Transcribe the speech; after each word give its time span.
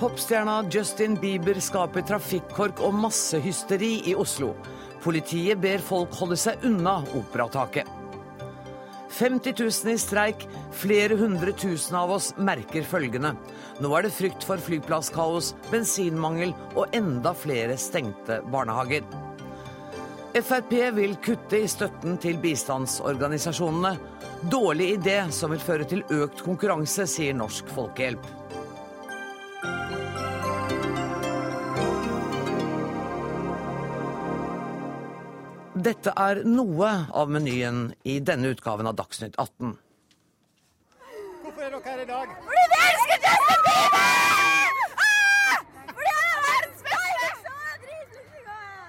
Popstjerna 0.00 0.62
Justin 0.72 1.16
Bieber 1.20 1.58
skaper 1.60 2.00
trafikkork 2.08 2.78
og 2.80 2.94
massehysteri 2.96 3.98
i 4.08 4.14
Oslo. 4.16 4.54
Politiet 5.04 5.60
ber 5.60 5.82
folk 5.84 6.14
holde 6.16 6.38
seg 6.40 6.64
unna 6.64 7.02
operataket. 7.18 7.84
50 9.20 9.52
000 9.60 9.92
i 9.92 10.00
streik, 10.00 10.46
flere 10.72 11.18
hundre 11.20 11.52
tusen 11.52 11.98
av 12.00 12.14
oss 12.16 12.30
merker 12.40 12.86
følgende. 12.88 13.34
Nå 13.84 13.92
er 13.92 14.06
det 14.06 14.14
frykt 14.16 14.46
for 14.48 14.62
flyplasskaos, 14.64 15.52
bensinmangel 15.68 16.54
og 16.72 16.96
enda 16.96 17.34
flere 17.36 17.76
stengte 17.76 18.40
barnehager. 18.48 19.04
Frp 20.30 20.72
vil 20.94 21.16
kutte 21.24 21.58
i 21.58 21.68
støtten 21.68 22.18
til 22.22 22.38
bistandsorganisasjonene. 22.42 23.96
Dårlig 24.50 24.92
idé 24.98 25.18
som 25.34 25.50
vil 25.52 25.62
føre 25.62 25.84
til 25.90 26.04
økt 26.14 26.44
konkurranse, 26.46 27.06
sier 27.10 27.34
Norsk 27.34 27.68
Folkehjelp. 27.74 28.24
Dette 35.80 36.12
er 36.12 36.42
noe 36.44 36.88
av 37.16 37.30
menyen 37.32 37.94
i 38.04 38.18
denne 38.20 38.50
utgaven 38.52 38.86
av 38.90 38.94
Dagsnytt 38.98 39.36
18. 39.40 39.78
Hvorfor 41.40 41.62
er 41.64 41.70
dere 41.72 41.80
her 41.86 42.00
i 42.02 42.08
dag? 42.08 42.28
Fordi 42.44 42.64
vi 42.72 42.78
elsker 42.86 43.18
Justin 43.24 43.62
Bieber! 43.66 44.10
Ah! 45.00 45.56
Fordi 45.88 46.10
han 46.10 46.26
er 46.26 46.40
verdens 46.46 46.82
beste! 46.84 47.28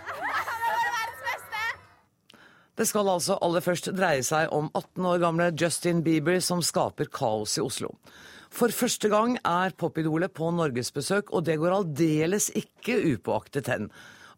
Han 0.09 0.73
er 0.73 0.89
verdens 0.97 1.21
beste! 1.29 1.63
Det 2.81 2.87
skal 2.89 3.11
altså 3.11 3.35
aller 3.45 3.61
først 3.61 3.91
dreie 3.93 4.23
seg 4.25 4.49
om 4.57 4.71
18 4.73 5.05
år 5.05 5.19
gamle 5.21 5.45
Justin 5.53 5.99
Bieber 6.01 6.39
som 6.41 6.63
skaper 6.65 7.11
kaos 7.13 7.59
i 7.59 7.61
Oslo. 7.61 7.91
For 8.49 8.73
første 8.73 9.11
gang 9.11 9.35
er 9.45 9.75
popidolet 9.77 10.33
på 10.33 10.47
norgesbesøk, 10.57 11.29
og 11.29 11.45
det 11.45 11.59
går 11.61 11.75
aldeles 11.75 12.49
ikke 12.57 12.95
upåaktet 13.11 13.69
hen. 13.69 13.91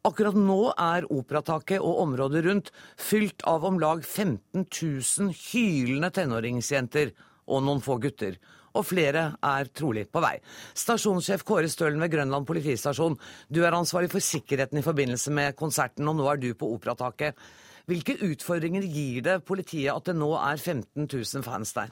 Akkurat 0.04 0.36
nå 0.36 0.74
er 0.76 1.08
Operataket 1.08 1.80
og 1.80 2.04
området 2.04 2.44
rundt 2.50 2.74
fylt 3.00 3.48
av 3.48 3.64
om 3.64 3.80
lag 3.80 4.04
15 4.04 4.68
000 4.68 5.32
hylende 5.46 6.12
tenåringsjenter 6.12 7.16
og 7.48 7.64
noen 7.64 7.80
få 7.88 7.96
gutter. 8.04 8.36
Og 8.76 8.90
flere 8.92 9.30
er 9.40 9.72
trolig 9.72 10.10
på 10.12 10.20
vei. 10.20 10.36
Stasjonssjef 10.76 11.48
Kåre 11.48 11.72
Stølen 11.72 12.04
ved 12.04 12.12
Grønland 12.12 12.52
politistasjon, 12.52 13.16
du 13.48 13.64
er 13.64 13.80
ansvarlig 13.80 14.12
for 14.12 14.34
sikkerheten 14.34 14.84
i 14.84 14.88
forbindelse 14.92 15.32
med 15.32 15.56
konserten, 15.56 16.12
og 16.12 16.20
nå 16.20 16.28
er 16.28 16.44
du 16.44 16.52
på 16.60 16.76
Operataket. 16.76 17.40
Hvilke 17.88 18.14
utfordringer 18.30 18.82
gir 18.82 19.22
det 19.28 19.44
politiet 19.48 19.92
at 19.92 20.06
det 20.08 20.16
nå 20.16 20.32
er 20.40 20.56
15 20.56 21.08
000 21.14 21.44
fans 21.44 21.74
der? 21.76 21.92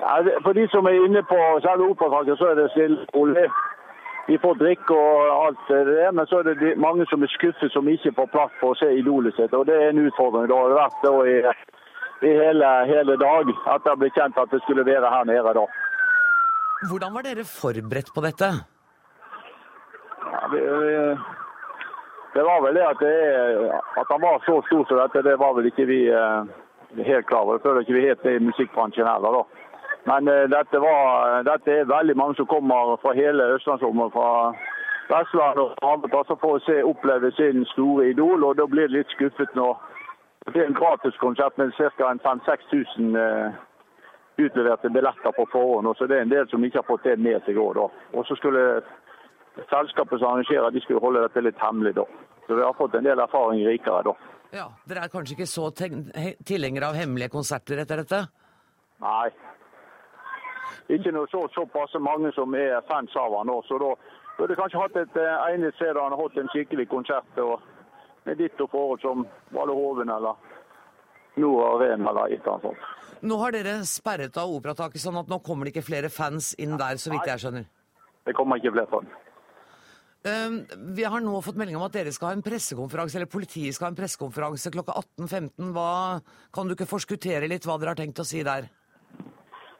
Ja, 0.00 0.14
for 0.44 0.52
de 0.58 0.64
som 0.70 0.86
er 0.86 0.94
inne 1.04 1.22
på 1.32 1.38
selve 1.66 1.90
operafaget, 1.92 2.38
så 2.38 2.44
er 2.50 2.54
det 2.54 2.70
stille 2.70 3.06
rolig. 3.16 3.48
De 4.28 4.38
får 4.44 4.54
drikke 4.62 4.94
og 4.94 5.46
alt 5.46 5.62
det 5.68 5.80
der, 5.86 6.12
men 6.16 6.26
så 6.26 6.38
er 6.38 6.42
det 6.42 6.78
mange 6.86 7.06
som 7.10 7.22
er 7.22 7.30
skuffet 7.36 7.72
som 7.72 7.88
ikke 7.88 8.12
får 8.18 8.28
plass 8.34 8.52
på 8.60 8.70
å 8.70 8.78
se 8.78 8.88
idolet 9.00 9.34
sitt. 9.34 9.54
og 9.58 9.66
Det 9.66 9.76
er 9.76 9.90
en 9.90 10.04
utfordring. 10.06 10.46
Det 10.50 10.58
har 10.60 10.76
vært 10.78 11.02
det 11.04 11.14
i, 11.34 11.36
i 12.28 12.32
hele, 12.42 12.68
hele, 12.92 13.16
dag 13.26 13.50
at 13.74 13.88
det 13.88 13.96
ble 13.98 14.12
kjent 14.18 14.38
at 14.38 14.54
det 14.54 14.62
skulle 14.64 14.86
være 14.86 15.14
her 15.16 15.24
nede 15.32 15.54
da. 15.58 15.66
Hvordan 16.90 17.14
var 17.16 17.26
dere 17.26 17.44
forberedt 17.44 18.14
på 18.14 18.24
dette? 18.28 18.52
Ja, 20.30 20.42
vi, 20.52 20.62
det 22.34 22.42
var 22.46 22.62
vel 22.62 22.74
det 22.74 22.86
at, 22.86 23.00
det, 23.00 23.14
at 24.00 24.06
han 24.12 24.20
var 24.22 24.42
så 24.46 24.60
stor 24.66 24.84
som 24.86 25.00
dette, 25.00 25.22
det 25.28 25.38
var 25.38 25.54
vel 25.56 25.66
ikke 25.66 25.86
vi 25.90 26.00
eh, 26.08 26.42
helt 27.10 27.26
klar 27.26 27.42
over. 27.42 27.58
Det 27.58 27.62
føler 27.62 27.80
ikke 27.80 27.98
vi 27.98 28.06
helt 28.06 28.26
i 28.26 28.38
musikkbransjen 28.38 29.06
heller. 29.06 29.38
da. 29.38 29.42
Men 30.04 30.28
uh, 30.28 30.44
dette, 30.56 30.78
var, 30.80 31.42
dette, 31.44 31.70
er 31.70 31.84
veldig 31.84 32.16
mange 32.16 32.34
som 32.38 32.46
kommer 32.46 32.96
fra 33.02 33.12
hele 33.14 33.52
østlandsområdet, 33.56 34.12
fra 34.12 34.30
Vestland 35.10 35.58
og 35.58 35.74
andre 35.82 36.08
plasser 36.08 36.38
for 36.40 36.56
å 36.56 36.62
se, 36.64 36.78
oppleve 36.86 37.32
sin 37.36 37.66
store 37.74 38.08
idol. 38.12 38.44
og 38.44 38.56
Da 38.56 38.66
blir 38.70 38.88
det 38.88 38.96
litt 38.96 39.16
skuffet 39.16 39.52
når 39.58 39.76
det 40.46 40.62
er 40.62 40.70
en 40.70 40.78
gratiskonsert 40.78 41.58
med 41.58 41.74
ca. 41.76 42.14
5000-6000 42.24 43.18
eh, 43.18 43.58
utleverte 44.40 44.90
billetter 44.90 45.34
på 45.36 45.46
forhånd. 45.52 45.90
Så 45.98 46.06
det 46.06 46.16
er 46.16 46.24
en 46.24 46.32
del 46.32 46.48
som 46.48 46.64
ikke 46.64 46.80
har 46.80 46.88
fått 46.88 47.04
det 47.04 47.18
med 47.18 47.42
seg 47.44 47.58
òg. 47.60 47.82
Og 48.14 48.26
så 48.26 48.38
skulle 48.38 48.80
selskapet 49.70 50.20
som 50.20 50.32
arrangerer, 50.32 50.70
de 50.70 50.82
skulle 50.84 51.02
holde 51.02 51.22
dette 51.26 51.44
litt 51.44 51.60
hemmelig 51.62 51.94
da. 51.98 52.06
Så 52.46 52.56
vi 52.58 52.64
har 52.64 52.74
fått 52.78 52.94
en 52.98 53.06
del 53.06 53.22
erfaring 53.22 53.62
rikere 53.66 54.02
da. 54.10 54.16
Ja, 54.50 54.66
Dere 54.88 55.06
er 55.06 55.12
kanskje 55.12 55.36
ikke 55.36 55.46
så 55.46 55.68
tilhengere 55.70 56.88
av 56.90 56.98
hemmelige 56.98 57.30
konserter 57.30 57.78
etter 57.84 58.02
dette? 58.02 58.24
Nei, 59.00 59.30
ikke 60.90 61.12
noe 61.14 61.28
så, 61.30 61.44
såpass 61.54 61.94
mange 62.02 62.32
som 62.34 62.54
er 62.58 62.80
fans 62.88 63.14
av 63.18 63.36
han 63.38 63.50
nå. 63.50 63.60
Så 63.68 63.78
da 63.78 63.92
burde 64.38 64.56
kanskje 64.58 64.80
hatt 64.82 64.96
et 64.98 65.18
eh, 65.20 65.44
egnet 65.50 65.76
sted 65.76 65.92
der 65.94 66.02
han 66.02 66.14
har 66.16 66.22
hatt 66.24 66.38
en 66.40 66.50
skikkelig 66.54 66.88
konsert 66.90 67.42
og, 67.42 67.60
med 68.26 68.40
ditt 68.40 68.58
og 68.60 68.72
forhold 68.72 69.04
som 69.04 69.26
Valle 69.54 69.76
Hoven 69.76 70.10
eller 70.10 70.38
Nord 71.40 71.62
Arena 71.68 72.10
eller 72.10 72.34
et 72.34 72.40
eller 72.40 72.56
annet 72.56 72.68
sånt. 72.68 72.88
Nå 73.20 73.36
har 73.42 73.54
dere 73.54 73.74
sperret 73.86 74.38
av 74.40 74.50
Operataket, 74.50 75.02
sånn 75.02 75.18
at 75.20 75.30
nå 75.30 75.38
kommer 75.44 75.68
det 75.68 75.74
ikke 75.74 75.90
flere 75.90 76.10
fans 76.12 76.54
inn 76.58 76.78
der, 76.80 76.98
så 76.98 77.12
vidt 77.12 77.28
jeg 77.28 77.44
skjønner? 77.44 77.66
Det 78.26 78.34
kommer 78.36 78.60
ikke 78.60 78.72
flere 78.74 78.90
fans. 78.90 79.18
Um, 80.20 80.66
vi 80.94 81.04
har 81.04 81.22
nå 81.24 81.38
fått 81.40 81.56
melding 81.56 81.78
om 81.78 81.86
at 81.86 81.94
dere 81.96 82.12
skal 82.12 82.28
ha 82.28 82.36
en 82.36 82.44
pressekonferanse, 82.44 83.16
eller 83.16 83.30
politiet 83.30 83.72
skal 83.72 83.86
ha 83.86 83.92
en 83.94 83.96
pressekonferanse 83.96 84.72
klokka 84.74 84.98
18.15. 85.16 85.70
Kan 86.52 86.68
du 86.68 86.74
ikke 86.76 86.88
forskuttere 86.90 87.48
litt 87.48 87.64
hva 87.64 87.78
dere 87.80 87.94
har 87.94 88.00
tenkt 88.02 88.20
å 88.20 88.26
si 88.28 88.42
der? 88.44 88.68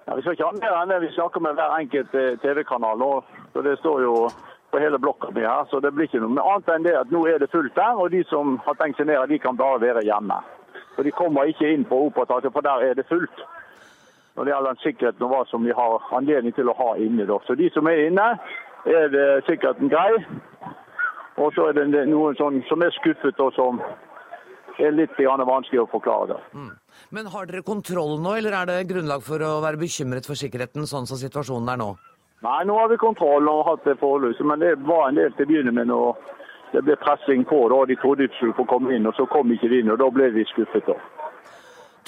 Ja, 0.06 0.16
vi 0.16 0.22
skal 0.24 0.38
ikke 0.38 0.48
ha 0.48 0.56
mer 0.56 0.78
enn 0.78 0.94
det 0.94 1.02
vi 1.04 1.12
snakker 1.12 1.44
med 1.44 1.60
hver 1.60 1.76
enkelt 1.76 2.16
eh, 2.16 2.38
TV-kanal. 2.40 3.04
Så 3.52 3.62
Det 3.62 3.76
står 3.82 4.00
jo 4.06 4.14
på 4.72 4.80
hele 4.80 4.98
blokka 5.02 5.28
mi 5.36 5.44
her, 5.44 5.68
så 5.68 5.80
det 5.84 5.92
blir 5.92 6.08
ikke 6.08 6.22
noe 6.24 6.46
annet 6.54 6.72
enn 6.72 6.88
det 6.88 6.96
at 6.96 7.12
nå 7.12 7.20
er 7.28 7.38
det 7.42 7.50
fullt 7.52 7.76
der. 7.76 8.00
Og 8.00 8.08
de 8.10 8.24
som 8.32 8.56
har 8.64 8.80
tenkt 8.80 8.96
seg 8.96 9.10
ned, 9.10 9.20
de 9.28 9.38
kan 9.38 9.60
bare 9.60 9.82
være 9.84 10.06
hjemme. 10.08 10.40
og 10.96 11.04
De 11.04 11.12
kommer 11.20 11.52
ikke 11.52 11.68
inn 11.68 11.84
på 11.84 12.00
Operataket, 12.08 12.52
for 12.52 12.64
der 12.64 12.88
er 12.88 12.96
det 12.96 13.06
fullt. 13.12 13.44
Når 14.34 14.44
det 14.44 14.52
gjelder 14.54 14.72
den 14.72 14.82
sikkerheten 14.86 15.24
og 15.26 15.32
hva 15.34 15.44
som 15.50 15.64
vi 15.68 15.76
har 15.76 16.10
anledning 16.16 16.54
til 16.56 16.70
å 16.70 16.78
ha 16.80 16.94
inne. 16.96 17.26
Så 17.44 17.58
de 17.60 17.68
som 17.74 17.86
er 17.90 18.06
inne, 18.06 18.28
er 18.86 19.08
det 19.12 19.26
sikkert 19.48 19.80
en 19.80 19.90
grei. 19.92 20.12
Og 21.40 21.52
så 21.54 21.70
er 21.70 21.78
det 21.78 22.06
noen 22.08 22.36
som 22.36 22.82
er 22.82 22.94
skuffet 22.98 23.40
og 23.40 23.52
som 23.56 23.80
er 24.80 24.92
litt 24.92 25.16
vanskelig 25.16 25.80
å 25.82 25.88
forklare. 25.90 26.34
det. 26.34 26.40
Mm. 26.54 26.70
Men 27.10 27.26
har 27.26 27.46
dere 27.46 27.62
kontroll 27.62 28.20
nå, 28.20 28.36
eller 28.36 28.52
er 28.52 28.66
det 28.66 28.88
grunnlag 28.88 29.22
for 29.22 29.40
å 29.40 29.60
være 29.60 29.80
bekymret 29.80 30.26
for 30.26 30.34
sikkerheten, 30.34 30.86
sånn 30.86 31.06
som 31.06 31.16
situasjonen 31.16 31.68
er 31.68 31.76
nå? 31.76 31.96
Nei, 32.42 32.64
nå 32.64 32.76
har 32.78 32.88
vi 32.88 32.96
kontroll 32.96 33.48
og 33.48 33.66
hatt 33.66 33.84
det 33.84 33.98
foreløpig. 34.00 34.44
Men 34.46 34.60
det 34.60 34.76
var 34.88 35.08
en 35.08 35.18
del 35.20 35.32
til 35.36 35.44
å 35.44 35.50
begynne 35.50 35.74
med 35.76 35.90
når 35.92 36.16
det 36.72 36.84
ble 36.86 36.96
pressing 36.96 37.44
på. 37.44 37.68
da 37.68 37.84
De 37.84 37.96
trodde 38.00 38.28
de 38.28 38.36
skulle 38.36 38.56
få 38.56 38.64
komme 38.64 38.94
inn, 38.96 39.06
og 39.06 39.14
så 39.14 39.26
kom 39.28 39.52
ikke 39.52 39.68
de 39.68 39.80
inn. 39.80 39.90
og 39.90 39.98
Da 39.98 40.08
ble 40.10 40.30
vi 40.32 40.44
skuffet. 40.48 40.86
da. 40.86 40.96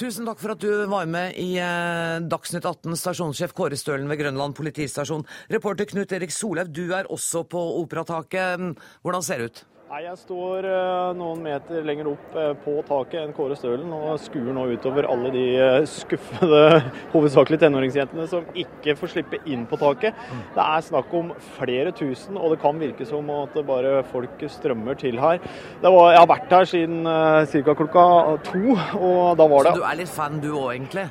Tusen 0.00 0.24
takk 0.24 0.40
for 0.40 0.54
at 0.54 0.62
du 0.62 0.70
var 0.88 1.08
med 1.10 1.36
i 1.36 1.50
eh, 1.60 2.22
Dagsnytt 2.24 2.64
18, 2.64 2.96
stasjonssjef 2.96 3.52
Kåre 3.56 3.76
Stølen 3.76 4.08
ved 4.08 4.22
Grønland 4.22 4.56
politistasjon. 4.56 5.26
Reporter 5.52 5.88
Knut 5.90 6.14
Erik 6.16 6.32
Solhaug, 6.32 6.72
du 6.72 6.94
er 6.96 7.10
også 7.12 7.44
på 7.44 7.60
Operataket. 7.82 8.72
Hvordan 9.04 9.26
ser 9.26 9.42
det 9.42 9.50
ut? 9.50 9.62
Nei, 9.92 10.06
Jeg 10.06 10.16
står 10.22 10.64
eh, 10.64 11.10
noen 11.18 11.42
meter 11.44 11.82
lenger 11.84 12.06
opp 12.14 12.36
eh, 12.40 12.54
på 12.64 12.78
taket 12.88 13.26
enn 13.26 13.34
Kåre 13.36 13.52
Stølen 13.60 13.90
og 13.92 14.14
skuer 14.24 14.54
nå 14.56 14.62
utover 14.70 15.04
alle 15.04 15.28
de 15.34 15.42
eh, 15.60 15.74
skuffede, 15.84 16.78
hovedsakelig 17.12 17.58
tenåringsjentene 17.60 18.24
som 18.30 18.46
ikke 18.56 18.94
får 18.96 19.12
slippe 19.12 19.40
inn 19.52 19.66
på 19.68 19.76
taket. 19.82 20.16
Det 20.54 20.64
er 20.64 20.86
snakk 20.86 21.12
om 21.18 21.34
flere 21.58 21.92
tusen, 21.92 22.38
og 22.40 22.54
det 22.54 22.62
kan 22.62 22.80
virke 22.80 23.04
som 23.04 23.28
at 23.34 23.58
bare 23.68 23.98
folk 24.08 24.40
strømmer 24.54 24.96
til 24.96 25.20
her. 25.20 25.42
Var, 25.84 25.98
jeg 26.14 26.22
har 26.22 26.30
vært 26.30 26.56
her 26.56 26.70
siden 26.72 27.04
ca. 27.52 27.76
klokka 27.82 28.06
to, 28.48 28.62
og 28.96 29.36
da 29.42 29.48
var 29.52 29.68
det 29.68 29.74
Så 29.76 29.82
du 29.82 29.86
er 29.90 30.00
litt 30.00 30.14
fan 30.14 30.40
du 30.40 30.48
òg, 30.54 30.70
egentlig? 30.72 31.04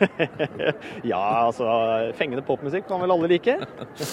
ja, 1.14 1.22
altså 1.52 1.70
Fengende 2.18 2.48
popmusikk 2.50 2.90
kan 2.90 3.06
vel 3.06 3.14
alle 3.14 3.30
like. 3.36 3.60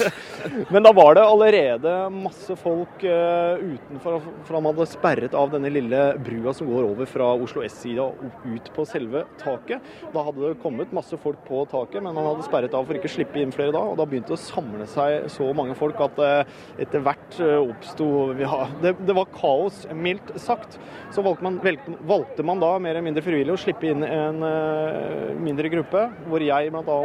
Men 0.75 0.85
da 0.85 0.93
var 0.93 1.17
det 1.17 1.25
allerede 1.25 1.99
masse 2.21 2.61
folk 2.61 3.01
utenfor. 3.01 4.21
fra 4.45 4.58
man 4.65 4.75
hadde 4.75 4.89
sperret 4.91 5.35
av 5.39 5.51
denne 5.53 5.71
lille 5.73 6.03
brua 6.25 6.55
som 6.57 6.69
går 6.71 6.87
over 6.91 7.09
fra 7.11 7.31
Oslo 7.37 7.63
S-sida 7.67 8.05
og 8.09 8.47
ut 8.47 8.71
på 8.75 8.87
selve 8.89 9.25
taket. 9.41 9.85
Da 10.15 10.25
hadde 10.27 10.45
det 10.45 10.61
kommet 10.63 10.95
masse 10.97 11.19
folk 11.21 11.41
på 11.49 11.65
taket, 11.71 12.01
men 12.03 12.17
man 12.17 12.27
hadde 12.31 12.47
sperret 12.47 12.75
av 12.77 12.87
for 12.89 12.99
ikke 12.99 13.11
å 13.11 13.15
slippe 13.17 13.43
inn 13.43 13.55
flere 13.55 13.75
da. 13.75 13.83
Og 13.91 13.99
da 13.99 14.07
begynte 14.09 14.33
det 14.33 14.39
å 14.39 14.43
samle 14.43 14.89
seg 14.91 15.29
så 15.33 15.51
mange 15.57 15.77
folk 15.79 16.01
at 16.05 16.23
eh, 16.25 16.57
etter 16.85 17.05
hvert 17.05 17.41
eh, 17.45 17.59
oppsto 17.59 18.09
ja, 18.39 18.65
det, 18.83 18.95
det, 19.03 19.17
var 19.19 19.29
kaos, 19.35 19.85
mildt 19.95 20.35
sagt. 20.41 20.79
Så 21.15 21.25
valgte 21.27 21.47
man, 21.49 21.61
valgte 22.09 22.47
man, 22.47 22.63
da 22.63 22.75
mer 22.83 22.97
eller 22.97 23.07
mindre 23.07 23.25
frivillig 23.25 23.55
å 23.55 23.61
slippe 23.61 23.89
inn 23.91 24.03
en 24.05 24.43
uh, 24.43 25.31
mindre 25.39 25.71
gruppe, 25.73 26.09
hvor 26.29 26.43
jeg 26.43 26.73
bl.a. 26.75 26.99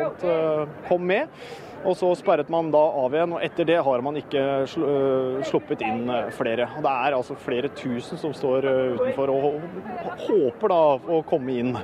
Kom 0.88 1.06
med. 1.07 1.29
Og 1.83 1.97
så 2.00 2.13
sperret 2.15 2.50
man 2.51 2.69
da 2.71 2.80
av 2.80 3.15
igjen, 3.15 3.33
og 3.35 3.44
etter 3.44 3.68
det 3.68 3.80
har 3.83 4.03
man 4.06 4.15
ikke 4.19 4.41
øh, 4.63 5.41
sluppet 5.47 5.83
inn 5.83 6.07
øh, 6.07 6.30
flere. 6.35 6.69
Det 6.80 6.94
er 6.94 7.18
altså 7.18 7.35
flere 7.35 7.71
tusen 7.75 8.19
som 8.21 8.35
står 8.35 8.68
øh, 8.69 8.94
utenfor 8.95 9.33
og 9.33 9.59
håper 10.24 10.71
da 10.71 10.81
å 11.18 11.19
komme 11.27 11.57
inn. 11.59 11.75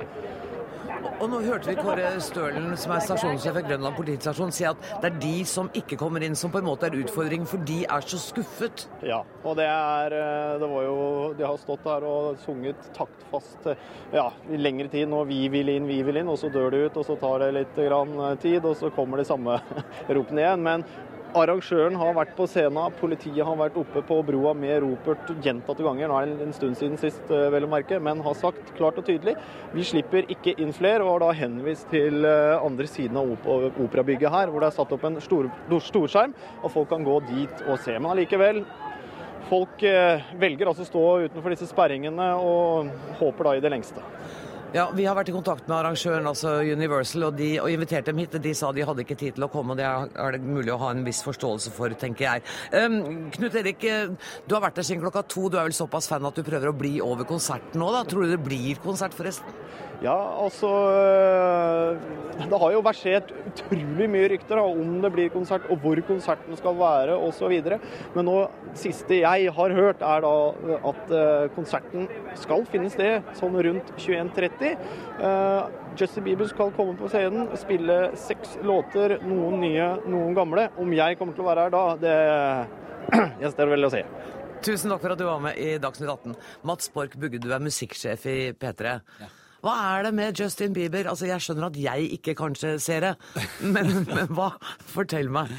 Og 1.00 1.26
nå 1.32 1.38
hørte 1.44 1.70
vi 1.70 1.76
Kåre 1.78 2.08
Stølen, 2.24 2.72
som 2.80 2.92
er 2.92 3.02
stasjonssjef 3.04 3.54
ved 3.56 3.68
Grønland 3.70 3.96
politistasjon, 3.96 4.52
si 4.52 4.66
at 4.68 4.80
det 5.00 5.10
er 5.10 5.18
de 5.22 5.32
som 5.48 5.70
ikke 5.76 5.96
kommer 6.00 6.24
inn, 6.24 6.36
som 6.36 6.52
på 6.52 6.60
en 6.60 6.68
måte 6.68 6.88
er 6.88 6.96
utfordringen, 7.00 7.48
for 7.48 7.62
de 7.68 7.78
er 7.84 8.04
så 8.04 8.20
skuffet. 8.20 8.84
Ja, 9.06 9.22
og 9.44 9.56
det 9.60 9.66
er 9.70 10.16
eh, 10.16 10.58
Det 10.60 10.68
var 10.68 10.84
jo 10.84 10.96
De 11.38 11.46
har 11.46 11.60
stått 11.60 11.84
der 11.86 12.04
og 12.08 12.40
sunget 12.44 12.90
taktfast 12.96 13.70
eh, 13.72 13.84
ja, 14.16 14.26
i 14.52 14.60
lengre 14.60 14.90
tid. 14.92 15.08
Nå 15.08 15.22
vi 15.28 15.42
vil 15.52 15.72
inn, 15.72 15.88
vi 15.88 16.00
vil 16.04 16.20
inn, 16.20 16.32
og 16.32 16.40
så 16.40 16.52
dør 16.52 16.72
det 16.74 16.82
ut, 16.86 17.00
og 17.00 17.08
så 17.08 17.16
tar 17.20 17.44
det 17.44 17.52
litt 17.56 17.80
grann 17.80 18.16
eh, 18.26 18.36
tid, 18.42 18.64
og 18.64 18.76
så 18.80 18.92
kommer 18.96 19.20
de 19.20 19.28
samme 19.28 19.56
ropene 20.16 20.44
igjen. 20.44 20.66
Men 20.68 20.84
Arrangøren 21.38 21.94
har 21.94 22.14
vært 22.16 22.32
på 22.34 22.46
scenen, 22.50 22.94
politiet 22.98 23.44
har 23.46 23.58
vært 23.58 23.76
oppe 23.78 24.02
på 24.06 24.16
broa 24.26 24.50
med 24.56 24.80
ropert 24.82 25.28
gjentatte 25.44 25.84
ganger. 25.86 26.10
Nå 26.10 26.16
er 26.18 26.32
det 26.32 26.46
en 26.48 26.56
stund 26.56 26.78
siden 26.78 26.98
sist, 26.98 27.22
eh, 27.30 27.50
vel 27.54 27.68
å 27.68 27.70
merke, 27.70 28.00
men 28.02 28.22
har 28.24 28.34
sagt 28.34 28.72
klart 28.76 28.98
og 28.98 29.06
tydelig 29.06 29.36
vi 29.72 29.84
slipper 29.86 30.26
ikke 30.26 30.56
inn 30.58 30.72
flere, 30.74 31.04
og 31.04 31.12
har 31.12 31.24
da 31.24 31.38
henvist 31.38 31.88
til 31.92 32.24
eh, 32.24 32.58
andre 32.58 32.86
siden 32.90 33.16
av 33.20 33.30
operabygget 33.78 34.30
her, 34.30 34.50
hvor 34.50 34.60
det 34.60 34.72
er 34.72 34.78
satt 34.80 34.92
opp 34.96 35.06
en 35.06 35.20
stor, 35.22 35.46
storskjerm, 35.70 36.34
og 36.64 36.74
folk 36.74 36.90
kan 36.90 37.06
gå 37.06 37.20
dit 37.30 37.66
og 37.68 37.78
se. 37.78 37.94
Men 37.98 38.10
allikevel, 38.10 38.64
folk 39.50 39.82
eh, 39.86 40.26
velger 40.34 40.72
altså 40.72 40.82
å 40.82 40.90
stå 40.90 41.06
utenfor 41.28 41.54
disse 41.54 41.70
sperringene 41.70 42.32
og 42.42 42.90
håper 43.22 43.46
da 43.46 43.54
i 43.54 43.62
det 43.62 43.70
lengste. 43.70 44.02
Ja, 44.70 44.84
Vi 44.94 45.02
har 45.02 45.16
vært 45.18 45.32
i 45.32 45.34
kontakt 45.34 45.66
med 45.66 45.74
arrangøren, 45.80 46.28
altså 46.30 46.60
Universal, 46.62 47.24
og, 47.26 47.34
de, 47.34 47.48
og 47.58 47.72
inviterte 47.72 48.12
dem 48.12 48.20
hit. 48.22 48.36
De 48.38 48.52
sa 48.54 48.70
de 48.70 48.84
hadde 48.86 49.02
ikke 49.02 49.16
tid 49.18 49.34
til 49.34 49.46
å 49.48 49.50
komme, 49.50 49.74
og 49.74 49.80
det 49.80 49.88
er 49.88 50.36
det 50.36 50.40
mulig 50.46 50.70
å 50.70 50.78
ha 50.84 50.92
en 50.94 51.02
viss 51.02 51.24
forståelse 51.26 51.72
for, 51.74 51.90
tenker 51.98 52.28
jeg. 52.28 52.44
Um, 52.70 53.26
Knut 53.34 53.58
Erik, 53.58 53.82
eh, 53.82 54.14
du 54.46 54.54
har 54.54 54.62
vært 54.62 54.78
der 54.78 54.86
siden 54.86 55.02
klokka 55.02 55.24
to. 55.26 55.48
Du 55.50 55.58
er 55.58 55.66
vel 55.66 55.74
såpass 55.74 56.06
fan 56.12 56.28
at 56.28 56.38
du 56.38 56.46
prøver 56.46 56.70
å 56.70 56.76
bli 56.76 57.00
over 57.02 57.26
konserten 57.26 57.82
nå, 57.82 57.90
da? 57.96 58.04
Tror 58.06 58.28
du 58.28 58.36
det 58.36 58.44
blir 58.46 58.78
konsert, 58.84 59.16
forresten? 59.18 59.58
Ja, 60.00 60.16
altså 60.44 60.68
øh, 60.96 61.98
Det 62.50 62.58
har 62.58 62.70
jo 62.72 62.80
versert 62.80 63.32
utrolig 63.50 64.06
mye 64.08 64.30
rykter 64.32 64.56
da, 64.56 64.62
om 64.64 64.94
det 65.02 65.10
blir 65.12 65.28
konsert, 65.34 65.66
og 65.68 65.82
hvor 65.82 66.00
konserten 66.08 66.56
skal 66.56 66.78
være 66.78 67.18
osv. 67.20 67.52
Men 68.14 68.24
nå, 68.24 68.36
siste 68.80 69.18
jeg 69.20 69.52
har 69.52 69.74
hørt, 69.76 70.00
er 70.00 70.24
da 70.24 70.32
at 70.88 71.12
øh, 71.12 71.50
konserten 71.56 72.08
skal 72.40 72.64
finne 72.72 72.88
sted 72.92 73.28
sånn 73.36 73.60
rundt 73.68 73.92
21.30. 73.98 74.59
Uh, 74.60 75.70
Justin 75.98 76.24
Bieber 76.26 76.48
skal 76.50 76.72
komme 76.76 76.96
på 76.98 77.08
scenen, 77.10 77.48
spille 77.58 77.98
seks 78.18 78.58
låter, 78.66 79.18
noen 79.26 79.60
nye, 79.62 79.88
noen 80.10 80.36
gamle. 80.36 80.68
Om 80.80 80.94
jeg 80.96 81.18
kommer 81.20 81.36
til 81.36 81.44
å 81.44 81.50
være 81.50 81.66
her 81.66 81.74
da, 81.74 81.84
det 82.04 82.16
gjenstår 83.42 83.74
vel 83.74 83.88
å 83.88 83.92
se. 83.92 84.04
Tusen 84.60 84.92
takk 84.92 85.00
for 85.02 85.14
at 85.14 85.20
du 85.20 85.24
var 85.24 85.40
med 85.40 85.56
i 85.56 85.76
Dagsnytt 85.80 86.10
18. 86.12 86.34
Mats 86.68 86.90
Borch 86.92 87.16
Bugge, 87.16 87.40
du 87.40 87.48
er 87.54 87.62
musikksjef 87.64 88.26
i 88.28 88.38
P3. 88.52 88.98
Hva 89.64 89.76
er 89.90 90.06
det 90.06 90.14
med 90.16 90.40
Justin 90.40 90.72
Bieber? 90.76 91.08
Altså, 91.08 91.28
Jeg 91.28 91.44
skjønner 91.44 91.68
at 91.68 91.78
jeg 91.80 92.10
ikke 92.16 92.36
kanskje 92.38 92.74
ser 92.80 93.04
det, 93.04 93.14
men, 93.60 94.02
men 94.14 94.28
hva? 94.36 94.52
Fortell 94.92 95.32
meg. 95.32 95.52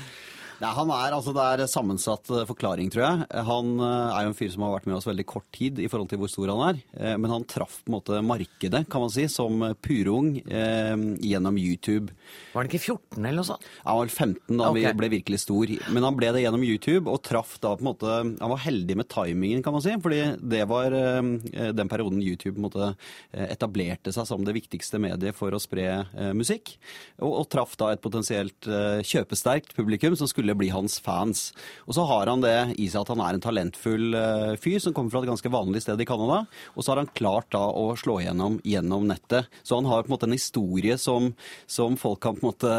Nei, 0.62 0.70
han 0.78 0.92
er, 0.94 1.16
altså 1.16 1.32
Det 1.34 1.42
er 1.42 1.70
sammensatt 1.70 2.30
eh, 2.30 2.46
forklaring, 2.46 2.92
tror 2.94 3.02
jeg. 3.02 3.26
Han 3.48 3.72
eh, 3.82 4.12
er 4.14 4.26
jo 4.28 4.32
en 4.32 4.38
fyr 4.38 4.52
som 4.54 4.66
har 4.66 4.76
vært 4.76 4.88
med 4.90 4.98
oss 5.00 5.08
veldig 5.10 5.26
kort 5.30 5.48
tid 5.56 5.80
i 5.82 5.88
forhold 5.90 6.12
til 6.12 6.22
hvor 6.22 6.30
stor 6.30 6.52
han 6.54 6.62
er. 6.68 6.82
Eh, 6.94 7.16
Men 7.18 7.34
han 7.34 7.46
traff 7.50 7.80
på 7.82 7.90
en 7.90 7.96
måte 7.96 8.20
markedet, 8.26 8.84
kan 8.92 9.02
man 9.02 9.10
si, 9.14 9.26
som 9.32 9.64
purung 9.82 10.36
eh, 10.46 10.94
gjennom 11.26 11.58
YouTube. 11.58 12.14
Var 12.52 12.62
han 12.62 12.70
ikke 12.70 12.82
14 12.84 13.18
eller 13.24 13.40
noe 13.40 13.48
sånt? 13.48 13.66
Han 13.88 14.02
var 14.04 14.14
15 14.14 14.60
da 14.60 14.70
okay. 14.70 14.84
vi 14.86 14.94
ble 15.00 15.10
virkelig 15.16 15.42
stor, 15.48 15.74
men 15.96 16.06
han 16.06 16.20
ble 16.20 16.30
det 16.36 16.44
gjennom 16.46 16.66
YouTube 16.68 17.10
og 17.10 17.24
traff 17.26 17.58
da 17.64 17.74
på 17.74 17.82
en 17.82 17.90
måte 17.90 18.12
Han 18.12 18.54
var 18.54 18.62
heldig 18.62 19.00
med 19.02 19.10
timingen, 19.10 19.66
kan 19.66 19.74
man 19.74 19.84
si, 19.84 19.96
fordi 20.04 20.22
det 20.54 20.62
var 20.70 20.94
eh, 20.94 21.74
den 21.74 21.90
perioden 21.92 22.22
YouTube 22.22 22.60
på 22.60 22.62
en 22.62 22.68
måte 22.68 22.92
etablerte 23.32 24.14
seg 24.14 24.30
som 24.30 24.46
det 24.46 24.54
viktigste 24.60 25.02
mediet 25.02 25.38
for 25.38 25.54
å 25.56 25.62
spre 25.62 25.88
eh, 26.04 26.32
musikk, 26.38 26.76
og, 27.18 27.32
og 27.42 27.50
traff 27.52 27.74
da 27.82 27.92
et 27.96 28.04
potensielt 28.04 28.70
kjøpesterkt 29.08 29.74
publikum 29.78 30.14
som 30.20 30.30
skulle 30.30 30.51
bli 30.58 30.72
hans 30.74 31.00
fans. 31.04 31.50
Og 31.88 31.96
så 31.98 32.06
har 32.10 32.32
han 32.32 32.44
det 32.44 32.76
i 32.82 32.88
seg 32.92 33.04
at 33.04 33.12
han 33.14 33.24
er 33.24 33.38
en 33.38 33.44
talentfull 33.44 34.18
eh, 34.18 34.54
fyr 34.62 34.80
som 34.84 34.96
kommer 34.96 35.14
fra 35.14 35.24
et 35.24 35.32
ganske 35.32 35.54
vanlig 35.54 35.84
sted 35.86 36.02
i 36.02 36.08
Canada, 36.08 36.44
og 36.76 36.84
så 36.84 36.94
har 36.94 37.04
han 37.04 37.12
klart 37.18 37.52
da 37.56 37.64
å 37.68 37.92
slå 38.00 38.20
igjennom 38.22 38.60
gjennom 38.68 39.08
nettet. 39.10 39.50
Så 39.64 39.80
han 39.80 39.90
har 39.90 40.04
på 40.04 40.12
en 40.12 40.16
måte 40.16 40.30
en 40.30 40.38
historie 40.38 40.98
som, 41.02 41.32
som 41.70 41.98
folk 42.00 42.22
kan 42.24 42.38
på 42.38 42.46
en 42.46 42.52
måte 42.52 42.76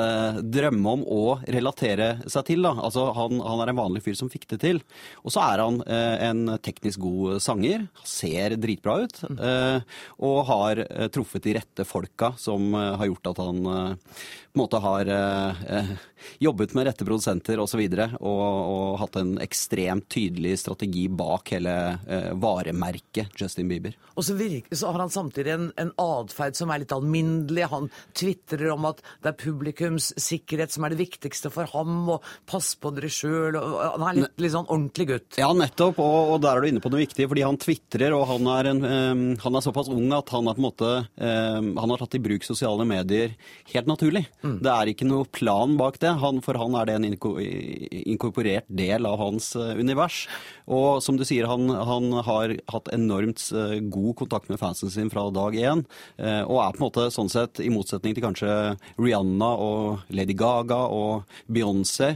drømme 0.52 0.96
om 0.96 1.06
og 1.06 1.46
relatere 1.50 2.14
seg 2.30 2.46
til. 2.50 2.66
Da. 2.66 2.74
Altså, 2.78 3.08
han, 3.16 3.40
han 3.42 3.62
er 3.64 3.72
en 3.72 3.80
vanlig 3.80 4.04
fyr 4.04 4.18
som 4.18 4.30
fikk 4.32 4.48
det 4.54 4.62
til. 4.64 4.82
Og 5.22 5.34
så 5.34 5.44
er 5.44 5.62
han 5.64 5.80
eh, 5.86 6.26
en 6.28 6.56
teknisk 6.62 7.02
god 7.02 7.42
sanger, 7.42 7.86
ser 8.06 8.56
dritbra 8.60 9.00
ut, 9.04 9.22
eh, 9.32 9.98
og 10.22 10.38
har 10.48 10.84
eh, 10.84 11.08
truffet 11.12 11.44
de 11.44 11.56
rette 11.58 11.86
folka 11.88 12.32
som 12.40 12.72
eh, 12.74 12.92
har 13.00 13.10
gjort 13.10 13.32
at 13.32 13.42
han 13.42 13.62
eh, 13.66 14.16
på 14.52 14.58
en 14.58 14.60
måte 14.60 14.80
har 14.84 15.08
jobbet 16.44 16.74
med 16.76 16.84
rette 16.84 17.06
produsenter 17.08 17.61
osv. 17.62 17.72
Og, 17.72 17.72
så 17.72 17.80
videre, 17.80 18.08
og, 18.20 18.40
og 18.42 18.98
hatt 19.00 19.16
en 19.16 19.36
ekstremt 19.40 20.04
tydelig 20.12 20.58
strategi 20.60 21.06
bak 21.08 21.54
hele 21.54 21.72
eh, 22.04 22.32
varemerket 22.36 23.32
Justin 23.40 23.70
Bieber. 23.70 23.94
Og 24.12 24.26
så, 24.26 24.36
virker, 24.36 24.76
så 24.76 24.90
har 24.92 25.00
han 25.00 25.12
samtidig 25.12 25.54
en, 25.54 25.70
en 25.80 25.92
atferd 26.02 26.58
som 26.58 26.72
er 26.72 26.82
litt 26.82 26.92
alminnelig. 26.92 27.64
Han 27.72 27.88
tvitrer 28.18 28.74
om 28.74 28.90
at 28.90 29.00
det 29.24 29.32
er 29.32 29.38
publikums 29.40 30.10
sikkerhet 30.20 30.74
som 30.74 30.84
er 30.84 30.92
det 30.92 31.00
viktigste 31.00 31.52
for 31.54 31.70
ham, 31.72 31.94
og 32.12 32.26
pass 32.48 32.74
på 32.76 32.92
dere 32.92 33.08
sjøl. 33.12 33.56
Han 33.56 34.04
er 34.10 34.20
litt, 34.20 34.36
litt 34.42 34.54
sånn 34.54 34.68
ordentlig 34.68 35.08
gutt. 35.14 35.40
Ja, 35.40 35.48
nettopp, 35.56 36.02
og, 36.02 36.34
og 36.34 36.44
der 36.44 36.58
er 36.58 36.64
du 36.64 36.70
inne 36.72 36.84
på 36.84 36.92
noe 36.92 37.02
viktig, 37.04 37.28
fordi 37.32 37.46
han 37.46 37.60
tvitrer, 37.62 38.16
og 38.16 38.26
han 38.34 38.52
er, 38.58 38.70
en, 38.74 38.84
um, 38.84 39.24
han 39.42 39.58
er 39.58 39.64
såpass 39.64 39.90
ung 39.92 40.12
at 40.12 40.34
han 40.36 40.50
er 40.50 40.58
på 40.58 40.62
en 40.62 40.68
måte 40.68 40.90
um, 41.16 41.72
Han 41.80 41.92
har 41.94 42.02
tatt 42.02 42.18
i 42.18 42.22
bruk 42.22 42.44
sosiale 42.44 42.84
medier 42.88 43.32
helt 43.72 43.88
naturlig. 43.88 44.26
Det 44.42 44.72
er 44.72 44.92
ikke 44.92 45.08
noe 45.08 45.24
plan 45.32 45.78
bak 45.78 45.98
det. 46.02 46.12
Han, 46.20 46.42
for 46.44 46.58
han 46.60 46.76
er 46.78 46.88
det 46.88 46.98
en 46.98 47.08
inkorporert 48.12 48.68
del 48.68 49.06
av 49.06 49.18
hans 49.20 49.52
eh, 49.56 49.74
univers. 49.78 50.26
Og 50.66 51.02
som 51.04 51.18
du 51.18 51.24
sier, 51.28 51.48
han, 51.50 51.68
han 51.70 52.10
har 52.26 52.54
hatt 52.72 52.90
enormt 52.94 53.44
eh, 53.56 53.78
god 53.92 54.16
kontakt 54.22 54.50
med 54.52 54.60
fansen 54.60 54.92
sin 54.92 55.10
fra 55.12 55.28
dag 55.34 55.56
én, 55.58 55.84
eh, 56.18 56.42
og 56.42 56.60
er 56.62 56.76
på 56.76 56.82
en 56.82 56.86
måte 56.86 57.08
sånn 57.14 57.32
sett, 57.32 57.62
i 57.62 57.70
motsetning 57.72 58.16
til 58.16 58.26
kanskje 58.26 58.52
Rihanna 59.00 59.50
og 59.62 60.12
Lady 60.14 60.36
Gaga 60.38 60.82
og 60.92 61.28
Beyoncé, 61.52 62.14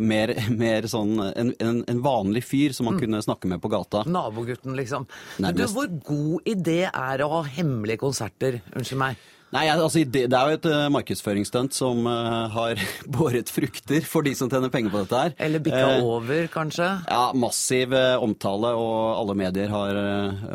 mer, 0.00 0.32
mer 0.62 0.86
sånn 0.90 1.16
en, 1.28 1.52
en, 1.62 1.80
en 1.88 2.02
vanlig 2.04 2.44
fyr 2.46 2.74
som 2.76 2.88
man 2.90 3.00
kunne 3.00 3.22
snakke 3.24 3.50
med 3.50 3.62
på 3.62 3.70
gata. 3.72 4.04
Nabogutten, 4.08 4.76
liksom. 4.78 5.08
Men 5.42 5.56
du, 5.56 5.64
hvor 5.72 5.90
god 6.06 6.50
idé 6.50 6.82
er 6.90 7.24
å 7.24 7.32
ha 7.38 7.46
hemmelige 7.58 8.04
konserter? 8.04 8.60
Unnskyld 8.74 9.02
meg. 9.02 9.24
Nei, 9.54 9.66
altså, 9.70 10.02
det, 10.02 10.24
det 10.32 10.36
er 10.36 10.50
jo 10.50 10.56
et 10.58 10.66
uh, 10.68 10.86
markedsføringsstunt 10.90 11.74
som 11.76 12.02
uh, 12.08 12.46
har 12.50 12.80
båret 13.16 13.50
frukter 13.52 14.02
for 14.06 14.26
de 14.26 14.32
som 14.36 14.50
tjener 14.50 14.72
penger 14.74 14.90
på 14.92 15.02
dette 15.04 15.20
her. 15.20 15.34
Eller 15.46 15.62
bikka 15.62 15.82
uh, 16.00 16.08
over, 16.16 16.48
kanskje? 16.52 16.88
Ja, 17.06 17.28
massiv 17.38 17.94
omtale, 17.94 18.72
og 18.76 18.96
alle 19.20 19.36
medier 19.38 19.70
har 19.70 20.00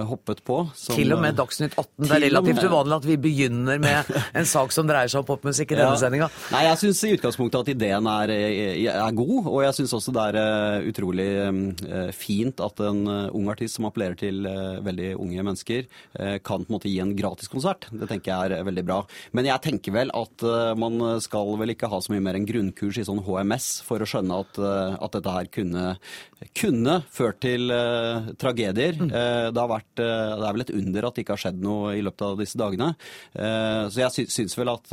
hoppet 0.09 0.43
på. 0.47 0.63
som, 0.75 0.95
Til 0.97 1.15
og 1.15 1.21
med 1.23 1.37
Dagsnytt 1.39 1.77
18. 1.77 2.03
Det 2.03 2.17
er 2.17 2.23
relativt 2.27 2.65
uvanlig 2.67 2.97
at 2.99 3.07
vi 3.07 3.17
begynner 3.27 3.81
med 3.81 4.11
en 4.41 4.49
sak 4.49 4.75
som 4.75 4.89
dreier 4.89 5.11
seg 5.11 5.23
om 5.23 5.29
popmusikk 5.29 5.71
i 5.71 5.79
denne 5.79 5.95
Ja. 5.95 6.01
sendinga. 6.01 6.29
Nei, 6.51 6.65
jeg 6.67 6.81
syns 6.83 7.03
i 7.07 7.13
utgangspunktet 7.15 7.63
at 7.63 7.71
ideen 7.73 8.07
er, 8.11 8.35
er 8.91 9.15
god, 9.17 9.37
og 9.45 9.59
jeg 9.65 9.77
syns 9.79 9.95
også 9.97 10.13
det 10.15 10.27
er 10.31 10.87
utrolig 10.91 11.29
eh, 11.45 12.11
fint 12.15 12.59
at 12.63 12.83
en 12.85 13.01
ung 13.31 13.49
artist 13.51 13.79
som 13.79 13.87
appellerer 13.89 14.19
til 14.19 14.43
veldig 14.83 15.13
unge 15.21 15.43
mennesker, 15.47 15.87
kan 16.43 16.65
på 16.65 16.69
en 16.69 16.75
måte 16.75 16.89
gi 16.91 16.99
en 17.03 17.15
gratis 17.17 17.49
konsert. 17.51 17.87
Det 17.91 18.07
tenker 18.09 18.31
jeg 18.33 18.51
er 18.51 18.57
eh, 18.59 18.65
veldig 18.81 18.87
bra. 18.89 18.99
Men 19.37 19.45
jeg 19.49 19.61
tenker 19.63 19.95
vel 19.95 20.11
at 20.17 20.43
eh, 20.43 20.73
man 20.79 21.21
skal 21.21 21.57
vel 21.59 21.73
ikke 21.73 21.89
ha 21.91 22.01
så 22.01 22.13
mye 22.13 22.23
mer 22.23 22.35
enn 22.37 22.47
grunnkurs 22.49 22.97
i 23.01 23.05
sånn 23.07 23.23
HMS 23.25 23.81
for 23.85 24.01
å 24.01 24.09
skjønne 24.09 24.39
at, 24.43 24.57
eh, 24.59 24.97
at 24.97 25.11
dette 25.17 25.35
her 25.35 25.49
kunne, 25.53 25.85
kunne 26.57 27.03
ført 27.11 27.41
til 27.41 27.71
uh, 27.71 28.31
tragedier. 28.41 28.97
Eh, 28.97 29.49
det, 29.51 29.59
har 29.59 29.69
vært, 29.69 29.93
uh, 29.99 30.37
det 30.41 30.47
er 30.47 30.55
vel 30.55 30.65
et 30.65 30.75
under 30.79 31.07
at 31.07 31.15
det 31.15 31.21
ikke 31.25 31.35
har 31.37 31.43
skjedd 31.45 31.61
noe 31.61 31.93
i 31.97 32.03
løpet 32.05 32.25
av 32.25 32.39
disse 32.39 32.57
dagene. 32.59 32.89
Så 33.33 33.97
jeg 34.01 34.13
sy 34.15 34.23
syns 34.31 34.57
vel 34.57 34.71
at 34.71 34.89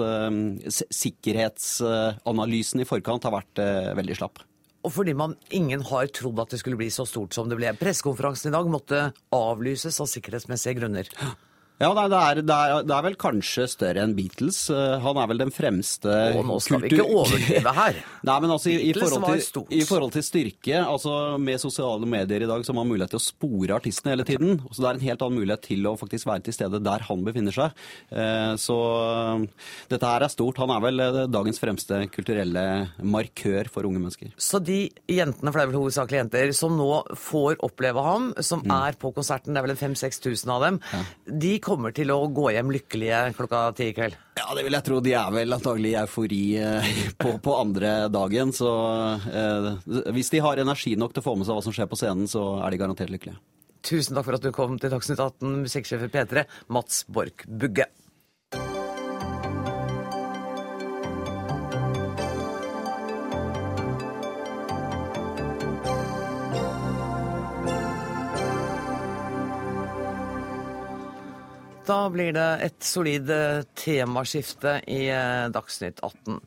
sikkerhetsanalysen 0.95 2.83
i 2.83 2.88
forkant 2.88 3.25
har 3.26 3.35
vært 3.35 3.61
veldig 3.99 4.16
slapp. 4.18 4.42
Og 4.87 4.95
fordi 4.95 5.14
man 5.18 5.35
ingen 5.54 5.83
har 5.88 6.09
trodd 6.14 6.38
at 6.42 6.54
det 6.54 6.61
skulle 6.62 6.78
bli 6.78 6.90
så 6.92 7.07
stort 7.09 7.35
som 7.37 7.50
det 7.50 7.59
ble. 7.59 7.73
Pressekonferansen 7.76 8.52
i 8.52 8.54
dag 8.54 8.71
måtte 8.71 9.02
avlyses 9.35 9.99
av 10.00 10.11
sikkerhetsmessige 10.11 10.78
grunner. 10.80 11.11
Ja, 11.78 11.92
det, 11.94 12.04
er, 12.18 12.40
det, 12.42 12.54
er, 12.54 12.82
det 12.82 12.94
er 12.97 13.04
vel 13.06 13.14
kanskje 13.20 13.68
større 13.70 14.02
enn 14.02 14.14
Beatles. 14.18 14.64
Eh, 14.75 14.97
Han 15.04 15.18
er 15.23 15.28
vel 15.30 15.38
den 15.44 15.52
fremste 15.54 16.11
Å, 16.11 16.40
nå 16.42 16.56
skal 16.64 16.80
vi 16.82 16.88
kultur- 16.90 17.04
ikke 17.06 17.18
overdrive 17.23 17.75
her. 17.76 18.00
Nei, 18.28 18.38
men 18.42 18.50
altså 18.54 18.73
i, 18.73 18.78
i, 18.88 18.92
forhold 18.99 19.28
til. 19.28 19.66
I 19.78 19.85
forhold 19.87 20.14
til 20.16 20.25
styrke, 20.26 20.80
altså 20.82 21.12
med 21.38 21.61
sosiale 21.62 22.08
medier 22.11 22.42
i 22.42 22.49
dag, 22.50 22.64
så 22.66 22.73
har 22.75 22.78
man 22.80 22.90
mulighet 22.90 23.12
til 23.14 23.20
å 23.20 23.23
spore 23.23 23.76
artistene 23.78 24.14
hele 24.16 24.26
tiden. 24.26 24.56
Så 24.73 24.82
det 24.82 24.88
er 24.90 24.99
en 24.99 25.04
helt 25.06 25.23
annen 25.23 25.38
mulighet 25.38 25.62
til 25.68 25.87
å 25.87 25.94
faktisk 26.00 26.26
være 26.32 26.44
til 26.49 26.56
stede 26.58 26.80
der 26.82 27.06
han 27.06 27.23
befinner 27.28 27.54
seg. 27.54 27.78
Eh, 28.11 28.56
Så 28.58 28.78
eh, 28.99 29.47
dette 29.94 30.11
her 30.11 30.26
er 30.26 30.35
stort. 30.35 30.58
Han 30.58 30.75
er 30.75 30.82
vel 30.88 31.04
dagens 31.30 31.62
fremste 31.62 32.02
kulturelle 32.14 32.66
markør 33.06 33.70
for 33.70 33.87
unge 33.87 34.02
mennesker. 34.02 34.35
Så 34.35 34.58
de 34.66 34.80
jentene, 35.06 35.52
for 35.54 35.61
det 35.61 35.68
er 35.68 35.73
vel 35.73 35.80
hovedsakelig 35.85 36.20
jenter, 36.25 36.52
som 36.58 36.75
nå 36.78 36.90
får 37.23 37.62
oppleve 37.70 38.02
ham, 38.02 38.32
som 38.42 38.66
Mm. 38.66 38.75
er 38.88 38.97
på 38.99 39.14
konserten, 39.14 39.54
det 39.54 39.61
er 39.62 39.68
vel 39.68 39.76
en 39.76 39.80
5000-6000 39.94 40.50
av 40.50 40.62
dem, 40.66 40.80
de 41.38 41.54
kommer 41.68 41.94
til 41.96 42.10
å 42.14 42.18
gå 42.32 42.48
hjem 42.54 42.72
lykkelige 42.75 43.20
klokka 43.37 43.62
ti 43.76 43.90
i 43.90 43.94
kveld. 43.96 44.16
Ja, 44.38 44.46
det 44.56 44.64
vil 44.66 44.76
jeg 44.76 44.87
tro. 44.87 45.00
De 45.04 45.14
er 45.18 45.34
vel 45.34 45.56
antagelig 45.56 45.92
i 45.92 46.00
eufori 46.00 46.42
eh, 46.62 46.90
på, 47.20 47.37
på 47.44 47.56
andre 47.58 47.92
dagen. 48.12 48.54
Så 48.56 48.70
eh, 49.28 49.70
hvis 50.16 50.32
de 50.34 50.42
har 50.44 50.62
energi 50.62 50.96
nok 50.98 51.14
til 51.14 51.25
å 51.25 51.28
få 51.28 51.37
med 51.38 51.48
seg 51.48 51.58
hva 51.58 51.64
som 51.66 51.76
skjer 51.76 51.90
på 51.90 52.00
scenen, 52.00 52.30
så 52.30 52.44
er 52.62 52.72
de 52.72 52.80
garantert 52.80 53.12
lykkelige. 53.12 53.40
Tusen 53.88 54.16
takk 54.16 54.26
for 54.26 54.37
at 54.37 54.44
du 54.44 54.50
kom 54.54 54.75
til 54.80 54.90
Dagsnytt 54.92 55.20
18, 55.22 55.62
musikksjef 55.64 56.08
i 56.08 56.10
P3, 56.12 56.44
Mats 56.75 57.04
Borch 57.08 57.46
Bugge. 57.46 57.87
Da 71.88 72.02
blir 72.12 72.35
det 72.37 72.49
et 72.66 72.85
solid 72.85 73.30
eh, 73.33 73.62
temaskifte 73.78 74.75
i 74.92 75.07
eh, 75.09 75.47
Dagsnytt 75.52 76.02
18. 76.04 76.40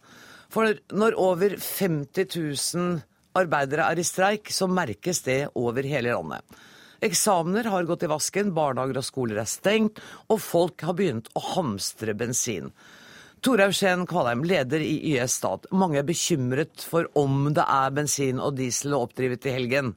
For 0.54 0.76
når 0.94 1.18
over 1.18 1.56
50 1.58 2.28
000 2.76 3.00
arbeidere 3.40 3.88
er 3.90 4.02
i 4.02 4.06
streik, 4.06 4.52
så 4.54 4.68
merkes 4.70 5.24
det 5.26 5.40
over 5.58 5.88
hele 5.88 6.14
landet. 6.14 6.60
Eksamener 7.02 7.72
har 7.74 7.88
gått 7.90 8.04
i 8.06 8.10
vasken, 8.12 8.52
barnehager 8.54 9.00
og 9.02 9.08
skoler 9.08 9.40
er 9.42 9.50
stengt, 9.50 9.98
og 10.30 10.44
folk 10.44 10.84
har 10.86 10.94
begynt 11.00 11.32
å 11.34 11.42
hamstre 11.56 12.14
bensin. 12.14 12.70
Torhaug 13.42 13.74
Skien 13.74 14.06
Kvalheim, 14.06 14.44
leder 14.46 14.84
i 14.86 15.00
YS 15.16 15.40
Stat. 15.40 15.66
Mange 15.74 16.04
er 16.04 16.06
bekymret 16.06 16.86
for 16.86 17.10
om 17.18 17.48
det 17.56 17.66
er 17.66 17.96
bensin 17.98 18.38
og 18.38 18.60
diesel 18.60 18.94
å 18.94 19.02
oppdrive 19.08 19.40
til 19.42 19.58
helgen. 19.58 19.96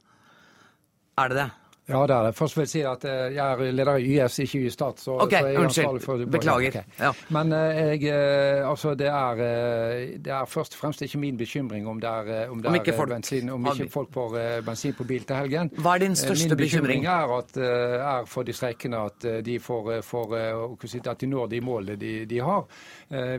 Er 1.21 1.29
det 1.29 1.43
det? 1.43 1.49
Ja, 1.85 1.99
det 2.09 2.15
er 2.15 2.23
det. 2.25 2.33
Først 2.33 2.57
vil 2.57 2.63
jeg 2.65 2.69
si 2.71 2.79
at 2.81 3.03
eh, 3.05 3.35
jeg 3.35 3.45
er 3.45 3.71
leder 3.77 3.99
i 4.01 4.07
YS, 4.15 4.39
ikke 4.41 4.61
i 4.65 4.69
Stat. 4.73 5.01
Så, 5.03 5.19
Ok, 5.21 5.35
så 5.35 5.41
jeg 5.45 5.55
er 5.55 5.65
ansvarlig 5.67 6.01
for 6.01 6.17
det. 6.17 6.25
Beklager. 6.33 6.67
Okay. 6.73 6.81
Ja. 6.99 7.11
Men 7.29 7.53
eh, 7.53 7.77
jeg, 7.77 8.07
eh, 8.09 8.69
altså, 8.69 8.95
det, 8.97 9.07
er, 9.07 9.41
det 10.25 10.33
er 10.33 10.49
først 10.49 10.73
og 10.73 10.79
fremst 10.81 11.03
ikke 11.05 11.19
min 11.21 11.37
bekymring 11.37 11.85
om 11.87 12.01
det 12.01 12.09
er, 12.09 12.49
om 12.49 12.61
det 12.61 12.71
Om 12.71 12.75
ikke 12.79 12.95
folk 12.97 13.09
bensin, 13.13 13.49
om 13.53 13.67
ikke 13.69 13.89
folk 13.93 14.13
får 14.13 14.37
bensin 14.65 14.95
på 14.97 15.05
bil 15.05 15.27
til 15.29 15.35
helgen. 15.35 15.69
Hva 15.77 15.93
er 15.95 16.05
din 16.07 16.17
største 16.17 16.49
Min 16.49 16.57
bekymring 16.57 17.03
bekymring? 17.03 17.05
er, 17.05 17.37
at, 17.37 17.57
er 18.15 18.25
for 18.25 18.43
de 18.43 18.53
streikende 18.53 19.03
at 19.05 19.29
de, 19.45 19.59
får, 19.59 20.01
får, 20.01 20.35
at 21.05 21.21
de 21.21 21.29
når 21.29 21.47
de 21.53 21.61
målene 21.61 21.99
de, 22.01 22.13
de 22.25 22.41
har. 22.41 22.65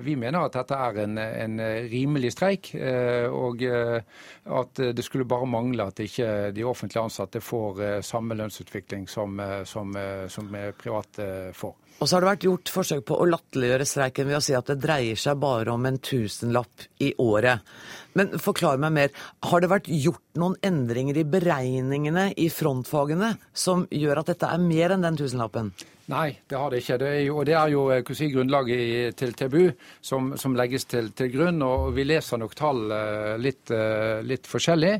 Vi 0.00 0.14
mener 0.14 0.46
at 0.46 0.54
dette 0.54 0.74
er 0.74 1.02
en, 1.02 1.18
en 1.18 1.60
rimelig 1.90 2.32
streik, 2.32 2.70
og 2.76 3.62
at 3.66 4.82
det 4.96 5.04
skulle 5.04 5.26
bare 5.26 5.46
mangle 5.50 5.90
at 5.90 5.98
ikke 6.00 6.52
de 6.54 6.64
offentlig 6.64 7.02
ansatte 7.02 7.40
får 7.40 7.82
eh, 7.82 8.00
lønnsutvikling 8.38 9.08
som, 9.08 9.40
eh, 9.40 9.64
som, 9.64 9.96
eh, 9.96 10.28
som 10.28 10.54
eh, 10.54 10.70
private 10.76 11.52
får. 11.54 11.74
Og 11.96 12.08
så 12.08 12.16
har 12.16 12.20
det 12.20 12.28
vært 12.28 12.44
gjort 12.44 12.70
forsøk 12.74 13.04
på 13.08 13.16
å 13.16 13.26
latterliggjøre 13.30 13.86
streiken 13.88 14.28
ved 14.28 14.36
å 14.36 14.42
si 14.44 14.52
at 14.56 14.68
det 14.68 14.76
dreier 14.82 15.16
seg 15.16 15.38
bare 15.40 15.72
om 15.72 15.86
en 15.88 15.96
tusenlapp 15.96 16.84
i 17.00 17.14
året. 17.24 17.64
Men 18.12 18.34
forklar 18.42 18.76
meg 18.82 18.92
mer. 18.92 19.14
Har 19.48 19.64
det 19.64 19.70
vært 19.72 19.88
gjort 19.88 20.24
noen 20.36 20.58
endringer 20.66 21.16
i 21.16 21.24
beregningene 21.24 22.28
i 22.36 22.50
frontfagene 22.52 23.38
som 23.56 23.86
gjør 23.88 24.20
at 24.20 24.34
dette 24.34 24.50
er 24.52 24.60
mer 24.60 24.92
enn 24.92 25.08
den 25.08 25.16
tusenlappen? 25.16 25.72
Nei, 26.06 26.36
det 26.46 26.54
har 26.54 26.70
det 26.70 26.78
ikke. 26.84 26.96
Det 27.02 27.08
jo, 27.24 27.38
og 27.40 27.46
det 27.48 27.54
er 27.58 27.70
jo 27.72 27.80
eh, 27.90 28.10
si, 28.14 28.28
grunnlaget 28.30 28.78
i, 28.78 28.98
til 29.18 29.32
TBU 29.34 29.64
som, 30.04 30.28
som 30.38 30.54
legges 30.54 30.86
til, 30.86 31.10
til 31.18 31.32
grunn. 31.32 31.58
og 31.66 31.88
Vi 31.96 32.04
leser 32.06 32.38
nok 32.38 32.54
tall 32.58 32.84
eh, 32.94 33.32
litt, 33.42 33.72
eh, 33.74 34.22
litt 34.22 34.46
forskjellig. 34.46 34.92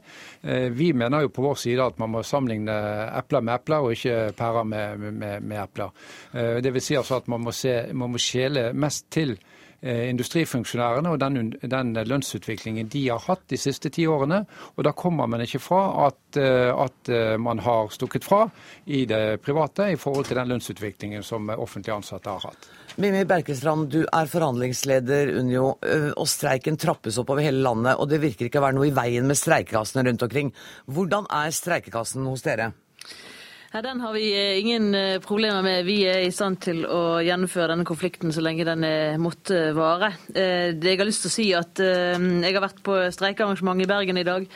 Vi 0.76 0.92
mener 0.94 1.25
jo 1.25 1.30
på 1.34 1.44
vår 1.46 1.58
side 1.62 1.86
at 1.86 2.00
man 2.02 2.10
må 2.14 2.25
sammenligne 2.26 2.75
epler 3.18 3.44
med 3.46 3.54
epler, 3.54 3.86
og 3.86 3.94
ikke 3.94 4.32
pærer 4.38 4.66
med, 4.66 5.06
med, 5.06 5.46
med 5.46 5.62
epler. 5.62 5.94
Dvs. 6.62 6.86
Si 6.86 6.98
altså 6.98 7.20
at 7.20 7.30
man 7.30 7.42
må, 7.46 7.54
se, 7.54 7.75
man 7.94 8.12
må 8.14 8.20
skjele 8.22 8.68
mest 8.75 9.08
til 9.14 9.34
industrifunksjonærene 9.83 11.12
og 11.12 11.21
den, 11.21 11.52
den 11.61 11.92
lønnsutviklingen 12.09 12.88
de 12.92 13.02
har 13.09 13.23
hatt 13.26 13.45
de 13.52 13.59
siste 13.61 13.90
ti 13.92 14.06
årene. 14.09 14.42
Og 14.76 14.87
da 14.87 14.92
kommer 14.97 15.28
man 15.30 15.45
ikke 15.45 15.61
fra 15.62 15.83
at, 16.06 16.38
eh, 16.40 16.71
at 16.73 17.11
eh, 17.12 17.35
man 17.40 17.61
har 17.64 17.92
stukket 17.95 18.26
fra 18.26 18.47
i 18.87 19.04
det 19.09 19.40
private 19.45 19.90
i 19.92 20.00
forhold 20.00 20.28
til 20.28 20.40
den 20.40 20.54
lønnsutviklingen 20.54 21.26
som 21.26 21.50
offentlig 21.54 21.95
ansatte 21.97 22.33
har 22.33 22.49
hatt. 22.49 22.71
Mimmi 22.97 23.26
Berkestrand, 23.28 23.90
du 23.92 24.06
er 24.06 24.30
forhandlingsleder 24.30 25.35
Unio, 25.37 25.75
og 26.16 26.28
streiken 26.30 26.78
trappes 26.80 27.18
opp 27.21 27.35
over 27.35 27.45
hele 27.45 27.61
landet, 27.61 27.99
og 28.00 28.09
det 28.09 28.23
virker 28.23 28.49
ikke 28.49 28.62
å 28.62 28.64
være 28.64 28.78
noe 28.78 28.88
i 28.88 28.95
veien 28.97 29.28
med 29.28 29.37
streikekassene 29.37 30.06
rundt 30.09 30.25
omkring. 30.25 30.54
Hvordan 30.88 31.28
er 31.28 31.52
streikekassen 31.52 32.25
hos 32.25 32.47
dere? 32.47 32.71
Ja, 33.73 33.82
Den 33.82 34.00
har 34.00 34.12
vi 34.12 34.26
eh, 34.32 34.61
ingen 34.61 34.94
eh, 34.94 35.20
problemer 35.20 35.62
med. 35.62 35.85
Vi 35.85 36.00
er 36.06 36.23
i 36.23 36.32
stand 36.32 36.61
til 36.62 36.85
å 36.87 37.18
gjennomføre 37.25 37.73
denne 37.73 37.87
konflikten 37.88 38.32
så 38.32 38.44
lenge 38.44 38.66
den 38.66 38.85
eh, 38.87 39.16
måtte 39.18 39.73
vare. 39.75 40.12
Det 40.30 40.92
jeg 40.92 41.00
har 41.00 41.08
lyst 41.08 41.26
til 41.26 41.32
å 41.32 41.35
si 41.35 41.46
at 41.56 41.80
Jeg 41.80 42.54
har 42.54 42.62
vært 42.62 42.82
på 42.87 42.99
streikearrangement 43.12 43.82
i 43.82 43.88
Bergen 43.90 44.20
i 44.20 44.26
dag. 44.26 44.46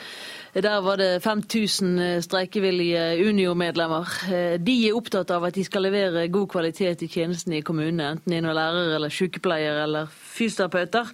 Der 0.55 0.81
var 0.83 0.99
det 0.99 1.23
5000 1.23 2.23
streikevillige 2.27 3.03
Unio-medlemmer. 3.23 4.09
De 4.59 4.75
er 4.89 4.97
opptatt 4.99 5.31
av 5.31 5.47
at 5.47 5.55
de 5.55 5.63
skal 5.67 5.87
levere 5.87 6.27
god 6.33 6.49
kvalitet 6.51 7.05
i 7.07 7.11
tjenestene 7.11 7.61
i 7.61 7.67
kommunene, 7.67 8.17
enten 8.17 8.35
de 8.35 8.41
er 8.41 8.57
lærere 8.57 8.97
eller 8.97 9.15
sykepleiere 9.15 9.85
eller 9.87 10.11
fysioterapeuter. 10.41 11.11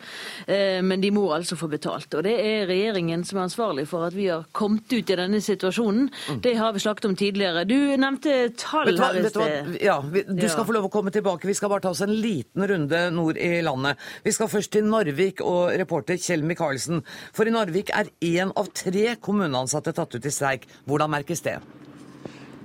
Eh, 0.47 0.80
Men 0.87 1.02
de 1.02 1.11
må 1.14 1.26
altså 1.35 1.56
få 1.59 1.68
betalt. 1.73 2.14
Og 2.14 2.25
det 2.26 2.35
er 2.38 2.66
regjeringen 2.71 3.25
som 3.26 3.40
er 3.40 3.47
ansvarlig 3.49 3.87
for 3.90 4.06
at 4.06 4.14
vi 4.16 4.28
har 4.30 4.47
kommet 4.56 4.87
ut 4.92 5.11
i 5.11 5.18
denne 5.18 5.40
situasjonen. 5.42 6.11
Det 6.42 6.54
har 6.59 6.73
vi 6.73 6.83
snakket 6.85 7.09
om 7.11 7.16
tidligere. 7.18 7.66
Du 7.68 7.76
nevnte 7.97 8.37
tall 8.56 8.90
Vet 8.92 8.97
du 8.97 9.02
her 9.02 9.21
i 9.21 9.30
sted. 9.30 9.78
Ja, 9.83 9.99
du 10.00 10.47
skal 10.49 10.66
få 10.68 10.76
lov 10.76 10.88
å 10.88 10.92
komme 10.92 11.12
tilbake. 11.14 11.49
Vi 11.49 11.56
skal 11.59 11.73
bare 11.73 11.85
ta 11.87 11.92
oss 11.95 12.04
en 12.06 12.14
liten 12.14 12.66
runde 12.71 13.02
nord 13.14 13.37
i 13.40 13.61
landet. 13.66 13.99
Vi 14.25 14.35
skal 14.37 14.50
først 14.52 14.73
til 14.76 14.87
Narvik 14.90 15.42
og 15.45 15.75
reporter 15.80 16.18
Kjell 16.21 16.45
Micaelsen. 16.47 17.02
For 17.37 17.49
i 17.49 17.54
Narvik 17.54 17.90
er 17.95 18.12
én 18.25 18.52
av 18.56 18.71
tre 18.76 19.16
kommuneansatte 19.21 19.95
tatt 19.97 20.14
ut 20.14 20.26
i 20.26 20.33
streik. 20.35 20.68
Hvordan 20.87 21.12
merkes 21.16 21.42
det? 21.47 21.59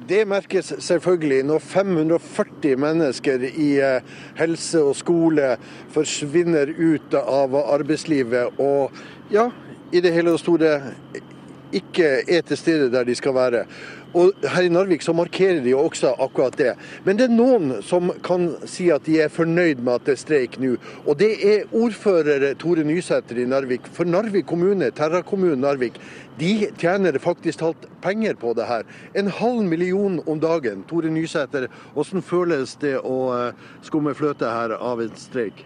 Det 0.10 0.24
merkes 0.26 0.74
selvfølgelig 0.82 1.44
når 1.46 1.60
540 1.60 2.78
mennesker 2.82 3.44
i 3.50 3.68
eh, 3.78 4.02
helse 4.40 4.82
og 4.82 4.96
skole 4.98 5.52
forsvinner 5.94 6.72
ut 6.74 7.14
av 7.22 7.54
arbeidslivet 7.62 8.58
og 8.62 8.98
ja, 9.32 9.50
i 9.94 10.02
det 10.02 10.14
hele 10.16 10.34
og 10.34 10.42
store 10.42 10.74
ikke 11.74 12.14
er 12.28 12.46
til 12.48 12.58
stede 12.60 12.92
der 12.92 13.08
de 13.08 13.16
skal 13.16 13.36
være. 13.36 13.66
Og 14.14 14.34
her 14.44 14.66
i 14.68 14.72
Narvik 14.72 15.04
så 15.06 15.14
markerer 15.16 15.62
de 15.64 15.72
jo 15.72 15.80
også 15.86 16.12
akkurat 16.20 16.58
det. 16.60 16.74
Men 17.06 17.20
det 17.20 17.30
er 17.30 17.36
noen 17.36 17.78
som 17.86 18.12
kan 18.26 18.50
si 18.68 18.90
at 18.92 19.06
de 19.08 19.22
er 19.24 19.32
fornøyd 19.32 19.80
med 19.80 19.94
at 19.94 20.10
det 20.10 20.16
er 20.18 20.20
streik 20.20 20.58
nå. 20.60 20.74
Og 21.06 21.16
det 21.20 21.32
er 21.48 21.72
ordfører 21.72 22.50
Tore 22.60 22.84
Nysæter 22.88 23.40
i 23.40 23.48
Narvik. 23.48 23.88
For 23.96 24.08
Narvik 24.08 24.50
kommune, 24.52 24.92
Terra 24.92 25.24
kommune 25.24 25.56
Narvik, 25.56 26.00
de 26.40 26.68
tjener 26.82 27.20
faktisk 27.24 27.64
talt 27.64 27.88
penger 28.04 28.36
på 28.40 28.52
det 28.58 28.68
her. 28.68 28.84
En 29.16 29.32
halv 29.32 29.64
million 29.64 30.20
om 30.28 30.40
dagen. 30.44 30.84
Tore 30.90 31.12
Nysæter, 31.12 31.70
hvordan 31.96 32.26
føles 32.26 32.76
det 32.84 32.98
å 33.00 33.20
eh, 33.38 33.68
skumme 33.88 34.16
fløte 34.18 34.50
her 34.52 34.76
av 34.76 35.04
en 35.04 35.16
streik? 35.16 35.64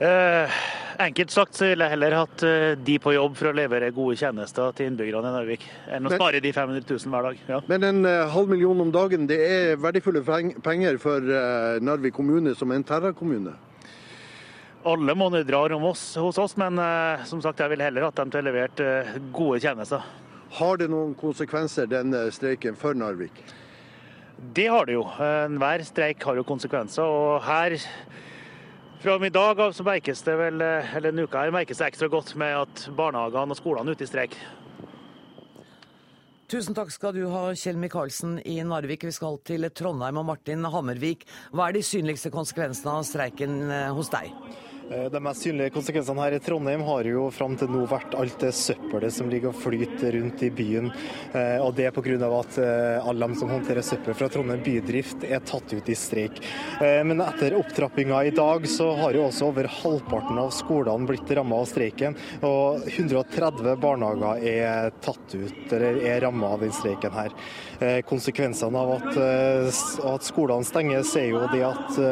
Eh, 0.00 0.62
enkelt 1.06 1.32
sagt 1.34 1.56
så 1.58 1.66
ville 1.70 1.86
jeg 1.86 1.94
heller 1.94 2.14
hatt 2.16 2.42
eh, 2.46 2.72
de 2.78 2.94
på 3.02 3.14
jobb 3.14 3.34
for 3.38 3.50
å 3.50 3.56
levere 3.56 3.90
gode 3.94 4.16
tjenester 4.20 4.72
til 4.76 4.90
innbyggerne 4.90 5.30
i 5.30 5.34
Narvik, 5.36 5.66
enn 5.92 6.08
å 6.08 6.12
spare 6.14 6.40
de 6.44 6.52
500 6.54 6.86
000 6.88 7.12
hver 7.12 7.28
dag. 7.28 7.42
Ja. 7.48 7.58
Men 7.70 7.86
en 7.88 8.08
eh, 8.08 8.22
halv 8.34 8.52
million 8.52 8.84
om 8.84 8.92
dagen, 8.94 9.26
det 9.30 9.38
er 9.46 9.80
verdifulle 9.82 10.22
penger 10.64 10.98
for 11.02 11.22
eh, 11.22 11.78
Narvik 11.84 12.16
kommune 12.16 12.54
som 12.58 12.74
en 12.74 12.86
Terra-kommune. 12.86 13.54
Alle 14.88 15.14
må 15.14 15.28
drar 15.30 15.46
dra 15.46 15.76
om 15.76 15.86
oss, 15.92 16.02
hos 16.18 16.40
oss, 16.42 16.56
men 16.58 16.80
som 17.30 17.38
sagt, 17.44 17.60
jeg 17.62 17.70
ville 17.70 17.86
heller 17.86 18.08
dem 18.16 18.32
til 18.34 18.42
å 18.42 18.46
levere 18.48 19.20
gode 19.30 19.60
tjenester. 19.62 20.02
Har 20.58 20.80
det 20.80 20.88
noen 20.90 21.12
konsekvenser, 21.14 21.86
denne 21.86 22.24
streiken, 22.34 22.74
for 22.74 22.98
Narvik? 22.98 23.44
Det 24.42 24.66
har 24.66 24.90
det 24.90 24.96
jo. 24.96 25.04
Enhver 25.22 25.86
streik 25.86 26.26
har 26.26 26.40
jo 26.40 26.48
konsekvenser. 26.48 27.06
og 27.06 27.46
her 27.46 27.78
fra 29.02 29.26
i 29.26 29.30
dag 29.30 29.60
av 29.60 29.72
så 29.74 29.82
merkes 29.82 30.20
det 30.22 30.34
vel, 30.38 30.60
eh, 30.62 30.94
eller 30.96 31.10
denne 31.10 31.24
uka 31.26 31.40
her 31.42 31.50
merkes 31.50 31.80
det 31.80 31.88
ekstra 31.90 32.08
godt 32.08 32.36
med 32.38 32.54
at 32.54 32.82
barnehagene 32.94 33.50
og 33.50 33.58
skolene 33.58 33.90
er 33.90 33.96
ute 33.98 34.06
i 34.06 34.10
streik. 34.10 34.36
Tusen 36.52 36.76
takk 36.76 36.92
skal 36.92 37.14
du 37.16 37.24
ha, 37.32 37.48
Kjell 37.56 37.80
Micaelsen 37.80 38.36
i 38.46 38.60
Narvik. 38.62 39.06
Vi 39.08 39.14
skal 39.16 39.40
til 39.42 39.66
Trondheim 39.74 40.20
og 40.20 40.28
Martin 40.28 40.62
Hammervik. 40.64 41.24
Hva 41.50 41.68
er 41.68 41.78
de 41.78 41.82
synligste 41.82 42.30
konsekvensene 42.30 42.92
av 43.00 43.08
streiken 43.08 43.70
eh, 43.70 43.88
hos 43.96 44.12
deg? 44.12 44.30
Eh, 44.90 45.10
de 45.10 45.20
mest 45.22 45.44
synlige 45.44 45.70
konsekvensene 45.70 46.24
her 46.24 46.34
i 46.36 46.40
Trondheim 46.42 46.82
har 46.86 47.06
jo 47.06 47.28
fram 47.34 47.54
til 47.58 47.70
nå 47.70 47.84
vært 47.90 48.16
alt 48.18 48.38
det 48.42 48.50
søppelet 48.56 49.14
som 49.14 49.30
ligger 49.30 49.52
og 49.52 49.60
flyter 49.62 50.16
rundt 50.16 50.42
i 50.42 50.50
byen. 50.52 50.90
Eh, 51.32 51.58
og 51.62 51.76
det 51.78 51.86
er 51.88 51.94
pga. 51.94 52.28
at 52.38 52.58
eh, 52.58 53.08
alle 53.08 53.28
de 53.28 53.38
som 53.38 53.52
håndterer 53.52 53.86
søppel 53.86 54.16
fra 54.18 54.28
Trondheim 54.32 54.62
bydrift 54.64 55.24
er 55.24 55.44
tatt 55.46 55.72
ut 55.72 55.88
i 55.88 55.96
streik. 55.96 56.40
Men 56.80 57.20
etter 57.22 57.54
opptrappinga 57.56 58.18
i 58.26 58.32
dag 58.34 58.66
så 58.68 58.90
har 58.98 59.14
jo 59.14 59.26
også 59.28 59.48
over 59.48 59.68
halvparten 59.70 60.38
av 60.38 60.50
skolene 60.54 61.06
blitt 61.06 61.30
ramma 61.30 61.60
av 61.62 61.68
streiken. 61.70 62.16
Og 62.42 62.82
130 62.88 63.76
barnehager 63.80 64.42
er 64.42 64.90
tatt 65.04 65.34
ut, 65.34 65.72
eller 65.72 66.00
er 66.02 66.20
ramma 66.26 66.54
av 66.56 66.64
den 66.64 66.74
streiken 66.74 67.14
her. 67.14 67.34
Konsekvensene 68.08 68.82
av 68.82 68.94
at, 68.96 69.20
at 70.14 70.26
skolene 70.26 70.66
stenges 70.66 71.14
er 71.18 71.30
jo 71.30 71.44
det 71.52 71.62
at 71.66 72.02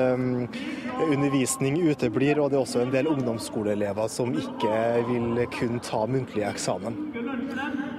undervisning 1.08 1.80
uteblir. 1.90 2.38
og 2.38 2.50
det 2.52 2.59
er 2.60 2.66
også 2.66 2.80
en 2.84 2.92
del 2.92 3.08
ungdomsskoleelever 3.08 4.08
som 4.12 4.34
ikke 4.36 4.72
vil 5.08 5.46
kun 5.54 5.80
ta 5.80 6.04
muntlig 6.06 6.44
eksamen. 6.44 6.98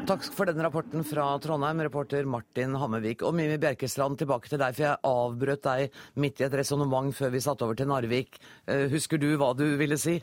Takk 0.02 0.24
for 0.34 0.50
den 0.50 0.58
rapporten 0.66 1.04
fra 1.06 1.28
Trondheim, 1.38 1.82
reporter 1.86 2.26
Martin 2.26 2.74
Hammervik. 2.74 3.22
Og 3.22 3.36
Mimi 3.38 3.60
Bjerkestrand, 3.62 4.18
tilbake 4.18 4.50
til 4.50 4.58
deg, 4.58 4.74
for 4.74 4.86
jeg 4.88 4.98
avbrøt 5.06 5.62
deg 5.68 6.00
midt 6.24 6.42
i 6.42 6.46
et 6.48 6.56
resonnement 6.58 7.14
før 7.14 7.30
vi 7.36 7.42
satte 7.44 7.68
over 7.68 7.78
til 7.78 7.86
Narvik. 7.92 8.40
Eh, 8.66 8.88
husker 8.90 9.22
du 9.22 9.28
hva 9.38 9.52
du 9.54 9.78
ville 9.78 10.00
si? 10.02 10.16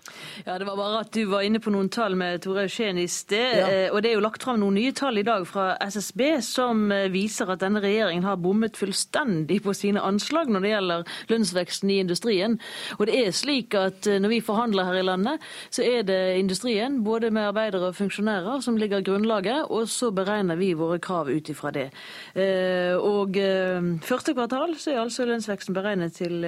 Ja, 0.43 0.57
Det 0.59 0.67
var 0.67 0.77
bare 0.81 1.05
at 1.05 1.13
du 1.15 1.29
var 1.31 1.47
inne 1.47 1.61
på 1.63 1.71
noen 1.71 1.91
tall 1.95 2.17
med 2.19 2.43
Tore 2.43 2.65
Eugen 2.67 2.99
i 2.99 3.07
sted. 3.07 3.55
Ja. 3.61 3.69
Eh, 3.69 3.93
og 3.93 4.03
det 4.03 4.11
er 4.11 4.19
jo 4.19 4.25
lagt 4.25 4.43
fram 4.43 4.59
noen 4.59 4.75
nye 4.81 4.97
tall 4.99 5.23
i 5.23 5.25
dag 5.27 5.47
fra 5.47 5.69
SSB 5.87 6.25
som 6.43 6.91
eh, 6.91 7.07
viser 7.15 7.55
at 7.55 7.63
denne 7.63 7.83
regjeringen 7.85 8.27
har 8.27 8.43
bommet 8.43 8.77
fullstendig 8.77 9.61
på 9.63 9.77
sine 9.79 10.03
anslag 10.03 10.51
når 10.51 10.67
det 10.67 10.75
gjelder 10.75 11.15
lønnsveksten 11.31 11.95
i 11.95 12.01
industrien. 12.03 12.59
Og 12.99 13.07
det 13.07 13.23
er 13.23 13.31
slik 13.31 13.79
at 13.79 14.11
når 14.11 14.35
vi 14.35 14.43
forhandler 14.43 14.91
her 14.91 15.01
i 15.05 15.07
landet, 15.07 15.49
så 15.71 15.87
er 15.87 16.03
det 16.03 16.21
industrien, 16.43 17.05
både 17.07 17.31
med 17.31 17.53
arbeidere 17.53 17.93
og 17.93 17.99
funksjonærer, 18.03 18.59
som 18.67 18.77
ligger 18.77 19.07
grunnlaget 19.07 19.68
og 19.69 19.89
så 19.91 20.11
beregner 20.15 20.59
vi 20.59 20.71
våre 20.79 20.99
krav 21.03 21.29
ut 21.31 21.51
ifra 21.53 21.73
det. 21.75 21.87
Eh, 22.35 22.95
og 22.97 23.37
eh, 23.41 23.91
første 24.05 24.35
kvartal 24.37 24.75
så 24.81 24.93
er 24.93 25.03
altså 25.03 25.27
lønnsveksten 25.29 25.77
beregnet 25.77 26.17
til 26.19 26.45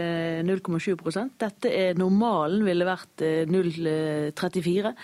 0,7 0.46 0.94
eh, 0.94 1.20
Dette 1.40 1.72
er 1.72 2.00
normalen, 2.00 2.64
ville 2.66 2.88
vært 2.88 3.24
0,34. 3.50 4.94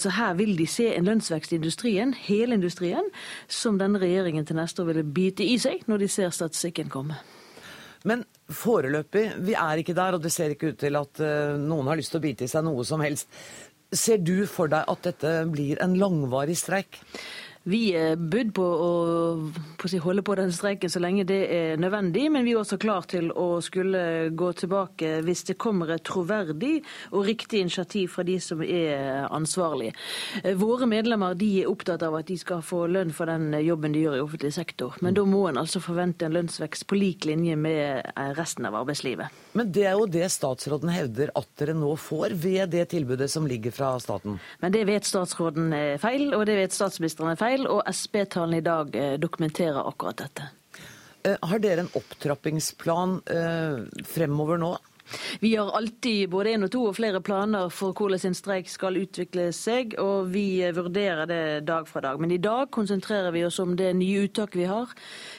Så 0.00 0.12
her 0.16 0.34
vil 0.38 0.54
de 0.58 0.66
se 0.70 0.88
en 0.94 1.06
lønnsvekst 1.08 1.54
i 1.54 1.58
industrien, 1.60 2.14
hele 2.26 2.56
industrien, 2.58 3.06
som 3.48 3.78
denne 3.80 4.00
regjeringen 4.02 4.46
til 4.46 4.58
neste 4.58 4.82
år 4.82 4.92
ville 4.92 5.06
bite 5.06 5.46
i 5.46 5.56
seg 5.60 5.84
når 5.90 6.04
de 6.04 6.10
ser 6.10 6.34
statistikken 6.34 6.92
komme. 6.92 7.18
Men 8.04 8.24
foreløpig, 8.52 9.24
vi 9.46 9.54
er 9.56 9.80
ikke 9.80 9.96
der, 9.96 10.16
og 10.16 10.24
det 10.24 10.32
ser 10.32 10.52
ikke 10.52 10.74
ut 10.74 10.80
til 10.82 10.98
at 10.98 11.22
noen 11.60 11.88
har 11.88 11.96
lyst 11.96 12.12
til 12.12 12.20
å 12.20 12.24
bite 12.26 12.44
i 12.44 12.50
seg 12.52 12.66
noe 12.66 12.84
som 12.84 13.00
helst. 13.04 13.30
Ser 13.94 14.18
du 14.18 14.44
for 14.50 14.70
deg 14.72 14.88
at 14.90 15.06
dette 15.06 15.32
blir 15.54 15.78
en 15.84 15.94
langvarig 15.98 16.56
streik? 16.58 16.98
Vi 17.64 17.94
er 17.96 18.18
budd 18.20 18.50
på 18.52 18.64
å, 18.64 18.88
på 19.80 19.86
å 19.86 19.88
si, 19.88 19.96
holde 20.04 20.20
på 20.26 20.34
den 20.36 20.50
streiken 20.52 20.90
så 20.92 21.00
lenge 21.00 21.22
det 21.24 21.38
er 21.48 21.78
nødvendig, 21.80 22.26
men 22.28 22.44
vi 22.44 22.52
er 22.52 22.58
også 22.60 22.76
klar 22.76 23.06
til 23.08 23.30
å 23.32 23.56
skulle 23.64 24.28
gå 24.36 24.50
tilbake 24.60 25.22
hvis 25.24 25.46
det 25.48 25.56
kommer 25.56 25.94
et 25.94 26.04
troverdig 26.04 26.74
og 27.16 27.24
riktig 27.24 27.62
initiativ 27.64 28.12
fra 28.12 28.24
de 28.28 28.36
som 28.44 28.60
er 28.60 29.24
ansvarlige. 29.32 29.94
Våre 30.60 30.84
medlemmer 30.90 31.38
de 31.40 31.48
er 31.62 31.70
opptatt 31.70 32.04
av 32.04 32.18
at 32.18 32.28
de 32.28 32.36
skal 32.36 32.60
få 32.60 32.82
lønn 32.92 33.14
for 33.16 33.32
den 33.32 33.56
jobben 33.64 33.96
de 33.96 34.04
gjør 34.04 34.18
i 34.18 34.24
offentlig 34.26 34.52
sektor, 34.58 35.00
men 35.00 35.16
da 35.16 35.24
må 35.24 35.46
en 35.48 35.62
altså 35.62 35.80
forvente 35.80 36.28
en 36.28 36.36
lønnsvekst 36.36 36.84
på 36.90 37.00
lik 37.00 37.24
linje 37.30 37.56
med 37.56 38.12
resten 38.36 38.68
av 38.68 38.76
arbeidslivet. 38.82 39.40
Men 39.56 39.72
det 39.72 39.86
er 39.88 39.96
jo 39.96 40.04
det 40.10 40.28
statsråden 40.34 40.92
hevder 40.92 41.32
at 41.32 41.48
dere 41.56 41.78
nå 41.78 41.94
får 41.96 42.36
ved 42.44 42.74
det 42.76 42.90
tilbudet 42.92 43.30
som 43.32 43.48
ligger 43.48 43.72
fra 43.72 43.94
staten. 44.04 44.36
Men 44.60 44.76
det 44.76 44.84
vet 44.90 45.08
statsråden 45.08 45.72
er 45.72 45.96
feil, 46.02 46.28
og 46.36 46.44
det 46.50 46.60
vet 46.60 46.76
statsministeren 46.76 47.32
er 47.32 47.40
feil 47.40 47.53
feil, 47.54 47.66
og 47.70 47.82
SB-tallene 47.86 48.60
i 48.60 48.64
dag 48.64 48.96
eh, 48.96 49.14
dokumenterer 49.20 49.86
akkurat 49.86 50.22
dette. 50.24 50.48
Eh, 51.24 51.36
har 51.40 51.62
dere 51.62 51.84
en 51.84 51.92
opptrappingsplan 51.94 53.20
eh, 53.30 54.02
fremover 54.08 54.60
nå? 54.60 54.74
Vi 55.40 55.56
har 55.56 55.70
alltid 55.76 56.30
både 56.30 56.54
én 56.54 56.64
og 56.64 56.70
to 56.72 56.84
og 56.88 56.96
flere 56.96 57.20
planer 57.24 57.68
for 57.72 57.92
hvordan 57.92 58.30
en 58.30 58.36
streik 58.36 58.70
skal 58.72 58.96
utvikle 58.96 59.50
seg, 59.52 59.96
og 60.00 60.30
vi 60.32 60.64
vurderer 60.74 61.28
det 61.28 61.66
dag 61.68 61.88
fra 61.88 62.00
dag. 62.04 62.20
Men 62.20 62.32
i 62.32 62.40
dag 62.40 62.70
konsentrerer 62.74 63.34
vi 63.34 63.44
oss 63.44 63.58
om 63.62 63.76
det 63.76 63.92
nye 63.96 64.24
uttaket 64.24 64.60
vi 64.62 64.68
har. 64.70 64.92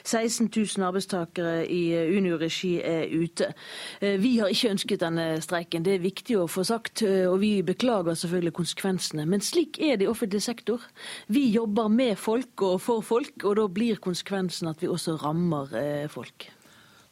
16 0.04 0.50
000 0.54 0.86
arbeidstakere 0.86 1.66
i 1.66 1.82
Unio-regi 2.16 2.76
er 2.84 3.10
ute. 3.10 3.52
Eh, 4.00 4.16
vi 4.22 4.36
har 4.38 4.52
ikke 4.52 4.72
ønsket 4.76 5.02
denne 5.02 5.28
streiken, 5.42 5.84
det 5.86 5.96
er 5.96 6.04
viktig 6.04 6.38
å 6.40 6.48
få 6.50 6.64
sagt, 6.66 7.02
eh, 7.02 7.26
og 7.26 7.40
vi 7.42 7.60
beklager 7.66 8.14
selvfølgelig 8.14 8.56
konsekvensene. 8.60 9.26
Men 9.26 9.44
slik 9.44 9.80
er 9.80 9.96
det 9.96 10.06
i 10.06 10.12
offentlig 10.12 10.42
sektor. 10.42 10.82
Vi 11.28 11.48
jobber 11.50 11.88
med 11.88 12.16
folk 12.18 12.62
og 12.62 12.80
for 12.80 13.02
folk, 13.04 13.34
og 13.44 13.56
da 13.58 13.66
blir 13.68 14.00
konsekvensen 14.02 14.70
at 14.70 14.82
vi 14.82 14.90
også 14.90 15.18
rammer 15.22 15.74
eh, 15.76 16.06
folk. 16.12 16.50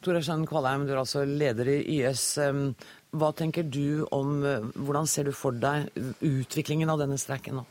Tore 0.05 0.19
Skjønn 0.21 0.45
Kvalheim, 0.45 0.83
du 0.85 0.91
er 0.93 0.99
altså 1.01 1.23
leder 1.25 1.69
i 1.71 1.79
YS. 1.95 2.25
Hva 3.15 3.31
tenker 3.33 3.65
du 3.65 4.03
om 4.13 4.43
eh, 4.45 4.67
Hvordan 4.75 5.07
ser 5.09 5.25
du 5.25 5.33
for 5.33 5.55
deg 5.55 5.87
utviklingen 6.21 6.91
av 6.93 7.01
denne 7.01 7.17
streiken 7.17 7.57
nå? 7.57 7.63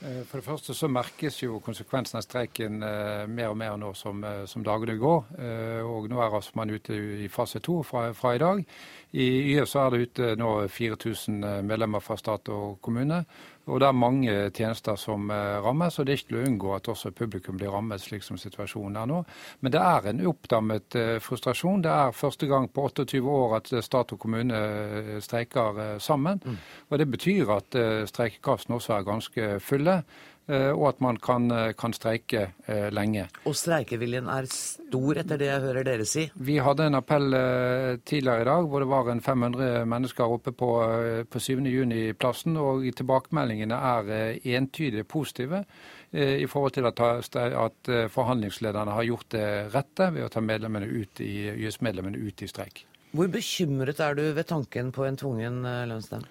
Eh, 0.00 0.22
for 0.30 0.38
det 0.38 0.46
første 0.46 0.72
så 0.72 0.88
merkes 0.88 1.42
jo 1.42 1.60
konsekvensen 1.60 2.16
av 2.20 2.24
streiken 2.24 2.80
eh, 2.86 3.26
mer 3.28 3.52
og 3.52 3.58
mer 3.60 3.76
nå 3.82 3.92
som, 3.98 4.24
som 4.48 4.64
dagene 4.64 4.96
går. 5.02 5.28
Og 5.84 6.08
nå 6.08 6.22
er 6.24 6.38
altså 6.40 6.56
man 6.56 6.72
ute 6.72 6.96
i 7.26 7.28
fase 7.32 7.60
to 7.60 7.82
fra, 7.84 8.08
fra, 8.16 8.32
i 8.32 8.40
dag. 8.40 8.64
I 9.12 9.28
YS 9.52 9.76
er 9.76 9.92
det 9.92 10.06
ute 10.06 10.32
nå 10.40 10.54
4000 10.72 11.42
medlemmer 11.68 12.00
fra 12.00 12.16
stat 12.16 12.48
og 12.48 12.78
kommune. 12.80 13.26
Og 13.70 13.78
det 13.78 13.86
er 13.86 13.94
mange 13.94 14.32
tjenester 14.56 14.96
som 14.98 15.30
eh, 15.30 15.58
rammes, 15.62 15.98
og 15.98 16.06
det 16.06 16.14
er 16.14 16.18
ikke 16.18 16.30
til 16.32 16.38
å 16.40 16.46
unngå 16.48 16.72
at 16.74 16.88
også 16.90 17.12
publikum 17.14 17.60
blir 17.60 17.70
rammet, 17.70 18.02
slik 18.02 18.24
som 18.26 18.38
situasjonen 18.40 18.98
er 18.98 19.10
nå. 19.10 19.20
Men 19.62 19.74
det 19.74 19.82
er 19.82 20.08
en 20.10 20.24
oppdammet 20.32 20.96
eh, 20.98 21.12
frustrasjon. 21.22 21.84
Det 21.84 21.92
er 21.92 22.16
første 22.16 22.48
gang 22.50 22.66
på 22.66 22.88
28 22.88 23.22
år 23.22 23.56
at 23.60 23.70
stat 23.86 24.16
og 24.16 24.22
kommune 24.24 24.58
eh, 24.58 25.14
streiker 25.22 25.98
sammen. 26.02 26.42
Mm. 26.42 26.58
Og 26.90 26.98
det 26.98 27.08
betyr 27.12 27.54
at 27.54 27.78
streikekassene 28.10 28.76
også 28.76 28.96
er 28.96 29.06
ganske 29.06 29.48
fulle. 29.62 30.00
Eh, 30.50 30.72
og 30.74 30.88
at 30.88 31.00
man 31.00 31.16
kan, 31.22 31.50
eh, 31.54 31.72
kan, 31.78 31.92
streike 31.94 32.48
eh, 32.66 32.88
lenge. 32.90 33.28
Og 33.46 33.54
streikeviljen 33.54 34.26
er 34.26 34.48
stor, 34.50 35.20
etter 35.20 35.38
det 35.38 35.46
jeg 35.46 35.62
hører 35.62 35.86
dere 35.86 36.06
si? 36.08 36.24
Vi 36.34 36.56
hadde 36.58 36.88
en 36.88 36.98
appell 36.98 37.28
tidligere 38.02 38.42
i 38.42 38.48
dag 38.50 38.66
hvor 38.66 38.82
det 38.82 38.90
var 38.90 39.10
en 39.12 39.22
500 39.22 39.86
mennesker 39.86 40.34
oppe 40.34 40.52
på, 40.52 40.70
på 41.30 41.42
7.6-plassen. 41.46 42.58
Og 42.58 42.88
tilbakemeldingene 42.98 43.78
er 43.78 44.38
entydig 44.58 45.06
positive 45.06 45.64
i 46.12 46.44
forhold 46.50 46.74
til 46.76 46.84
at, 46.90 47.00
at 47.00 47.90
forhandlingslederne 48.12 48.92
har 48.92 49.06
gjort 49.08 49.30
det 49.32 49.46
rette 49.72 50.10
ved 50.12 50.26
å 50.26 50.32
ta 50.32 50.42
medlemmene 50.44 50.90
ut 50.90 51.22
i, 51.24 51.48
YS-medlemmene 51.54 52.20
ut 52.20 52.42
i 52.42 52.50
streik. 52.50 52.84
Hvor 53.16 53.30
bekymret 53.32 54.00
er 54.00 54.18
du 54.18 54.26
ved 54.34 54.44
tanken 54.50 54.92
på 54.92 55.06
en 55.06 55.16
tvungen 55.20 55.62
lønnsnemnd? 55.88 56.28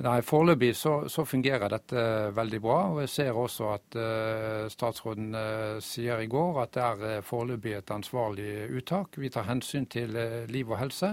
Nei, 0.00 0.22
Foreløpig 0.24 0.72
så, 0.74 1.08
så, 1.12 1.24
fungerer 1.28 1.68
dette 1.68 2.02
veldig 2.34 2.60
bra. 2.64 2.78
og 2.94 3.00
Jeg 3.02 3.10
ser 3.12 3.36
også 3.38 3.68
at 3.74 3.96
uh, 4.00 4.64
statsråden 4.72 5.34
uh, 5.36 5.78
sier 5.84 6.22
i 6.24 6.30
går 6.32 6.62
at 6.62 6.72
det 6.74 6.82
er 6.82 7.04
uh, 7.18 7.24
foreløpig 7.26 7.76
et 7.76 7.92
ansvarlig 7.94 8.70
uttak. 8.72 9.20
Vi 9.20 9.30
tar 9.30 9.46
hensyn 9.50 9.86
til 9.86 10.16
liv 10.48 10.70
og 10.70 10.80
helse. 10.80 11.12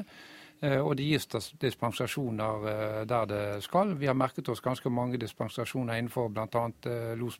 Og 0.60 0.91
det 1.00 1.06
gis 1.08 1.28
dispensasjoner 1.62 3.06
der 3.08 3.28
det 3.30 3.43
skal. 3.63 3.93
Vi 3.95 4.10
har 4.10 4.17
merket 4.17 4.50
oss 4.52 4.60
ganske 4.60 4.91
mange 4.91 5.19
dispensasjoner 5.22 6.00
innenfor 6.02 6.28
bl.a. 6.36 6.63
Los, 7.15 7.38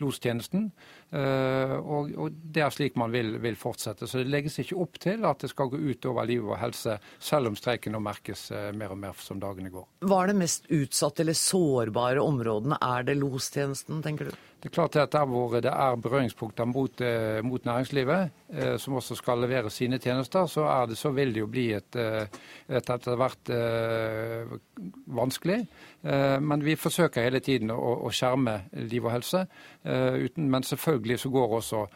lostjenesten. 0.00 0.70
Og, 1.12 2.14
og, 2.16 2.38
det 2.54 2.64
er 2.64 2.72
slik 2.72 2.96
man 3.00 3.12
vil, 3.12 3.34
vil, 3.44 3.58
fortsette. 3.60 4.08
Så 4.08 4.22
det 4.22 4.32
legges 4.32 4.58
ikke 4.62 4.80
opp 4.80 4.96
til 5.02 5.28
at 5.28 5.44
det 5.44 5.52
skal 5.52 5.68
gå 5.72 5.80
ut 5.90 6.08
over 6.08 6.28
liv 6.28 6.48
og 6.48 6.56
helse, 6.60 6.96
selv 7.20 7.52
om 7.52 7.58
streiken 7.58 7.92
nå 7.92 8.00
merkes 8.00 8.48
mer 8.76 8.96
og 8.96 9.02
mer 9.04 9.20
som 9.20 9.40
dagene 9.42 9.72
går. 9.74 9.84
Hva 10.08 10.22
er 10.22 10.32
det 10.32 10.40
mest 10.40 10.72
utsatte 10.72 11.26
eller 11.26 11.36
sårbare 11.36 12.24
områdene? 12.24 12.80
Er 12.80 13.04
det 13.08 13.20
lostjenesten, 13.20 14.00
tenker 14.04 14.32
du? 14.32 14.38
Det 14.58 14.68
er 14.68 14.74
klart 14.74 14.96
at 14.96 15.12
Der 15.12 15.26
hvor 15.26 15.52
det 15.54 15.70
er 15.70 15.96
berøringspunkter 15.96 16.64
mot, 16.64 17.00
eh, 17.00 17.44
mot 17.44 17.64
næringslivet, 17.64 18.30
eh, 18.50 18.78
som 18.78 18.94
også 18.94 19.14
skal 19.14 19.38
levere 19.38 19.70
sine 19.70 19.98
tjenester, 19.98 20.46
så, 20.46 20.86
det, 20.88 20.98
så 20.98 21.10
vil 21.10 21.34
det 21.34 21.40
jo 21.40 21.46
bli 21.46 21.72
et, 21.72 21.96
eh, 21.96 22.26
et 22.68 22.90
etter 22.90 23.16
hvert 23.16 23.50
eh, 23.54 24.58
vanskelig. 25.06 25.60
Eh, 26.02 26.40
men 26.40 26.64
vi 26.64 26.74
forsøker 26.74 27.22
hele 27.22 27.40
tiden 27.40 27.70
å, 27.70 27.94
å 28.02 28.10
skjerme 28.10 28.56
liv 28.72 29.04
og 29.04 29.12
helse. 29.12 29.44
Eh, 29.84 30.26
uten, 30.26 30.50
men 30.50 30.66
selvfølgelig 30.66 31.18
så 31.18 31.30
går 31.30 31.56
også 31.60 31.86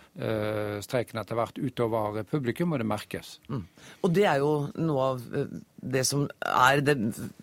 streiken 0.83 1.19
etter 1.19 1.35
hvert 1.35 1.59
utover 1.59 2.23
publikum, 2.31 2.73
og 2.73 2.79
det 2.79 2.87
merkes. 2.87 3.41
Mm. 3.49 3.67
Og 4.03 4.15
det 4.15 4.25
er 4.29 4.39
jo 4.43 4.53
noe 4.79 5.11
av 5.13 5.23
det 5.83 6.05
som 6.07 6.27
er 6.41 6.83
det, 6.87 6.97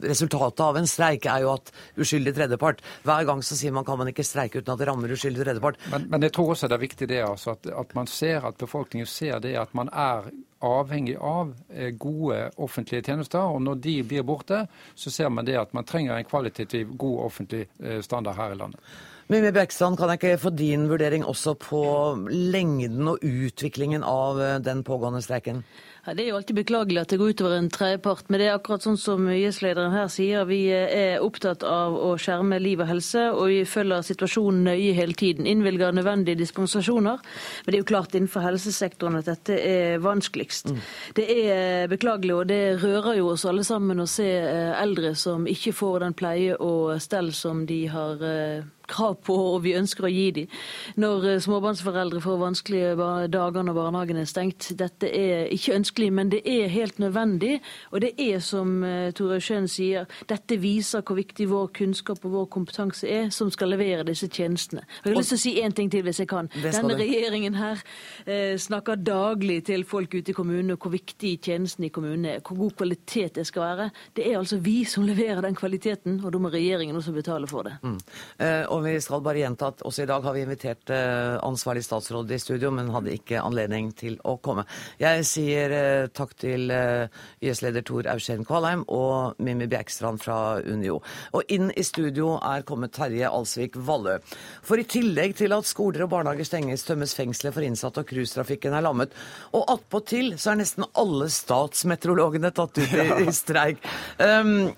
resultatet 0.04 0.64
av 0.64 0.78
en 0.80 0.88
streik, 0.88 1.28
er 1.28 1.44
jo 1.44 1.54
at 1.58 1.72
uskyldig 2.00 2.34
tredjepart 2.38 2.84
Hver 3.04 3.26
gang 3.28 3.44
så 3.44 3.58
sier 3.60 3.74
man 3.76 3.86
kan 3.88 4.00
man 4.00 4.12
ikke 4.12 4.26
streike 4.28 4.62
uten 4.62 4.74
at 4.74 4.80
det 4.80 4.88
rammer 4.88 5.12
uskyldig 5.12 5.44
tredjepart. 5.44 5.80
Men, 5.92 6.08
men 6.14 6.28
jeg 6.28 6.34
tror 6.36 6.54
også 6.54 6.70
det 6.72 6.78
er 6.78 6.86
viktig 6.86 7.10
det 7.12 7.24
altså, 7.26 7.58
at, 7.58 7.68
at, 7.84 7.96
man 7.98 8.08
ser, 8.08 8.46
at 8.48 8.60
befolkningen 8.60 9.10
ser 9.10 9.44
det 9.44 9.58
at 9.60 9.76
man 9.78 9.92
er 9.92 10.32
avhengig 10.66 11.16
av 11.24 11.54
eh, 11.72 11.92
gode 11.96 12.50
offentlige 12.60 13.06
tjenester. 13.10 13.44
Og 13.44 13.62
når 13.64 13.80
de 13.84 13.96
blir 14.08 14.26
borte, 14.28 14.66
så 14.96 15.12
ser 15.12 15.32
man 15.32 15.48
det 15.48 15.60
at 15.60 15.76
man 15.76 15.88
trenger 15.88 16.18
en 16.18 16.28
kvalitativ 16.28 16.96
god 17.00 17.24
offentlig 17.30 17.66
eh, 17.84 18.02
standard 18.06 18.40
her 18.40 18.56
i 18.56 18.60
landet. 18.60 18.98
Mimmi 19.30 19.52
Bjerkstrand, 19.54 19.94
kan 20.00 20.10
jeg 20.10 20.18
ikke 20.18 20.42
få 20.42 20.50
din 20.58 20.88
vurdering 20.90 21.22
også 21.22 21.54
på 21.62 21.82
lengden 22.34 23.12
og 23.12 23.22
utviklingen 23.22 24.02
av 24.02 24.42
eh, 24.42 24.56
den 24.66 24.82
pågående 24.88 25.22
streiken? 25.22 25.64
Ja, 26.06 26.14
det 26.16 26.24
er 26.24 26.30
jo 26.30 26.38
alltid 26.40 26.56
beklagelig 26.56 27.02
at 27.02 27.12
det 27.12 27.20
går 27.20 27.34
utover 27.36 27.56
en 27.58 27.70
tredjepart, 27.74 28.30
men 28.30 28.40
det 28.40 28.48
er 28.48 28.56
akkurat 28.56 28.86
sånn 28.86 28.98
som 29.00 29.26
YS-lederen 29.30 29.92
her 29.92 30.08
sier. 30.12 30.46
Vi 30.48 30.62
er 30.72 31.20
opptatt 31.24 31.66
av 31.68 31.98
å 32.00 32.14
skjerme 32.22 32.60
liv 32.64 32.80
og 32.80 32.88
helse, 32.90 33.26
og 33.34 33.52
vi 33.52 33.60
følger 33.68 34.06
situasjonen 34.08 34.64
nøye 34.70 34.96
hele 34.96 35.18
tiden. 35.20 35.48
Innvilger 35.50 35.94
nødvendige 35.96 36.40
dispensasjoner. 36.40 37.20
Men 37.20 37.70
det 37.70 37.78
er 37.78 37.84
jo 37.84 37.90
klart 37.92 38.16
innenfor 38.16 38.48
helsesektoren 38.48 39.20
at 39.20 39.28
dette 39.28 39.60
er 39.60 40.00
vanskeligst. 40.04 40.72
Mm. 40.72 40.82
Det 41.20 41.28
er 41.36 41.92
beklagelig, 41.92 42.36
og 42.38 42.50
det 42.54 42.64
rører 42.84 43.20
jo 43.20 43.34
oss 43.36 43.48
alle 43.50 43.68
sammen 43.68 44.00
å 44.00 44.08
se 44.10 44.30
eh, 44.40 44.74
eldre 44.80 45.14
som 45.20 45.48
ikke 45.52 45.76
får 45.76 46.06
den 46.08 46.18
pleie 46.18 46.56
og 46.56 46.96
stell 47.04 47.34
som 47.36 47.66
de 47.68 47.84
har 47.92 48.24
eh, 48.24 48.68
krav 48.90 49.20
på 49.26 49.36
og 49.56 49.64
vi 49.66 49.76
ønsker 49.80 50.08
å 50.08 50.12
gi 50.12 50.28
dem. 50.36 50.58
Når 51.00 51.28
eh, 51.30 51.40
småbarnsforeldre 51.44 52.22
får 52.24 52.40
vanskelige 52.42 53.10
dager 53.32 53.66
når 53.66 53.78
barnehagen 53.78 54.22
er 54.22 54.30
stengt. 54.30 54.72
Dette 54.80 55.10
er 55.10 55.50
ikke 55.54 55.76
ønskelig, 55.78 56.10
men 56.14 56.32
det 56.34 56.42
er 56.48 56.72
helt 56.74 57.00
nødvendig. 57.02 57.60
Og 57.94 58.04
det 58.04 58.14
er 58.20 58.42
som 58.44 58.84
eh, 58.86 59.12
Tore 59.16 59.40
Schjøn 59.44 59.70
sier, 59.72 60.10
dette 60.30 60.60
viser 60.62 61.04
hvor 61.06 61.20
viktig 61.20 61.50
vår 61.50 61.72
kunnskap 61.80 62.24
og 62.28 62.36
vår 62.36 62.50
kompetanse 62.54 63.10
er 63.10 63.30
som 63.34 63.52
skal 63.54 63.74
levere 63.74 64.08
disse 64.08 64.30
tjenestene. 64.30 64.86
Og 65.02 65.10
jeg 65.10 65.16
har 65.16 65.22
lyst 65.22 65.34
til 65.36 65.40
å 65.40 65.44
si 65.46 65.56
én 65.64 65.76
ting 65.76 65.92
til, 65.92 66.04
hvis 66.08 66.22
jeg 66.24 66.32
kan. 66.32 66.50
Denne 66.60 66.98
regjeringen 67.00 67.58
her 67.60 67.82
eh, 68.26 68.56
snakker 68.60 69.00
daglig 69.00 69.62
til 69.70 69.86
folk 69.88 70.14
ute 70.16 70.34
i 70.34 70.38
kommunene 70.38 70.78
hvor 70.80 70.94
viktig 70.94 71.36
tjenesten 71.46 71.88
i 71.88 71.92
kommunene 71.94 72.38
er, 72.38 72.44
hvor 72.46 72.60
god 72.66 72.78
kvalitet 72.82 73.40
det 73.40 73.46
skal 73.50 73.66
være. 73.66 73.90
Det 74.18 74.28
er 74.28 74.40
altså 74.40 74.60
vi 74.64 74.82
som 74.90 75.06
leverer 75.08 75.44
den 75.46 75.58
kvaliteten, 75.58 76.20
og 76.24 76.34
da 76.34 76.42
må 76.42 76.52
regjeringen 76.54 76.98
også 77.00 77.14
betale 77.16 77.50
for 77.50 77.68
det. 77.68 77.76
Mm. 77.84 77.98
Eh, 78.46 78.64
og 78.70 78.79
vi 78.84 78.96
skal 79.02 79.22
bare 79.26 79.42
gjenta 79.42 79.70
at 79.72 79.82
også 79.88 80.04
i 80.04 80.10
dag 80.10 80.24
har 80.26 80.36
vi 80.36 80.44
invitert 80.46 80.92
eh, 80.94 81.36
ansvarlig 81.46 81.84
statsråd 81.86 82.32
i 82.32 82.40
studio, 82.42 82.72
men 82.76 82.92
hadde 82.94 83.14
ikke 83.16 83.42
anledning 83.42 83.92
til 83.98 84.18
å 84.28 84.38
komme. 84.44 84.66
Jeg 85.02 85.26
sier 85.28 85.76
eh, 85.76 86.08
takk 86.16 86.36
til 86.40 86.72
eh, 86.74 87.08
YS-leder 87.44 87.86
Tor 87.88 88.10
Aursheim 88.12 88.46
Kvalheim 88.48 88.86
og 88.88 89.40
Mimmi 89.44 89.70
Bjerkstrand 89.72 90.22
fra 90.24 90.40
Unio. 90.64 91.00
Og 91.36 91.54
inn 91.54 91.74
i 91.76 91.86
studio 91.88 92.36
er 92.38 92.66
kommet 92.68 92.96
Terje 92.98 93.30
Alsvik 93.30 93.78
Vallø. 93.88 94.18
For 94.66 94.82
i 94.82 94.88
tillegg 94.90 95.38
til 95.40 95.56
at 95.56 95.70
skoler 95.70 96.06
og 96.06 96.14
barnehager 96.16 96.48
stenges, 96.48 96.86
tømmes 96.88 97.16
fengselet 97.18 97.56
for 97.56 97.66
innsatte 97.66 98.04
og 98.04 98.12
cruisetrafikken 98.12 98.76
er 98.76 98.86
lammet. 98.86 99.16
Og 99.54 99.66
attpåtil 99.76 100.36
så 100.38 100.54
er 100.54 100.62
nesten 100.64 100.88
alle 101.00 101.30
statsmeteorologene 101.34 102.54
tatt 102.56 102.80
ut 102.80 103.00
i, 103.00 103.10
i 103.28 103.34
streik. 103.36 103.84
Um, 104.20 104.70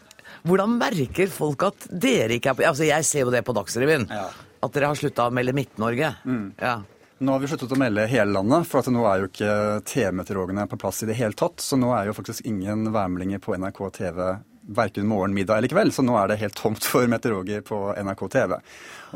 hvordan 0.48 0.78
merker 0.80 1.30
folk 1.32 1.68
at 1.68 1.90
dere 1.92 2.38
ikke 2.38 2.54
er 2.54 2.58
på 2.58 2.66
Altså, 2.72 2.88
jeg 2.88 3.08
ser 3.08 3.26
jo 3.26 3.34
det 3.34 3.44
på 3.48 3.56
Dagsrevyen. 3.56 4.08
Ja. 4.10 4.30
At 4.62 4.74
dere 4.76 4.92
har 4.92 4.98
slutta 4.98 5.28
å 5.28 5.34
melde 5.34 5.56
Midt-Norge. 5.58 6.14
Mm. 6.26 6.46
Ja. 6.62 6.80
Nå 7.22 7.36
har 7.36 7.42
vi 7.42 7.50
sluttet 7.52 7.74
å 7.76 7.78
melde 7.78 8.08
hele 8.10 8.34
landet, 8.34 8.66
for 8.70 8.88
nå 8.90 9.04
er 9.06 9.22
jo 9.22 9.28
ikke 9.30 9.52
TV-meteorologene 9.86 10.66
på 10.70 10.80
plass 10.82 11.04
i 11.06 11.10
det 11.10 11.18
hele 11.20 11.38
tatt. 11.38 11.62
Så 11.62 11.78
nå 11.78 11.92
er 11.94 12.10
jo 12.10 12.16
faktisk 12.18 12.48
ingen 12.50 12.88
værmeldinger 12.94 13.42
på 13.44 13.54
NRK 13.62 13.82
TV 13.98 14.24
verken 14.72 15.08
morgen, 15.10 15.34
middag 15.34 15.58
eller 15.58 15.72
kveld. 15.72 15.94
Så 15.94 16.06
nå 16.06 16.16
er 16.18 16.32
det 16.32 16.40
helt 16.42 16.58
tomt 16.58 16.86
for 16.86 17.10
meteorologer 17.10 17.62
på 17.66 17.84
NRK 17.98 18.26
TV. 18.38 18.58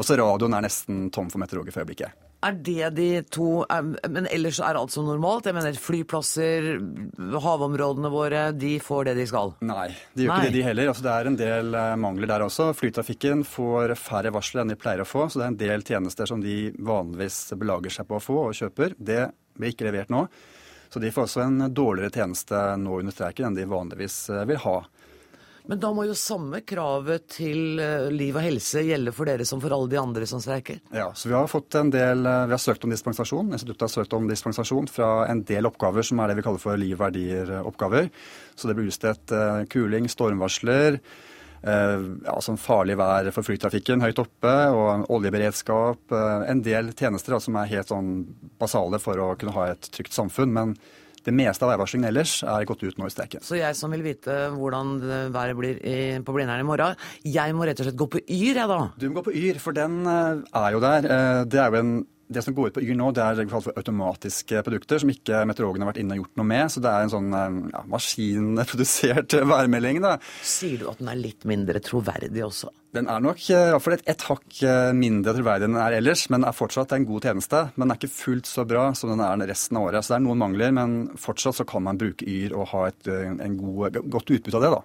Også 0.01 0.17
radioen 0.21 0.57
er 0.57 0.67
nesten 0.67 1.09
tom 1.13 1.31
for 1.33 1.41
meteorologer 1.41 1.73
for 1.73 1.85
øyeblikket. 1.85 2.24
Er 2.45 2.57
det 2.61 2.89
de 2.97 3.09
to 3.33 3.63
Men 4.11 4.27
ellers 4.29 4.59
er 4.61 4.77
alt 4.77 4.93
som 4.93 5.07
normalt? 5.07 5.47
Jeg 5.49 5.55
mener 5.57 5.77
Flyplasser, 5.81 6.67
havområdene 7.41 8.11
våre, 8.13 8.43
de 8.53 8.75
får 8.83 9.09
det 9.09 9.15
de 9.19 9.25
skal? 9.29 9.55
Nei, 9.65 9.87
de 10.13 10.27
gjør 10.27 10.33
Nei. 10.33 10.41
ikke 10.43 10.51
det 10.51 10.57
de 10.59 10.65
heller. 10.67 10.91
Altså, 10.91 11.05
det 11.07 11.13
er 11.15 11.29
en 11.31 11.39
del 11.39 11.79
eh, 11.79 11.93
mangler 12.01 12.29
der 12.29 12.45
også. 12.45 12.69
Flytrafikken 12.77 13.45
får 13.49 13.95
færre 13.99 14.33
varsler 14.35 14.63
enn 14.63 14.73
de 14.75 14.79
pleier 14.79 15.01
å 15.01 15.07
få, 15.09 15.25
så 15.29 15.41
det 15.41 15.47
er 15.47 15.53
en 15.53 15.63
del 15.63 15.87
tjenester 15.87 16.29
som 16.29 16.43
de 16.43 16.57
vanligvis 16.77 17.39
belager 17.57 17.97
seg 17.97 18.09
på 18.09 18.19
å 18.19 18.23
få 18.23 18.37
og 18.49 18.59
kjøper. 18.59 18.93
Det 18.97 19.23
blir 19.57 19.73
ikke 19.73 19.89
levert 19.89 20.13
nå. 20.13 20.27
Så 20.91 21.01
de 21.01 21.09
får 21.11 21.25
også 21.27 21.41
en 21.43 21.69
dårligere 21.75 22.13
tjeneste 22.13 22.59
nå 22.79 22.99
under 23.01 23.15
streiken 23.15 23.49
enn 23.49 23.57
de 23.57 23.65
vanligvis 23.67 24.19
eh, 24.29 24.45
vil 24.47 24.61
ha. 24.67 24.77
Men 25.67 25.79
da 25.81 25.89
må 25.95 26.05
jo 26.05 26.15
samme 26.17 26.59
kravet 26.67 27.25
til 27.37 27.79
eh, 27.81 28.07
liv 28.13 28.35
og 28.37 28.45
helse 28.45 28.83
gjelde 28.85 29.13
for 29.15 29.29
dere 29.29 29.45
som 29.47 29.61
for 29.63 29.73
alle 29.73 29.89
de 29.89 29.97
andre 29.97 30.27
som 30.29 30.41
streiker? 30.43 30.77
Ja, 30.93 31.07
så 31.17 31.29
vi 31.31 31.35
har 31.37 31.49
fått 31.49 31.77
en 31.79 31.89
del, 31.93 32.25
eh, 32.29 32.41
vi 32.45 32.53
har 32.53 32.61
søkt 32.61 32.85
om 32.85 32.93
dispensasjon. 32.93 33.53
Instituttet 33.55 33.87
har 33.87 33.93
søkt 33.93 34.13
om 34.17 34.27
dispensasjon 34.29 34.89
fra 34.91 35.11
en 35.31 35.41
del 35.47 35.65
oppgaver 35.69 36.05
som 36.05 36.21
er 36.21 36.29
det 36.31 36.39
vi 36.39 36.45
kaller 36.45 36.61
for 36.61 36.77
liv- 36.77 36.99
verdier-oppgaver. 37.01 38.11
Så 38.55 38.69
det 38.69 38.75
blir 38.77 38.91
utstedt 38.91 39.33
eh, 39.33 39.63
kuling, 39.71 40.09
stormvarsler, 40.11 40.99
ja, 41.65 42.33
som 42.45 42.59
farlig 42.61 42.93
vær 42.99 43.25
for 43.33 43.41
flytrafikken 43.47 44.03
høyt 44.03 44.19
oppe, 44.21 44.51
og 44.69 45.07
oljeberedskap. 45.15 46.13
En 46.45 46.59
del 46.61 46.91
tjenester 46.93 47.33
da, 47.33 47.39
som 47.41 47.57
er 47.57 47.71
helt 47.71 47.89
sånn 47.89 48.11
basale 48.61 48.99
for 49.01 49.17
å 49.17 49.31
kunne 49.33 49.55
ha 49.55 49.71
et 49.71 49.89
trygt 49.89 50.13
samfunn. 50.13 50.53
men 50.53 50.75
det 51.25 51.33
meste 51.35 51.65
av 51.65 51.73
værvarslingen 51.73 52.09
ellers 52.09 52.37
er 52.45 52.67
gått 52.69 52.83
ut 52.85 52.99
nå 53.01 53.09
i 53.09 53.13
streiken. 53.13 53.43
Så 53.45 53.57
jeg 53.57 53.77
som 53.77 53.93
vil 53.93 54.05
vite 54.05 54.35
hvordan 54.53 54.97
været 55.33 55.57
blir 55.57 55.79
på 56.25 56.35
Blindern 56.35 56.61
i 56.61 56.67
morgen, 56.67 56.99
jeg 57.25 57.55
må 57.57 57.65
rett 57.67 57.81
og 57.81 57.89
slett 57.89 57.99
gå 57.99 58.09
på 58.13 58.21
Yr, 58.25 58.59
jeg 58.61 58.69
da? 58.69 58.81
Du 58.99 59.07
må 59.09 59.19
gå 59.19 59.25
på 59.29 59.35
Yr, 59.35 59.61
for 59.61 59.75
den 59.75 60.03
eh, 60.09 60.43
er 60.61 60.75
jo 60.75 60.83
der. 60.83 61.07
Eh, 61.09 61.41
det 61.49 61.61
er 61.61 61.73
jo 61.73 61.81
en 61.81 61.95
det 62.27 62.41
som 62.41 62.55
går 62.57 62.71
ut 62.71 62.77
på 62.77 62.81
Yr 62.81 62.95
nå, 62.97 63.11
det 63.13 63.21
er 63.21 63.35
det 63.37 63.45
vi 63.45 63.51
kaller 63.51 63.67
for 63.67 63.79
automatiske 63.79 64.61
produkter, 64.65 65.01
som 65.01 65.11
ikke 65.13 65.43
meteorologene 65.49 65.85
har 65.85 65.91
vært 65.91 66.01
inne 66.01 66.15
og 66.15 66.23
gjort 66.23 66.39
noe 66.41 66.47
med. 66.49 66.71
Så 66.73 66.81
det 66.81 66.91
er 66.91 67.05
en 67.05 67.13
sånn 67.13 67.35
eh, 67.37 67.59
ja, 67.73 67.83
maskinprodusert 67.91 69.37
værmelding. 69.51 70.01
da. 70.05 70.15
Sier 70.41 70.81
du 70.81 70.89
at 70.89 71.01
den 71.01 71.11
er 71.13 71.21
litt 71.21 71.45
mindre 71.49 71.81
troverdig 71.85 72.43
også? 72.47 72.71
Den 72.95 73.09
er 73.11 73.19
nok 73.19 73.41
iallfall 73.51 73.97
et, 73.97 74.05
et 74.09 74.25
hakk 74.29 74.61
eh, 74.63 74.89
mindre 74.95 75.35
troverdig 75.35 75.67
enn 75.67 75.75
den 75.75 75.83
er 75.83 75.97
ellers, 75.99 76.25
men 76.31 76.47
er 76.47 76.55
fortsatt 76.55 76.95
en 76.95 77.07
god 77.07 77.29
tjeneste. 77.29 77.61
Men 77.75 77.85
den 77.85 77.95
er 77.95 78.01
ikke 78.01 78.15
fullt 78.15 78.49
så 78.49 78.65
bra 78.67 78.87
som 78.97 79.13
den 79.13 79.23
er 79.25 79.45
resten 79.51 79.77
av 79.79 79.89
året. 79.89 80.05
Så 80.05 80.15
det 80.15 80.19
er 80.19 80.25
noen 80.25 80.41
mangler, 80.41 80.73
men 80.75 80.97
fortsatt 81.19 81.59
så 81.59 81.67
kan 81.67 81.85
man 81.85 82.01
bruke 82.01 82.25
Yr 82.25 82.55
og 82.57 82.69
ha 82.73 82.87
et 82.89 83.11
eh, 83.11 83.29
en 83.35 83.57
god, 83.59 84.01
godt 84.09 84.31
utbytte 84.33 84.57
av 84.61 84.65
det. 84.65 84.75
da. 84.79 84.83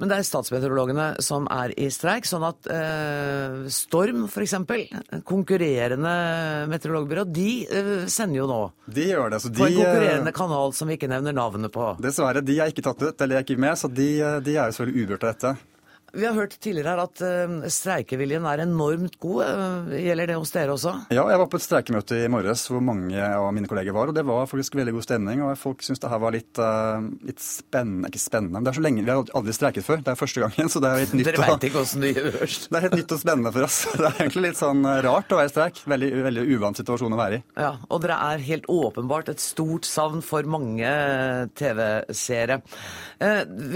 Men 0.00 0.10
det 0.10 0.18
er 0.18 0.26
statsmeteorologene 0.28 1.08
som 1.24 1.48
er 1.52 1.74
i 1.80 1.88
streik, 1.92 2.28
sånn 2.28 2.46
at 2.48 2.68
eh, 2.72 3.56
Storm 3.72 4.26
f.eks., 4.28 4.56
konkurrerende 5.28 6.14
meteorologbyrå, 6.70 7.26
de 7.30 7.48
eh, 7.66 7.90
sender 8.10 8.42
jo 8.42 8.48
nå. 8.50 8.60
De 8.90 9.08
gjør 9.10 9.34
det. 9.34 9.42
Så 9.44 9.52
de, 9.52 9.60
på 9.62 9.70
en 9.70 9.78
konkurrerende 9.80 10.34
kanal 10.36 10.76
som 10.76 10.90
vi 10.90 10.98
ikke 10.98 11.10
nevner 11.10 11.36
navnet 11.36 11.72
på. 11.74 11.92
Dessverre. 12.02 12.44
De 12.44 12.58
er 12.60 12.72
ikke 12.72 12.86
tatt 12.86 13.02
ut, 13.02 13.16
eller 13.20 13.40
er 13.40 13.46
ikke 13.46 13.60
med, 13.60 13.76
så 13.78 13.90
de, 13.92 14.10
de 14.44 14.56
er 14.56 14.70
jo 14.70 14.78
selvfølgelig 14.78 15.06
uberørt 15.06 15.26
av 15.26 15.34
dette. 15.34 15.69
Vi 16.12 16.24
har 16.26 16.34
hørt 16.34 16.56
tidligere 16.58 16.94
her 16.94 17.00
at 17.04 17.20
uh, 17.22 17.66
streikeviljen 17.70 18.46
er 18.48 18.64
enormt 18.64 19.14
god. 19.22 19.42
Uh, 19.46 19.92
gjelder 19.94 20.32
det 20.32 20.38
hos 20.40 20.50
dere 20.54 20.74
også? 20.74 20.94
Ja, 21.14 21.22
jeg 21.30 21.38
var 21.38 21.48
på 21.52 21.58
et 21.60 21.64
streikemøte 21.64 22.18
i 22.24 22.30
morges 22.32 22.64
hvor 22.70 22.82
mange 22.82 23.14
av 23.20 23.46
mine 23.54 23.70
kolleger 23.70 23.94
var. 23.94 24.10
Og 24.10 24.16
det 24.16 24.24
var 24.26 24.48
faktisk 24.50 24.74
veldig 24.78 24.94
god 24.96 25.06
stemning. 25.06 25.42
Og 25.46 25.54
folk 25.60 25.84
syntes 25.86 26.02
det 26.02 26.10
her 26.10 26.22
var 26.22 26.34
litt, 26.34 26.50
uh, 26.58 26.98
litt, 27.26 27.38
spennende 27.44 28.10
Ikke 28.10 28.22
spennende, 28.22 28.56
men 28.58 28.66
det 28.66 28.72
er 28.72 28.78
så 28.80 28.84
lenge 28.84 29.04
Vi 29.06 29.12
har 29.12 29.30
aldri 29.38 29.54
streiket 29.54 29.86
før. 29.86 30.02
Det 30.06 30.12
er 30.14 30.18
første 30.18 30.42
gangen, 30.44 30.72
så 30.72 30.82
det 30.82 30.90
er 30.90 31.04
helt 31.04 31.14
nytt. 31.20 31.30
Dere 31.30 31.46
veit 31.46 31.68
ikke 31.70 31.82
åssen 31.84 32.06
det 32.06 32.12
gjøres? 32.16 32.58
Det 32.70 32.78
er 32.78 32.86
helt 32.86 32.98
nytt 33.00 33.14
og 33.14 33.22
spennende 33.22 33.54
for 33.54 33.66
oss. 33.68 33.78
Det 34.00 34.06
er 34.08 34.18
egentlig 34.24 34.44
litt 34.48 34.60
sånn 34.60 34.82
rart 35.06 35.32
å 35.32 35.38
være 35.40 35.50
i 35.50 35.54
streik. 35.54 35.80
Veldig, 35.94 36.10
veldig 36.26 36.46
uvant 36.56 36.80
situasjon 36.82 37.14
å 37.14 37.20
være 37.20 37.38
i. 37.38 37.44
Ja, 37.60 37.72
Og 37.90 38.02
dere 38.04 38.18
er 38.32 38.44
helt 38.50 38.68
åpenbart 38.70 39.30
et 39.32 39.42
stort 39.42 39.86
savn 39.88 40.24
for 40.26 40.46
mange 40.50 40.90
TV-seere. 41.58 42.60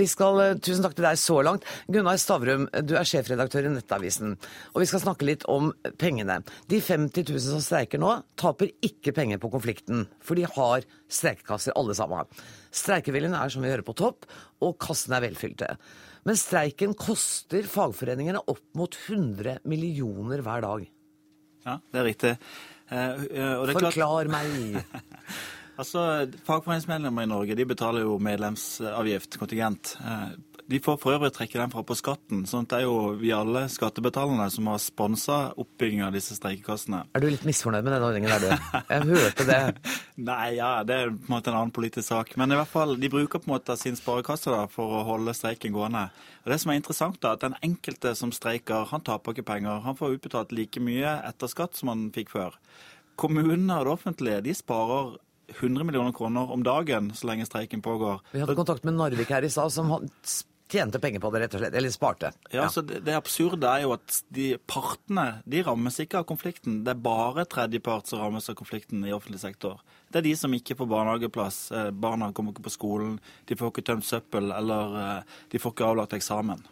vi 0.01 0.07
skal 0.11 0.43
Tusen 0.65 0.85
takk 0.85 0.95
til 0.97 1.07
deg 1.07 1.19
så 1.21 1.41
langt. 1.45 1.67
Gunnar 1.93 2.19
Stavrum, 2.25 2.67
du 2.89 2.95
er 2.97 3.09
sjefredaktør 3.09 3.69
i 3.69 3.73
Nettavisen. 3.75 4.35
Og 4.73 4.83
vi 4.83 4.89
skal 4.89 5.03
snakke 5.03 5.29
litt 5.29 5.45
om 5.51 5.71
pengene. 6.01 6.39
De 6.71 6.81
50 6.81 7.27
000 7.29 7.45
som 7.45 7.63
streiker 7.65 8.01
nå, 8.01 8.15
taper 8.41 8.73
ikke 8.85 9.13
penger 9.17 9.43
på 9.43 9.53
konflikten. 9.53 10.07
For 10.25 10.39
de 10.39 10.49
har 10.49 10.87
streikekasser 11.13 11.77
alle 11.79 11.97
sammen. 11.99 12.31
Streikeviljen 12.75 13.37
er 13.37 13.53
som 13.53 13.65
vi 13.65 13.73
hører 13.73 13.87
på 13.87 13.97
topp, 13.99 14.29
og 14.65 14.79
kassene 14.83 15.21
er 15.21 15.29
velfylte. 15.29 15.75
Men 16.25 16.41
streiken 16.41 16.95
koster 16.97 17.67
fagforeningene 17.69 18.41
opp 18.49 18.65
mot 18.79 18.97
100 18.97 19.61
millioner 19.69 20.41
hver 20.45 20.65
dag. 20.65 20.87
Ja, 21.65 21.77
det 21.93 22.01
er 22.01 22.09
riktig. 22.09 22.33
Eh, 22.89 23.27
det 23.29 23.45
er 23.45 23.77
Forklar 23.77 24.33
meg! 24.33 24.81
altså, 25.81 26.25
Fagforeningsmedlemmer 26.49 27.27
i 27.27 27.31
Norge 27.31 27.57
de 27.59 27.69
betaler 27.69 28.05
jo 28.05 28.17
medlemsavgift, 28.23 29.39
kontingent. 29.41 29.95
Eh, 30.01 30.35
de 30.67 30.79
får 30.81 30.97
for 30.97 31.13
øvrig 31.13 31.29
trekke 31.37 31.59
den 31.61 31.73
fra 31.73 31.83
på 31.85 31.97
skatten. 31.99 32.45
sånn 32.49 32.65
at 32.65 32.71
det 32.73 32.79
er 32.79 32.87
jo 32.87 33.15
vi 33.21 33.33
alle 33.37 33.67
skattebetalerne 33.69 34.47
som 34.53 34.71
har 34.71 34.79
sponsa 34.81 35.39
oppbyggingen 35.61 36.07
av 36.07 36.15
disse 36.17 36.37
streikekassene. 36.39 37.03
Er 37.13 37.21
du 37.21 37.29
litt 37.29 37.45
misfornøyd 37.45 37.85
med 37.85 37.93
den 37.93 38.07
ordningen, 38.07 38.33
er 38.33 38.41
du? 38.41 38.79
Jeg 38.95 39.09
hørte 39.11 39.47
det. 39.51 39.61
Nei, 40.31 40.55
ja, 40.57 40.71
det 40.89 40.97
er 40.97 41.13
på 41.13 41.29
en 41.29 41.35
måte 41.35 41.53
en 41.53 41.59
annen 41.59 41.75
politisk 41.75 42.09
sak. 42.09 42.33
Men 42.41 42.55
i 42.55 42.57
hvert 42.57 42.73
fall, 42.73 42.97
de 43.01 43.11
bruker 43.13 43.43
på 43.43 43.51
en 43.51 43.55
måte 43.59 43.77
sin 43.81 43.99
sparekasse 44.01 44.55
da, 44.55 44.63
for 44.73 45.01
å 45.01 45.03
holde 45.11 45.37
streiken 45.37 45.75
gående. 45.77 46.07
Og 46.47 46.55
Det 46.55 46.61
som 46.63 46.73
er 46.73 46.81
interessant, 46.81 47.21
da, 47.21 47.35
at 47.37 47.45
den 47.45 47.59
enkelte 47.61 48.15
som 48.17 48.33
streiker, 48.33 48.89
han 48.89 49.05
taper 49.05 49.37
ikke 49.37 49.49
penger. 49.53 49.85
Han 49.85 50.01
får 50.01 50.17
utbetalt 50.17 50.57
like 50.57 50.81
mye 50.81 51.19
etter 51.29 51.53
skatt 51.53 51.77
som 51.77 51.93
han 51.93 52.09
fikk 52.17 52.33
før. 52.33 52.57
Kommunene 53.21 53.77
og 53.83 53.85
det 53.85 53.95
offentlige 53.99 54.41
de 54.49 54.57
sparer 54.57 55.13
100 55.61 55.85
millioner 55.85 56.13
kroner 56.17 56.51
om 56.51 56.65
dagen 56.65 57.13
så 57.15 57.29
lenge 57.29 57.45
streiken 57.47 57.83
pågår. 57.85 58.25
Vi 58.33 58.41
hadde 58.41 58.57
kontakt 58.57 58.85
med 58.89 58.97
Narvik 58.97 59.29
her 59.29 59.45
i 59.45 59.53
stad, 59.53 59.73
som 59.73 59.93
tjente 60.75 61.01
penger 61.03 61.23
på 61.23 61.31
det, 61.33 61.45
rett 61.45 61.57
og 61.57 61.63
slett. 61.63 61.77
Eller 61.79 61.95
sparte. 61.95 62.33
Ja, 62.53 62.67
så 62.73 62.83
det, 62.85 63.01
det 63.07 63.17
absurde 63.17 63.71
er 63.71 63.85
jo 63.87 63.95
at 63.97 64.21
de 64.35 64.51
partene 64.71 65.41
de 65.49 65.63
rammes 65.67 65.99
ikke 66.03 66.21
av 66.21 66.29
konflikten. 66.29 66.83
Det 66.87 66.95
er 66.95 67.03
bare 67.07 67.47
tredjepart 67.51 68.11
som 68.11 68.23
rammes 68.23 68.51
av 68.51 68.59
konflikten 68.59 69.07
i 69.07 69.15
offentlig 69.15 69.41
sektor. 69.43 69.81
Det 70.11 70.21
er 70.21 70.29
de 70.29 70.37
som 70.39 70.53
ikke 70.55 70.77
får 70.79 70.91
barnehageplass. 70.91 71.59
Eh, 71.73 71.91
Barna 71.91 72.31
kommer 72.37 72.55
ikke 72.55 72.69
på 72.69 72.77
skolen, 72.77 73.19
de 73.49 73.59
får 73.59 73.73
ikke 73.73 73.89
tømt 73.91 74.07
søppel, 74.07 74.53
eller 74.55 75.01
eh, 75.01 75.35
de 75.55 75.63
får 75.63 75.75
ikke 75.75 75.91
avlagt 75.95 76.17
eksamen. 76.19 76.63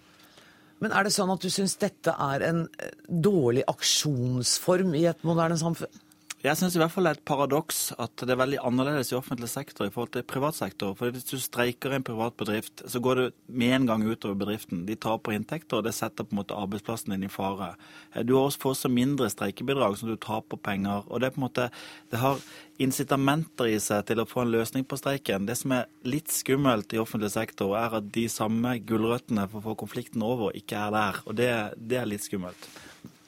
Men 0.82 0.94
er 0.94 1.06
det 1.06 1.14
sånn 1.14 1.30
at 1.30 1.42
du 1.42 1.50
syns 1.50 1.76
dette 1.78 2.14
er 2.14 2.42
en 2.48 2.64
eh, 2.82 2.94
dårlig 3.06 3.64
aksjonsform 3.70 4.96
i 4.98 5.06
et 5.10 5.26
moderne 5.26 5.58
samfunn? 5.60 6.02
Jeg 6.42 6.58
syns 6.58 6.74
i 6.74 6.80
hvert 6.80 6.90
fall 6.90 7.06
det 7.06 7.10
er 7.12 7.18
et 7.20 7.28
paradoks 7.30 7.76
at 8.02 8.18
det 8.18 8.32
er 8.34 8.38
veldig 8.40 8.56
annerledes 8.66 9.12
i 9.12 9.14
offentlig 9.14 9.46
sektor 9.46 9.86
i 9.86 9.92
forhold 9.94 10.10
til 10.16 10.24
privat 10.26 10.56
sektor. 10.56 10.96
For 10.98 11.14
hvis 11.14 11.28
du 11.28 11.36
streiker 11.38 11.94
i 11.94 12.00
en 12.00 12.06
privat 12.08 12.34
bedrift, 12.34 12.82
så 12.82 12.98
går 12.98 13.20
det 13.20 13.26
med 13.46 13.74
en 13.76 13.86
gang 13.86 14.02
utover 14.02 14.40
bedriften. 14.40 14.80
De 14.88 14.96
taper 14.98 15.36
inntekter, 15.36 15.78
og 15.78 15.86
det 15.86 15.94
setter 15.94 16.26
på 16.26 16.34
en 16.34 16.40
måte 16.40 16.58
arbeidsplassen 16.58 17.14
din 17.14 17.28
i 17.28 17.30
fare. 17.30 17.76
Eh, 18.10 18.26
Du 18.26 18.34
har 18.34 18.48
også 18.48 18.64
fått 18.64 18.80
så 18.80 18.90
mindre 18.90 19.30
streikebidrag, 19.30 19.94
som 19.96 20.10
du 20.10 20.16
taper 20.18 20.58
penger. 20.58 21.06
Og 21.06 21.22
det 21.22 21.30
er 21.30 21.36
på 21.36 21.44
en 21.44 21.46
måte 21.46 21.70
Det 22.10 22.18
har 22.18 22.42
incitamenter 22.82 23.70
i 23.70 23.78
seg 23.78 24.02
til 24.06 24.18
å 24.18 24.26
få 24.26 24.42
en 24.42 24.50
løsning 24.50 24.82
på 24.82 24.98
streiken. 24.98 25.46
Det 25.46 25.56
som 25.56 25.70
er 25.78 25.86
litt 26.02 26.26
skummelt 26.26 26.90
i 26.92 26.98
offentlig 26.98 27.30
sektor, 27.30 27.76
er 27.78 27.94
at 28.02 28.10
de 28.10 28.26
samme 28.26 28.80
gulrøttene 28.82 29.46
for 29.46 29.62
å 29.62 29.68
få 29.70 29.78
konflikten 29.86 30.26
over, 30.26 30.50
ikke 30.58 30.88
er 30.88 30.90
der. 30.90 31.22
Og 31.22 31.36
det, 31.38 31.52
det 31.78 32.02
er 32.02 32.10
litt 32.10 32.26
skummelt. 32.26 32.66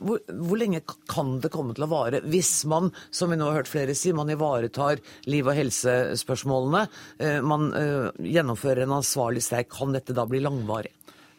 Hvor, 0.04 0.18
hvor 0.26 0.58
lenge 0.60 0.82
kan 1.08 1.38
det 1.40 1.52
komme 1.54 1.72
til 1.76 1.86
å 1.86 1.88
vare 1.88 2.20
hvis 2.28 2.64
man, 2.68 2.90
som 3.14 3.30
vi 3.32 3.38
nå 3.40 3.46
har 3.48 3.62
hørt 3.62 3.70
flere 3.70 3.94
si, 3.96 4.12
man 4.12 4.32
ivaretar 4.32 5.00
liv- 5.30 5.48
og 5.48 5.56
helsespørsmålene, 5.56 6.82
eh, 7.22 7.38
man 7.40 7.70
eh, 7.78 8.10
gjennomfører 8.34 8.84
en 8.84 8.98
ansvarlig 8.98 9.44
streik, 9.46 9.70
kan 9.72 9.94
dette 9.96 10.16
da 10.16 10.26
bli 10.28 10.42
langvarig? 10.44 10.92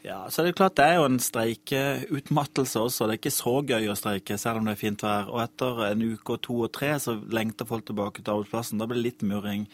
Ja, 0.06 0.30
så 0.30 0.44
Det 0.44 0.52
er 0.52 0.58
klart 0.60 0.76
det 0.78 0.86
er 0.86 1.00
jo 1.00 1.06
en 1.08 1.18
streikeutmattelse 1.18 2.78
også. 2.78 3.08
Det 3.08 3.16
er 3.16 3.20
ikke 3.24 3.32
så 3.34 3.54
gøy 3.66 3.88
å 3.90 3.96
streike 3.98 4.38
selv 4.38 4.60
om 4.60 4.68
det 4.68 4.76
er 4.76 4.82
fint 4.84 5.02
vær. 5.02 5.32
Og 5.34 5.40
etter 5.42 5.82
en 5.88 6.04
uke 6.06 6.36
og 6.36 6.44
to 6.46 6.58
og 6.68 6.70
tre 6.78 6.92
så 7.02 7.16
lengter 7.34 7.66
folk 7.66 7.88
tilbake 7.88 8.22
til 8.22 8.36
arbeidsplassen. 8.36 8.78
Da 8.78 8.86
blir 8.86 9.02
det 9.02 9.08
litt 9.08 9.26
murring. 9.26 9.66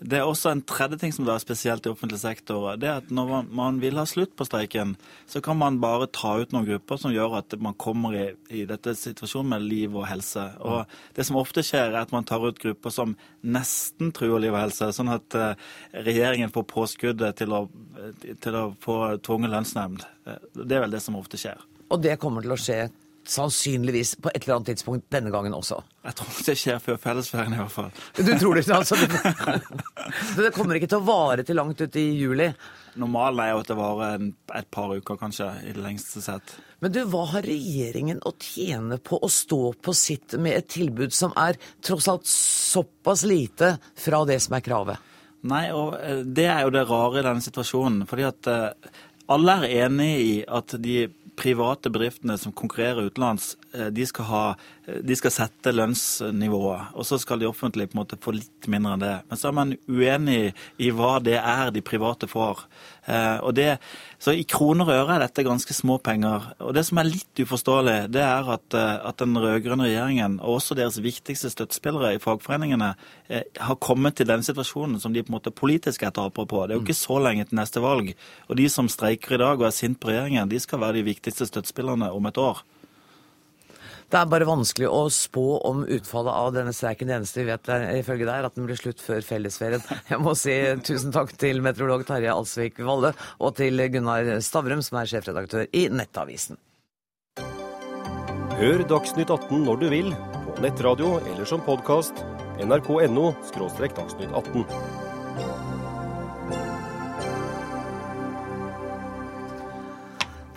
Det 0.00 0.18
er 0.20 0.26
også 0.28 0.52
en 0.52 0.60
tredje 0.62 0.98
ting 1.00 1.12
som 1.14 1.26
er 1.26 1.40
spesielt 1.42 1.86
i 1.86 1.90
offentlig 1.90 2.20
sektor. 2.22 2.68
Det 2.78 2.86
er 2.86 3.00
at 3.00 3.08
når 3.14 3.30
man, 3.30 3.48
man 3.60 3.80
vil 3.82 3.98
ha 3.98 4.04
slutt 4.06 4.36
på 4.38 4.46
streiken, 4.46 4.94
så 5.26 5.42
kan 5.42 5.58
man 5.58 5.80
bare 5.82 6.06
ta 6.14 6.36
ut 6.38 6.54
noen 6.54 6.68
grupper 6.68 7.00
som 7.02 7.14
gjør 7.14 7.38
at 7.40 7.56
man 7.62 7.74
kommer 7.74 8.14
i, 8.14 8.26
i 8.54 8.62
dette 8.68 8.94
situasjonen 8.98 9.50
med 9.56 9.66
liv 9.66 9.96
og 9.98 10.06
helse. 10.10 10.44
Og 10.62 10.86
det 11.18 11.26
som 11.26 11.40
ofte 11.40 11.64
skjer, 11.66 11.90
er 11.90 12.04
at 12.04 12.14
man 12.14 12.26
tar 12.28 12.46
ut 12.46 12.60
grupper 12.62 12.94
som 12.94 13.16
nesten 13.42 14.12
truer 14.14 14.38
liv 14.44 14.54
og 14.54 14.62
helse, 14.62 14.92
sånn 14.94 15.10
at 15.16 15.34
eh, 15.38 15.66
regjeringen 16.06 16.54
får 16.54 16.68
påskuddet 16.70 17.42
til 17.42 17.56
å, 17.58 17.64
til 18.44 18.60
å 18.60 18.64
få 18.84 19.00
tvungen 19.26 19.52
lønnsnemnd. 19.56 20.06
Eh, 20.28 20.40
Det 20.62 20.78
er 20.78 20.86
vel 20.86 20.94
det 20.94 21.02
som 21.02 21.18
ofte 21.18 21.40
skjer. 21.40 21.58
Og 21.88 22.02
det 22.04 22.18
kommer 22.22 22.44
til 22.44 22.54
å 22.54 22.60
skje 22.60 22.82
sannsynligvis 23.28 24.14
på 24.22 24.30
et 24.32 24.42
eller 24.42 24.56
annet 24.56 24.72
tidspunkt 24.72 25.06
denne 25.12 25.32
gangen 25.34 25.54
også. 25.56 25.80
Jeg 26.06 26.16
tror 26.16 26.30
ikke 26.32 26.46
det 26.46 26.56
skjer 26.62 26.82
før 26.82 27.00
fellesferien 27.02 27.54
i 27.56 27.60
hvert 27.60 27.74
fall. 27.74 27.90
Du 28.16 28.32
tror 28.40 28.56
det 28.56 28.64
ikke, 28.64 28.78
altså? 28.80 28.98
Det, 30.08 30.44
det 30.46 30.52
kommer 30.54 30.78
ikke 30.78 30.88
til 30.88 31.02
å 31.02 31.04
vare 31.04 31.44
til 31.44 31.58
langt 31.58 31.82
ut 31.82 31.96
i 32.00 32.04
juli. 32.16 32.46
Normalen 32.98 33.42
er 33.44 33.50
jo 33.52 33.58
at 33.60 33.68
det 33.68 33.76
varer 33.76 34.22
et 34.56 34.70
par 34.72 34.94
uker, 34.94 35.18
kanskje, 35.20 35.50
i 35.68 35.74
det 35.76 35.82
lengste 35.84 36.22
sett. 36.24 36.54
Men 36.80 36.94
du, 36.94 37.02
hva 37.10 37.26
har 37.34 37.44
regjeringen 37.44 38.22
å 38.26 38.32
tjene 38.40 38.96
på 39.04 39.20
å 39.20 39.28
stå 39.32 39.60
på 39.84 39.94
sitt 39.96 40.38
med 40.40 40.56
et 40.56 40.70
tilbud 40.72 41.12
som 41.14 41.34
er 41.36 41.60
tross 41.84 42.08
alt 42.08 42.26
såpass 42.30 43.26
lite 43.28 43.74
fra 43.98 44.24
det 44.28 44.40
som 44.44 44.56
er 44.56 44.64
kravet? 44.64 45.12
Nei, 45.48 45.68
og 45.76 45.98
eh, 46.00 46.24
det 46.24 46.48
er 46.50 46.64
jo 46.64 46.74
det 46.74 46.86
rare 46.88 47.20
i 47.20 47.26
denne 47.28 47.44
situasjonen. 47.44 48.06
Fordi 48.08 48.26
at 48.26 48.50
eh, 48.50 48.92
alle 49.30 49.58
er 49.66 49.84
enig 49.84 50.12
i 50.24 50.34
at 50.48 50.74
de 50.80 51.02
private 51.38 51.90
bedriftene 51.94 52.38
som 52.40 52.52
konkurrerer 52.52 53.08
utenlands, 53.08 53.54
eh, 53.72 53.88
de 53.94 54.06
skal, 54.06 54.28
ha, 54.28 54.42
de 55.04 55.16
skal 55.18 55.32
sette 55.34 55.72
lønnsnivået. 55.74 56.94
Og 56.96 57.06
så 57.06 57.18
skal 57.20 57.40
de 57.40 57.48
offentlige 57.48 57.90
på 57.90 57.96
en 57.98 58.02
måte 58.02 58.18
få 58.20 58.32
litt 58.36 58.68
mindre 58.70 58.94
enn 58.96 59.02
det. 59.02 59.16
Men 59.28 59.40
så 59.40 59.50
er 59.50 59.56
man 59.58 59.74
uenig 59.88 60.38
i 60.80 60.92
hva 60.94 61.18
det 61.20 61.36
er 61.38 61.72
de 61.74 61.82
private 61.84 62.28
får. 62.30 62.64
Eh, 63.08 63.38
Og 63.44 63.54
det, 63.54 63.78
så 64.18 64.32
i 64.32 64.46
kroner 64.48 64.88
og 64.88 64.94
øre 64.94 65.16
er 65.16 65.24
dette 65.26 65.44
ganske 65.44 65.74
små 65.74 65.98
penger. 65.98 66.52
Og 66.60 66.72
det 66.76 66.86
som 66.88 67.00
er 67.00 67.08
litt 67.08 67.42
uforståelig, 67.42 67.98
det 68.12 68.22
er 68.24 68.48
at, 68.54 68.74
eh, 68.74 69.08
at 69.10 69.20
den 69.20 69.36
rød-grønne 69.36 69.88
regjeringen, 69.88 70.40
og 70.40 70.58
også 70.58 70.76
deres 70.78 71.00
viktigste 71.04 71.50
støttespillere 71.52 72.14
i 72.14 72.22
fagforeningene, 72.22 72.94
eh, 73.28 73.42
har 73.60 73.76
kommet 73.76 74.16
til 74.16 74.26
den 74.26 74.40
situasjonen 74.40 75.00
som 75.00 75.12
de 75.12 75.22
på 75.22 75.32
en 75.32 75.38
måte 75.38 75.54
politisk 75.54 76.02
er 76.02 76.10
tapere 76.10 76.46
på. 76.46 76.66
Det 76.66 76.74
er 76.74 76.80
jo 76.80 76.86
ikke 76.86 77.06
så 77.06 77.20
lenge 77.22 77.44
til 77.48 77.60
neste 77.60 77.80
valg. 77.80 78.14
Og 78.48 78.56
de 78.56 78.68
som 78.68 78.88
streiker 78.88 79.34
i 79.34 79.42
dag 79.44 79.60
og 79.60 79.66
er 79.66 79.70
sint 79.70 80.00
på 80.00 80.08
regjeringen, 80.08 80.48
de 80.48 80.60
skal 80.60 80.80
være 80.80 81.00
de 81.00 81.08
viktigste 81.12 81.46
støttespillerne 81.46 82.12
om 82.12 82.26
et 82.26 82.38
år. 82.38 82.64
Det 84.08 84.16
er 84.16 84.28
bare 84.32 84.46
vanskelig 84.48 84.88
å 84.88 85.02
spå 85.12 85.42
om 85.68 85.82
utfallet 85.84 86.32
av 86.32 86.54
denne 86.54 86.72
streiken. 86.72 87.10
Det 87.10 87.18
eneste 87.18 87.42
vi 87.42 87.50
vet 87.50 87.68
er, 87.74 87.82
ifølge 87.98 88.24
deg, 88.24 88.46
at 88.48 88.54
den 88.56 88.68
blir 88.68 88.78
slutt 88.80 89.02
før 89.04 89.20
fellesferien. 89.24 89.84
Jeg 90.08 90.20
må 90.24 90.32
si 90.38 90.54
tusen 90.86 91.12
takk 91.12 91.34
til 91.36 91.60
meteorolog 91.64 92.06
Tarjei 92.08 92.32
Alsvik 92.32 92.80
Valle 92.88 93.12
og 93.36 93.52
til 93.58 93.84
Gunnar 93.92 94.38
Stavrum, 94.44 94.80
som 94.84 95.02
er 95.02 95.12
sjefredaktør 95.12 95.68
i 95.76 95.88
Nettavisen. 95.92 96.56
Hør 98.58 98.80
Dagsnytt 98.90 99.28
18 99.30 99.60
når 99.68 99.84
du 99.84 99.86
vil, 99.92 100.08
på 100.48 100.64
nettradio 100.64 101.18
eller 101.20 101.44
som 101.46 101.60
podkast. 101.62 102.24
nrk.no– 102.64 103.28
dagsnytt 103.54 104.32
18. 104.32 105.07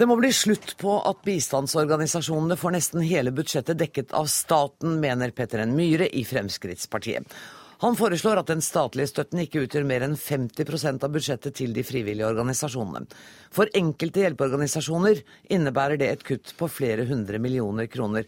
Det 0.02 0.08
må 0.10 0.16
bli 0.18 0.32
slutt 0.34 0.72
på 0.82 0.96
at 1.06 1.20
bistandsorganisasjonene 1.22 2.56
får 2.58 2.72
nesten 2.74 3.04
hele 3.06 3.30
budsjettet 3.38 3.78
dekket 3.78 4.16
av 4.18 4.26
staten, 4.34 4.96
mener 4.98 5.30
Petter 5.30 5.62
N. 5.62 5.76
Myhre 5.78 6.08
i 6.18 6.24
Fremskrittspartiet. 6.26 7.36
Han 7.84 7.94
foreslår 8.00 8.42
at 8.42 8.50
den 8.50 8.66
statlige 8.66 9.12
støtten 9.12 9.44
ikke 9.44 9.62
utgjør 9.68 9.86
mer 9.86 10.08
enn 10.08 10.18
50% 10.18 11.06
av 11.06 11.14
budsjettet 11.14 11.54
til 11.60 11.78
de 11.78 11.86
frivillige 11.86 12.32
organisasjonene. 12.34 13.06
For 13.54 13.70
enkelte 13.78 14.26
hjelpeorganisasjoner 14.26 15.22
innebærer 15.54 16.02
det 16.02 16.10
et 16.10 16.26
kutt 16.32 16.56
på 16.58 16.74
flere 16.82 17.06
hundre 17.06 17.38
millioner 17.38 17.86
kroner. 17.86 18.26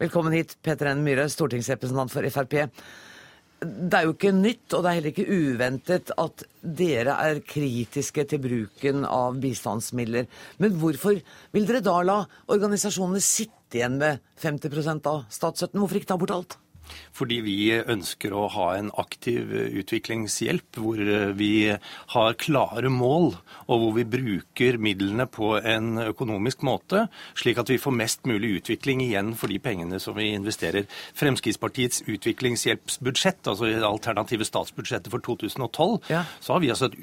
Velkommen 0.00 0.32
hit, 0.32 0.56
Petter 0.64 0.94
N. 0.94 1.04
Myhre, 1.04 1.28
stortingsrepresentant 1.28 2.16
for 2.16 2.32
Frp. 2.38 2.56
Det 3.62 3.94
er 3.94 4.06
jo 4.08 4.14
ikke 4.16 4.32
nytt, 4.34 4.66
og 4.74 4.82
det 4.82 4.90
er 4.90 4.96
heller 4.98 5.12
ikke 5.12 5.26
uventet 5.30 6.12
at 6.18 6.44
dere 6.62 7.14
er 7.22 7.42
kritiske 7.46 8.24
til 8.30 8.42
bruken 8.42 9.06
av 9.06 9.38
bistandsmidler. 9.42 10.26
Men 10.62 10.74
hvorfor 10.80 11.20
vil 11.54 11.68
dere 11.68 11.84
da 11.84 11.98
la 12.06 12.18
organisasjonene 12.50 13.22
sitte 13.22 13.78
igjen 13.78 14.00
med 14.02 14.22
50 14.42 15.06
av 15.06 15.24
statsstøtten? 15.30 15.78
Hvorfor 15.78 16.00
ikke 16.00 16.10
ta 16.10 16.18
bort 16.20 16.34
alt? 16.34 16.58
Fordi 17.12 17.40
vi 17.44 17.56
ønsker 17.80 18.32
å 18.34 18.46
ha 18.54 18.68
en 18.78 18.90
aktiv 19.00 19.50
utviklingshjelp 19.82 20.78
hvor 20.80 21.00
vi 21.38 21.50
har 22.14 22.36
klare 22.40 22.90
mål, 22.92 23.32
og 23.68 23.82
hvor 23.82 23.92
vi 23.96 24.04
bruker 24.08 24.78
midlene 24.82 25.26
på 25.30 25.54
en 25.60 25.96
økonomisk 26.02 26.64
måte, 26.66 27.06
slik 27.38 27.60
at 27.62 27.70
vi 27.72 27.78
får 27.80 27.96
mest 27.96 28.26
mulig 28.28 28.56
utvikling 28.60 29.02
igjen 29.04 29.34
for 29.38 29.52
de 29.52 29.58
pengene 29.62 30.00
som 30.02 30.16
vi 30.18 30.30
investerer. 30.34 30.86
Fremskrittspartiets 31.18 32.02
utviklingshjelpsbudsjett, 32.10 33.46
altså 33.48 33.68
det 33.70 33.82
alternative 33.86 34.46
statsbudsjettet 34.48 35.10
for 35.12 35.24
2012, 35.24 36.00
Ja. 36.12 36.24
så 36.40 36.54
har 36.54 36.60
vi 36.60 36.70
altså 36.70 36.90
et 36.90 36.98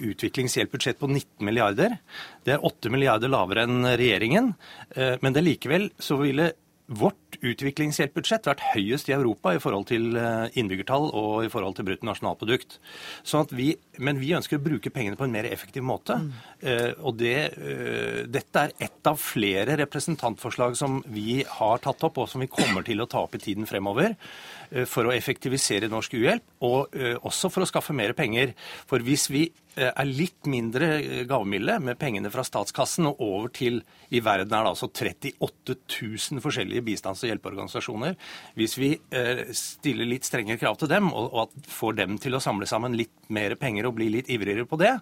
utviklingshjelpbudsjett 0.00 0.98
på 1.00 1.08
19 1.10 1.44
milliarder. 1.44 1.98
Det 2.44 2.54
er 2.54 2.64
8 2.64 2.90
milliarder 2.90 3.28
lavere 3.32 3.64
enn 3.64 3.84
regjeringen, 3.84 4.54
eh, 4.96 5.16
men 5.22 5.32
det 5.32 5.44
likevel 5.44 5.90
så 5.98 6.16
ville 6.20 6.52
Vårt 6.84 7.38
utviklingshjelpbudsjett 7.40 8.44
vært 8.44 8.62
høyest 8.74 9.08
i 9.08 9.14
Europa 9.16 9.54
i 9.56 9.60
forhold 9.62 9.86
til 9.88 10.18
eh, 10.20 10.52
innbyggertall 10.60 11.06
og 11.16 11.46
i 11.46 11.48
forhold 11.52 11.78
til 11.78 11.86
bruttonasjonalprodukt. 11.88 12.76
Sånn 13.24 13.48
vi, 13.56 13.70
men 14.04 14.20
vi 14.20 14.34
ønsker 14.36 14.60
å 14.60 14.64
bruke 14.64 14.92
pengene 14.92 15.16
på 15.16 15.24
en 15.24 15.32
mer 15.32 15.48
effektiv 15.48 15.86
måte. 15.86 16.18
Eh, 16.60 16.92
og 17.00 17.16
det, 17.22 17.38
eh, 17.56 18.20
dette 18.28 18.66
er 18.66 18.76
ett 18.84 19.08
av 19.08 19.16
flere 19.20 19.78
representantforslag 19.80 20.76
som 20.76 21.00
vi 21.08 21.40
har 21.48 21.80
tatt 21.84 22.04
opp, 22.04 22.20
og 22.20 22.28
som 22.28 22.44
vi 22.44 22.52
kommer 22.52 22.84
til 22.84 23.00
å 23.00 23.08
ta 23.08 23.24
opp 23.24 23.38
i 23.38 23.42
tiden 23.46 23.64
fremover 23.70 24.18
for 24.90 25.06
å 25.06 25.12
effektivisere 25.14 25.90
norsk 25.90 26.16
uhjelp, 26.18 26.46
og 26.66 26.96
eh, 26.98 27.14
også 27.22 27.50
for 27.52 27.64
å 27.64 27.68
skaffe 27.68 27.94
mer 27.96 28.14
penger. 28.16 28.54
For 28.90 29.04
hvis 29.04 29.28
vi 29.30 29.44
eh, 29.76 29.90
er 29.90 30.08
litt 30.08 30.48
mindre 30.50 30.88
eh, 30.98 31.22
gavmilde 31.28 31.78
med 31.84 31.98
pengene 32.00 32.32
fra 32.34 32.44
statskassen 32.46 33.08
og 33.10 33.22
over 33.22 33.52
til 33.54 33.80
I 34.10 34.22
verden 34.24 34.52
er 34.52 34.66
det 34.66 34.72
altså 34.72 34.90
38 34.90 35.76
000 35.78 36.42
forskjellige 36.44 36.84
bistands- 36.86 37.24
og 37.24 37.30
hjelpeorganisasjoner. 37.30 38.16
Hvis 38.58 38.78
vi 38.80 38.92
eh, 39.14 39.44
stiller 39.54 40.10
litt 40.10 40.26
strengere 40.26 40.60
krav 40.60 40.80
til 40.80 40.90
dem, 40.90 41.12
og, 41.14 41.54
får 41.70 42.00
dem 42.02 42.18
til 42.22 42.36
å 42.36 42.42
samle 42.42 42.68
sammen 42.70 42.96
litt 42.98 43.14
mer 43.34 43.56
penger 43.60 43.88
og 43.88 43.98
bli 43.98 44.10
litt 44.18 44.30
ivrigere 44.32 44.66
på 44.68 44.80
det, 44.80 44.96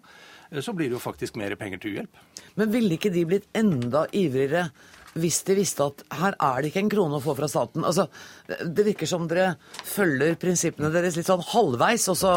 eh, 0.51 0.61
så 0.61 0.77
blir 0.77 0.91
det 0.91 0.99
jo 0.99 1.05
faktisk 1.05 1.41
mer 1.41 1.57
penger 1.61 1.83
til 1.83 1.97
uhjelp. 1.97 2.25
Men 2.61 2.75
ville 2.75 2.99
ikke 2.99 3.13
de 3.15 3.29
blitt 3.29 3.49
enda 3.57 4.05
ivrigere 4.13 4.69
hvis 5.14 5.42
de 5.44 5.55
visste 5.59 5.85
at 5.85 6.03
her 6.20 6.35
er 6.40 6.62
det 6.62 6.70
ikke 6.72 6.83
en 6.85 6.90
krone 6.92 7.18
å 7.18 7.22
få 7.25 7.35
fra 7.37 7.48
staten? 7.51 7.85
Altså, 7.85 8.09
Det 8.48 8.85
virker 8.87 9.07
som 9.07 9.29
dere 9.29 9.57
følger 9.85 10.37
prinsippene 10.40 10.92
deres 10.92 11.16
litt 11.16 11.27
sånn 11.29 11.44
halvveis, 11.53 12.09
og 12.09 12.16
så 12.16 12.35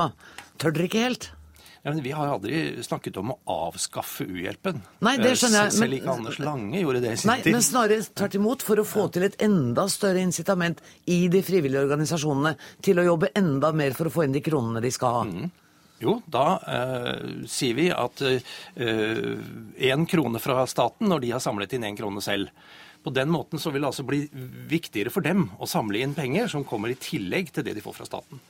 tør 0.60 0.74
dere 0.76 0.90
ikke 0.90 1.04
helt. 1.08 1.30
Ja, 1.86 1.92
men 1.94 2.02
Vi 2.02 2.12
har 2.18 2.28
aldri 2.34 2.82
snakket 2.82 3.18
om 3.22 3.30
å 3.32 3.38
avskaffe 3.70 4.26
u-hjelpen. 4.26 4.80
Nei, 5.06 5.18
det 5.22 5.36
skjønner 5.38 5.68
jeg, 5.68 5.74
Eh, 5.74 5.78
Selv 5.78 5.94
ikke 6.00 6.14
Anders 6.16 6.40
Lange 6.40 6.82
gjorde 6.82 7.02
det 7.04 7.12
i 7.14 7.16
sin 7.22 7.30
Nei, 7.30 7.42
tid. 7.44 7.54
men 7.54 7.62
snarere 7.62 8.02
tvert 8.16 8.36
imot, 8.40 8.64
for 8.64 8.76
å 8.82 8.84
få 8.84 9.12
til 9.14 9.24
et 9.24 9.36
enda 9.40 9.86
større 9.88 10.18
incitament 10.26 10.82
i 11.06 11.28
de 11.28 11.42
frivillige 11.44 11.86
organisasjonene 11.86 12.56
til 12.82 12.98
å 12.98 13.06
jobbe 13.06 13.30
enda 13.36 13.72
mer 13.72 13.92
for 13.94 14.06
å 14.10 14.12
få 14.12 14.24
inn 14.26 14.32
de 14.34 14.42
kronene 14.42 14.82
de 14.82 14.90
skal 14.90 15.14
ha. 15.14 15.50
Jo, 16.06 16.20
da 16.30 16.46
eh, 16.70 17.28
sier 17.50 17.78
vi 17.78 17.90
at 17.94 18.22
én 18.76 20.06
krone 20.10 20.42
fra 20.44 20.66
staten 20.70 21.10
når 21.10 21.24
de 21.24 21.32
har 21.34 21.44
samlet 21.44 21.74
inn 21.74 21.88
én 21.90 21.98
krone 21.98 22.22
selv. 22.22 22.54
På 23.06 23.14
den 23.14 23.30
måten 23.30 23.62
så 23.62 23.70
vil 23.70 23.84
det 23.84 23.92
altså 23.92 24.06
bli 24.06 24.24
viktigere 24.70 25.12
for 25.14 25.26
dem 25.26 25.48
å 25.62 25.68
samle 25.70 26.00
inn 26.02 26.16
penger 26.18 26.50
som 26.50 26.66
kommer 26.66 26.90
i 26.90 26.98
tillegg 26.98 27.52
til 27.54 27.66
det 27.68 27.76
de 27.78 27.84
får 27.86 28.00
fra 28.00 28.08
staten. 28.10 28.42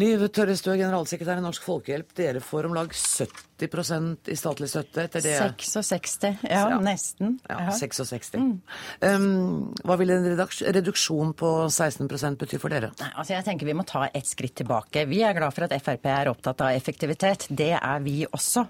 Liv 0.00 0.24
Tørrestø, 0.32 0.72
generalsekretær 0.72 1.40
i 1.40 1.44
Norsk 1.44 1.64
Folkehjelp. 1.64 2.14
Dere 2.16 2.40
får 2.44 2.68
om 2.68 2.76
lag 2.76 2.92
70 2.92 3.51
i 3.66 4.36
statlig 4.38 4.68
støtte 4.70 5.06
etter 5.06 5.24
det 5.24 5.34
66, 5.62 6.42
ja, 6.48 6.64
nesten. 6.82 7.38
Ja, 7.48 7.60
Ja. 7.62 7.74
66. 7.76 8.32
Mm. 8.34 8.60
Um, 9.00 9.74
hva 9.84 9.96
vil 10.00 10.10
en 10.14 10.26
reduksjon 10.34 11.32
på 11.38 11.50
16% 11.68 12.38
bety 12.40 12.58
for 12.60 12.72
dere? 12.72 12.92
Altså 13.12 13.34
jeg 13.34 13.46
tenker 13.46 13.68
Vi 13.68 13.76
må 13.76 13.84
ta 13.88 14.06
et 14.12 14.26
skritt 14.28 14.56
tilbake. 14.60 15.06
Vi 15.08 15.22
er 15.22 15.36
glad 15.36 15.54
for 15.54 15.66
at 15.66 15.74
Frp 15.82 16.08
er 16.10 16.30
opptatt 16.32 16.60
av 16.64 16.76
effektivitet. 16.76 17.46
Det 17.50 17.72
er 17.78 18.02
vi 18.04 18.22
også. 18.26 18.64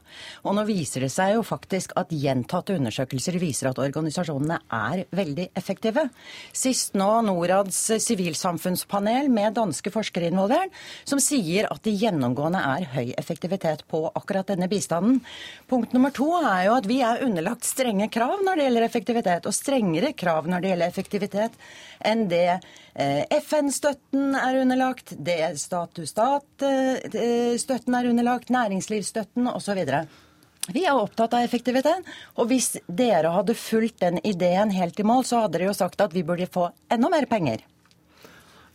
Og 0.44 0.56
nå 0.56 0.64
viser 0.68 1.06
det 1.06 1.12
seg 1.14 1.36
jo 1.36 1.44
faktisk 1.46 1.94
at 2.00 2.12
gjentatte 2.12 2.76
undersøkelser 2.76 3.38
viser 3.42 3.70
at 3.70 3.80
organisasjonene 3.82 4.60
er 4.72 5.04
veldig 5.14 5.48
effektive. 5.58 6.08
Sist 6.52 6.96
nå 6.98 7.10
Norads 7.26 7.80
sivilsamfunnspanel 8.02 9.30
med 9.32 9.56
danske 9.58 9.92
forskere 9.94 10.30
involvert, 10.32 10.72
som 11.08 11.20
sier 11.22 11.68
at 11.72 11.82
det 11.86 11.96
gjennomgående 12.00 12.62
er 12.76 12.88
høy 12.94 13.12
effektivitet 13.18 13.86
på 13.90 14.04
akkurat 14.12 14.48
denne 14.52 14.68
bistanden. 14.68 14.81
Punkt 15.70 15.92
nummer 15.94 16.10
to 16.14 16.30
er 16.40 16.62
jo 16.66 16.72
at 16.76 16.86
vi 16.90 16.98
er 17.04 17.24
underlagt 17.26 17.64
strenge 17.68 18.08
krav 18.12 18.36
når 18.44 18.54
det 18.56 18.64
gjelder 18.66 18.88
effektivitet, 18.88 19.42
og 19.46 19.54
strengere 19.56 20.10
krav 20.12 20.46
når 20.50 20.58
det 20.60 20.68
gjelder 20.72 20.88
effektivitet 20.92 21.52
enn 22.02 22.28
det 22.30 22.50
eh, 22.52 23.22
FN-støtten 23.38 24.34
er 24.38 24.60
underlagt, 24.62 25.08
det 25.16 25.58
stat-to-stat-støtten 25.62 27.94
er 27.98 28.08
underlagt, 28.10 28.50
næringslivsstøtten 28.52 29.44
osv. 29.52 29.80
Vi 30.70 30.84
er 30.86 30.94
opptatt 30.94 31.32
av 31.34 31.42
effektivitet, 31.42 32.06
og 32.38 32.46
hvis 32.50 32.76
dere 32.86 33.32
hadde 33.34 33.54
fulgt 33.58 33.98
den 34.04 34.20
ideen 34.22 34.70
helt 34.70 35.00
i 35.00 35.06
mål, 35.06 35.24
så 35.26 35.42
hadde 35.42 35.58
dere 35.58 35.72
jo 35.72 35.74
sagt 35.74 36.00
at 36.04 36.14
vi 36.14 36.22
burde 36.26 36.46
få 36.46 36.68
enda 36.92 37.10
mer 37.10 37.26
penger. 37.30 37.64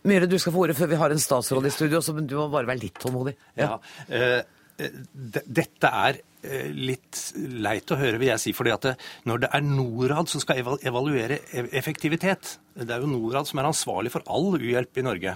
Myhre, 0.08 0.28
du 0.30 0.36
skal 0.38 0.54
få 0.54 0.66
ordet 0.66 0.76
før 0.78 0.92
vi 0.92 0.98
har 1.00 1.10
en 1.10 1.22
statsråd 1.22 1.66
i 1.66 1.72
studio, 1.74 2.00
så 2.04 2.14
du 2.20 2.36
må 2.36 2.46
bare 2.52 2.68
være 2.68 2.84
litt 2.84 3.00
tålmodig. 3.02 3.34
Ja, 3.58 3.70
ja. 3.70 3.78
eh, 4.14 4.57
Dette 4.78 5.90
er 5.90 6.20
eh, 6.46 6.68
litt 6.70 7.18
leit 7.34 7.90
å 7.90 7.98
høre, 7.98 8.18
vil 8.20 8.30
jeg 8.30 8.42
si. 8.42 8.52
fordi 8.54 8.70
at 8.74 8.86
det, 8.86 8.94
Når 9.26 9.42
det 9.42 9.50
er 9.54 9.64
Norad 9.66 10.30
som 10.30 10.42
skal 10.42 10.60
evaluere 10.62 11.40
e- 11.50 11.68
effektivitet, 11.78 12.58
det 12.78 12.94
er 12.94 13.02
jo 13.02 13.10
Norad 13.10 13.48
som 13.48 13.58
er 13.58 13.66
ansvarlig 13.66 14.12
for 14.14 14.22
all 14.30 14.54
u-hjelp 14.54 15.00
i 15.00 15.04
Norge, 15.06 15.34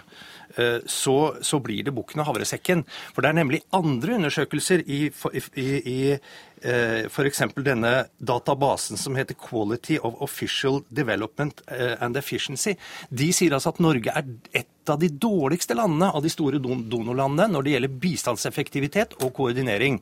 eh, 0.57 0.79
så, 0.87 1.17
så 1.43 1.59
blir 1.59 1.83
det 1.83 1.95
bukken 1.97 2.23
og 2.23 2.31
havresekken. 2.31 2.85
For 3.15 3.25
det 3.25 3.33
er 3.33 3.41
nemlig 3.41 3.63
andre 3.75 4.15
undersøkelser 4.21 4.85
i, 4.87 5.01
i, 5.11 5.69
i 5.91 5.99
eh, 6.15 7.09
f.eks. 7.11 7.43
denne 7.59 7.95
databasen 8.23 9.01
som 9.01 9.19
heter 9.19 9.39
Quality 9.39 9.99
of 10.03 10.23
Official 10.23 10.85
Development 10.89 11.65
eh, 11.67 11.97
and 11.99 12.17
Efficiency. 12.17 12.77
De 13.11 13.33
sier 13.35 13.59
altså 13.59 13.75
at 13.75 13.83
Norge 13.83 14.15
er 14.15 14.31
et 14.63 14.71
av 14.91 14.99
de 15.03 15.09
dårligste 15.09 15.77
landene 15.79 16.11
av 16.11 16.25
de 16.25 16.33
store 16.33 16.59
don 16.63 16.87
donorlandene 16.91 17.53
når 17.53 17.67
det 17.67 17.75
gjelder 17.77 17.99
bistandseffektivitet 18.03 19.19
og 19.23 19.35
koordinering. 19.37 20.01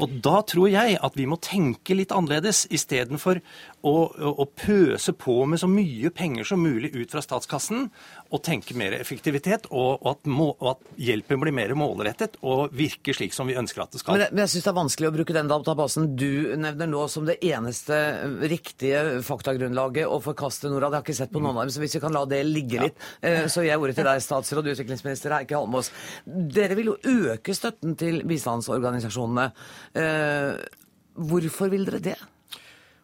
Og 0.00 0.12
da 0.24 0.40
tror 0.48 0.70
jeg 0.70 0.96
at 1.00 1.16
vi 1.18 1.26
må 1.28 1.36
tenke 1.42 1.96
litt 1.96 2.12
annerledes 2.14 2.64
istedenfor 2.72 3.40
å, 3.86 3.92
å, 3.92 4.32
å 4.42 4.46
pøse 4.46 5.12
på 5.16 5.36
med 5.48 5.60
så 5.60 5.68
mye 5.70 6.12
penger 6.14 6.46
som 6.48 6.62
mulig 6.62 6.92
ut 6.94 7.12
fra 7.12 7.22
statskassen, 7.24 7.88
og 8.30 8.42
tenke 8.46 8.76
mer 8.78 8.94
effektivitet, 8.94 9.66
og, 9.70 10.00
og, 10.00 10.08
at, 10.12 10.28
må, 10.30 10.50
og 10.60 10.68
at 10.74 11.00
hjelpen 11.00 11.40
blir 11.42 11.54
mer 11.56 11.72
målrettet 11.78 12.36
og 12.46 12.74
virker 12.76 13.16
slik 13.16 13.34
som 13.34 13.50
vi 13.50 13.56
ønsker 13.58 13.82
at 13.82 13.94
det 13.94 14.02
skal. 14.02 14.16
Men 14.16 14.26
jeg, 14.26 14.34
men 14.34 14.44
jeg 14.44 14.54
syns 14.54 14.66
det 14.66 14.72
er 14.72 14.78
vanskelig 14.78 15.10
å 15.10 15.14
bruke 15.16 15.36
den 15.36 15.50
databasen 15.50 16.10
du 16.20 16.30
nevner 16.60 16.90
nå 16.90 17.06
som 17.10 17.26
det 17.28 17.38
eneste 17.46 17.98
riktige 18.50 19.20
faktagrunnlaget 19.26 20.06
å 20.08 20.20
forkaste 20.22 20.70
Norad. 20.70 20.94
Jeg 20.94 21.00
har 21.00 21.08
ikke 21.08 21.20
sett 21.22 21.34
på 21.34 21.42
noen 21.42 21.56
av 21.56 21.64
dem, 21.64 21.74
så 21.74 21.82
hvis 21.82 21.96
vi 21.98 22.04
kan 22.04 22.14
la 22.14 22.24
det 22.30 22.42
ligge 22.46 22.84
litt. 22.86 23.08
ja. 23.24 23.46
Så 23.50 23.64
gir 23.64 23.72
jeg 23.72 23.82
ordet 23.82 23.96
til 23.98 24.06
deg, 24.06 24.09
statsråd 24.18 24.66
og 24.66 24.74
utviklingsminister 24.74 25.36
Heikki 25.36 25.54
Holmås. 25.54 25.92
Dere 26.26 26.76
vil 26.78 26.92
jo 26.92 26.98
øke 27.30 27.54
støtten 27.54 27.96
til 28.00 28.24
bistandsorganisasjonene. 28.28 29.50
Eh, 29.94 30.52
Hvorfor 31.20 31.68
vil 31.68 31.84
dere 31.84 31.98
det? 32.00 32.18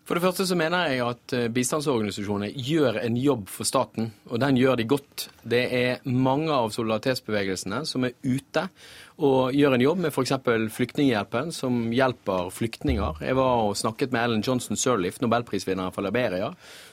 For 0.07 0.15
det 0.15 0.23
første 0.23 0.45
så 0.47 0.55
mener 0.55 0.87
jeg 0.87 1.03
at 1.03 1.33
eh, 1.35 1.49
bistandsorganisasjonene 1.51 2.53
gjør 2.55 3.01
en 3.03 3.17
jobb 3.19 3.49
for 3.51 3.67
staten, 3.67 4.13
og 4.31 4.39
den 4.39 4.59
gjør 4.61 4.79
de 4.79 4.87
godt. 4.87 5.25
Det 5.43 5.65
er 5.75 6.05
mange 6.07 6.55
av 6.55 6.71
solidaritetsbevegelsene 6.75 7.83
som 7.91 8.07
er 8.07 8.15
ute 8.23 8.69
og 9.17 9.55
gjør 9.57 9.77
en 9.77 9.81
jobb 9.81 10.01
med 10.05 10.13
f.eks. 10.13 10.33
Flyktninghjelpen, 10.77 11.53
som 11.55 11.87
hjelper 11.95 12.51
flyktninger. 12.53 13.23
Jeg 13.25 13.37
var 13.39 13.63
og 13.65 13.77
snakket 13.79 14.13
med 14.13 14.27
Ellen 14.27 14.43
Johnson 14.45 14.77
Sirleaf, 14.77 15.23
nobelprisvinneren 15.25 15.95
fra 15.95 16.05
Liberia, 16.05 16.51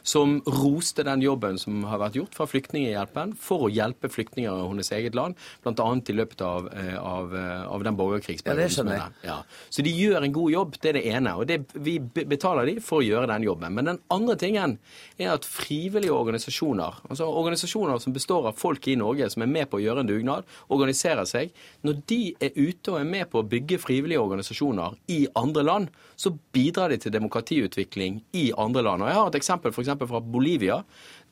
som 0.07 0.37
roste 0.47 1.03
den 1.03 1.23
jobben 1.23 1.59
som 1.59 1.83
har 1.87 1.99
vært 1.99 2.15
gjort 2.19 2.37
fra 2.37 2.47
Flyktninghjelpen 2.47 3.33
for 3.39 3.67
å 3.67 3.71
hjelpe 3.71 4.11
flyktninger 4.11 4.55
i 4.55 4.69
hennes 4.69 4.91
eget 4.95 5.17
land, 5.19 5.35
bl.a. 5.63 5.89
i 5.99 6.15
løpet 6.15 6.43
av, 6.47 6.69
eh, 6.71 6.95
av, 6.99 7.35
eh, 7.35 7.65
av 7.67 7.83
den 7.83 7.99
borgerkrigsperioden. 7.99 8.61
Ja, 8.61 8.67
det 8.67 8.77
skjønner 8.77 8.95
er. 8.99 9.19
Ja. 9.27 9.37
Så 9.69 9.83
de 9.83 9.91
gjør 9.91 10.23
en 10.23 10.35
god 10.39 10.55
jobb, 10.55 10.79
det 10.79 10.93
er 10.93 10.99
det 10.99 11.05
ene. 11.11 11.35
Og 11.35 11.47
det, 11.51 11.59
vi 11.75 11.97
betaler 11.99 12.71
de 12.71 12.77
for 12.83 13.01
å 13.01 13.07
gjøre 13.07 13.31
den 13.31 13.47
jobben. 13.49 13.75
Men 13.75 13.91
den 13.91 14.01
andre 14.11 14.37
tingen 14.39 14.77
er 15.19 15.33
at 15.35 15.47
frivillige 15.47 16.15
organisasjoner, 16.15 17.03
altså 17.09 17.27
organisasjoner 17.27 17.99
som 17.99 18.15
består 18.15 18.47
av 18.47 18.59
folk 18.59 18.87
i 18.87 18.95
Norge 18.99 19.27
som 19.31 19.43
er 19.43 19.51
med 19.51 19.71
på 19.71 19.79
å 19.79 19.83
gjøre 19.83 20.03
en 20.03 20.11
dugnad, 20.11 20.47
organiserer 20.71 21.27
seg. 21.27 21.51
Når 21.83 22.01
de 22.11 22.12
er 22.41 22.55
ute 22.57 22.93
og 22.93 22.99
er 22.99 23.07
med 23.09 23.29
på 23.31 23.41
å 23.41 23.47
bygge 23.47 23.79
frivillige 23.81 24.21
organisasjoner 24.21 24.97
i 25.13 25.23
andre 25.39 25.63
land, 25.65 25.89
så 26.15 26.33
bidrar 26.55 26.93
de 26.93 26.99
til 27.01 27.13
demokratiutvikling 27.15 28.21
i 28.39 28.45
andre 28.57 28.83
land. 28.85 29.03
Og 29.03 29.11
Jeg 29.11 29.19
har 29.19 29.31
et 29.31 29.39
eksempel 29.39 29.75
for 29.75 29.85
eksempel 29.85 30.09
fra 30.09 30.21
Bolivia, 30.21 30.81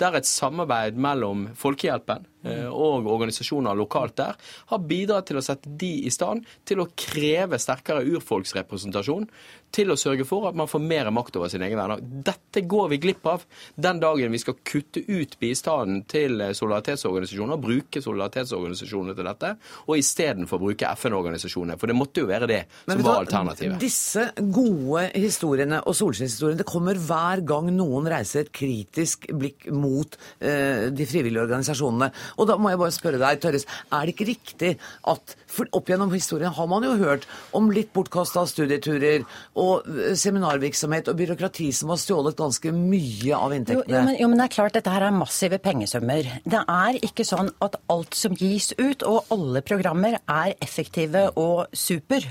der 0.02 0.18
et 0.20 0.28
samarbeid 0.28 0.98
mellom 1.00 1.48
Folkehjelpen 1.58 2.26
eh, 2.48 2.68
og 2.68 3.08
organisasjoner 3.12 3.78
lokalt 3.78 4.18
der 4.20 4.38
har 4.72 4.86
bidratt 4.88 5.30
til 5.30 5.40
å 5.40 5.46
sette 5.46 5.72
de 5.82 5.92
i 6.08 6.12
stand 6.14 6.48
til 6.68 6.84
å 6.84 6.90
kreve 6.98 7.60
sterkere 7.62 8.06
urfolksrepresentasjon, 8.10 9.28
til 9.72 9.94
å 9.94 9.96
sørge 10.00 10.26
for 10.28 10.50
at 10.50 10.58
man 10.58 10.68
får 10.68 10.84
mer 10.84 11.08
makt 11.16 11.38
over 11.40 11.52
sin 11.52 11.64
egen 11.64 11.80
venner. 11.80 12.02
Dette 12.02 12.66
går 12.68 12.90
vi 12.92 13.00
glipp 13.06 13.28
av 13.32 13.46
den 13.80 14.02
dagen 14.04 14.34
vi 14.34 14.42
skal 14.42 14.58
kutte 14.68 15.04
ut 15.08 15.38
bistanden 15.40 16.04
til 16.12 16.42
eh, 16.44 16.56
solidaritetsorganisasjoner, 16.58 17.62
bruke 17.62 18.04
solidaritetsorganisasjoner 18.04 19.18
til 19.18 19.30
dette, 19.32 19.54
og 19.88 20.02
istedenfor 20.02 20.62
bruke 20.62 20.92
FN-organisasjoner. 20.98 21.80
For 21.80 21.92
det 21.92 21.98
måtte 21.98 22.26
jo 22.26 22.32
være 22.32 22.50
det 22.52 22.62
som 22.68 22.96
Men, 22.96 23.06
var 23.06 23.24
alternativet. 23.24 23.80
Disse 23.82 24.28
gode 24.42 25.08
historiene 25.16 25.82
og 25.86 25.96
solskinnshistoriene, 25.98 26.64
det 26.64 26.70
kommer 26.70 27.00
hver 27.00 27.46
gang 27.48 27.72
noen 27.76 28.10
reiser 28.12 28.46
et 28.46 28.54
kritisk 28.56 29.30
blikk 29.32 29.70
mot 29.72 29.91
eh, 30.40 30.88
de 30.96 31.08
frivillige 31.10 31.44
organisasjonene. 31.46 32.12
Og 32.38 32.50
da 32.50 32.58
må 32.62 32.72
jeg 32.74 32.82
bare 32.82 32.96
spørre 32.96 33.22
deg, 33.22 33.42
Tørres, 33.44 33.68
er 33.92 34.08
det 34.08 34.16
ikke 34.16 34.30
riktig 34.32 34.72
at 35.12 35.36
for 35.52 35.68
opp 35.76 35.90
gjennom 35.92 36.14
historien 36.16 36.54
har 36.56 36.68
man 36.72 36.86
jo 36.88 36.94
hørt 37.02 37.26
om 37.58 37.70
litt 37.76 37.92
bortkasta 37.96 38.46
studieturer 38.50 39.26
og 39.60 39.88
eh, 39.90 40.14
seminarvirksomhet 40.20 41.12
og 41.12 41.20
byråkrati 41.20 41.70
som 41.76 41.92
har 41.94 42.00
stjålet 42.02 42.38
ganske 42.40 42.72
mye 42.76 43.36
av 43.36 43.52
Jo, 43.52 43.58
inntektene? 43.60 43.98
jo, 43.98 44.06
men, 44.08 44.20
jo, 44.22 44.30
men 44.32 44.42
det 44.42 44.48
er 44.48 44.56
klart 44.56 44.78
dette 44.78 44.94
her 44.94 45.08
er 45.10 45.16
massive 45.16 45.60
pengesummer. 45.64 46.30
Det 46.46 46.64
er 46.72 47.00
ikke 47.04 47.26
sånn 47.28 47.52
at 47.64 47.78
alt 47.92 48.16
som 48.18 48.36
gis 48.38 48.72
ut, 48.80 49.04
og 49.08 49.32
alle 49.34 49.62
programmer, 49.66 50.18
er 50.32 50.54
effektive 50.64 51.28
og 51.40 51.72
super. 51.78 52.24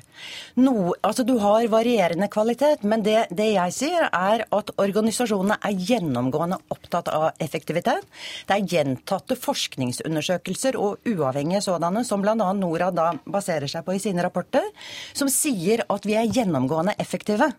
No, 0.60 0.94
altså 1.06 1.24
Du 1.28 1.36
har 1.42 1.66
varierende 1.72 2.28
kvalitet, 2.32 2.82
men 2.88 3.04
det, 3.06 3.26
det 3.36 3.50
jeg 3.52 3.74
sier, 3.76 4.08
er 4.08 4.46
at 4.48 4.72
organisasjonene 4.80 5.58
er 5.66 5.76
gjennomgående 5.90 6.58
opptatt 6.72 7.10
av 7.12 7.28
effektivitet. 7.36 7.49
Det 7.52 8.56
er 8.56 8.66
gjentatte 8.66 9.36
forskningsundersøkelser, 9.38 10.78
og 10.80 11.06
uavhengige 11.08 11.62
sådanne, 11.64 12.04
som 12.06 12.22
bl.a. 12.22 12.34
Norad 12.36 12.96
da 12.98 13.10
baserer 13.24 13.70
seg 13.70 13.84
på 13.86 13.96
i 13.96 14.02
sine 14.02 14.24
rapporter, 14.26 14.66
som 15.12 15.30
sier 15.32 15.84
at 15.90 16.06
vi 16.06 16.16
er 16.18 16.30
gjennomgående 16.30 16.96
effektive. 17.02 17.50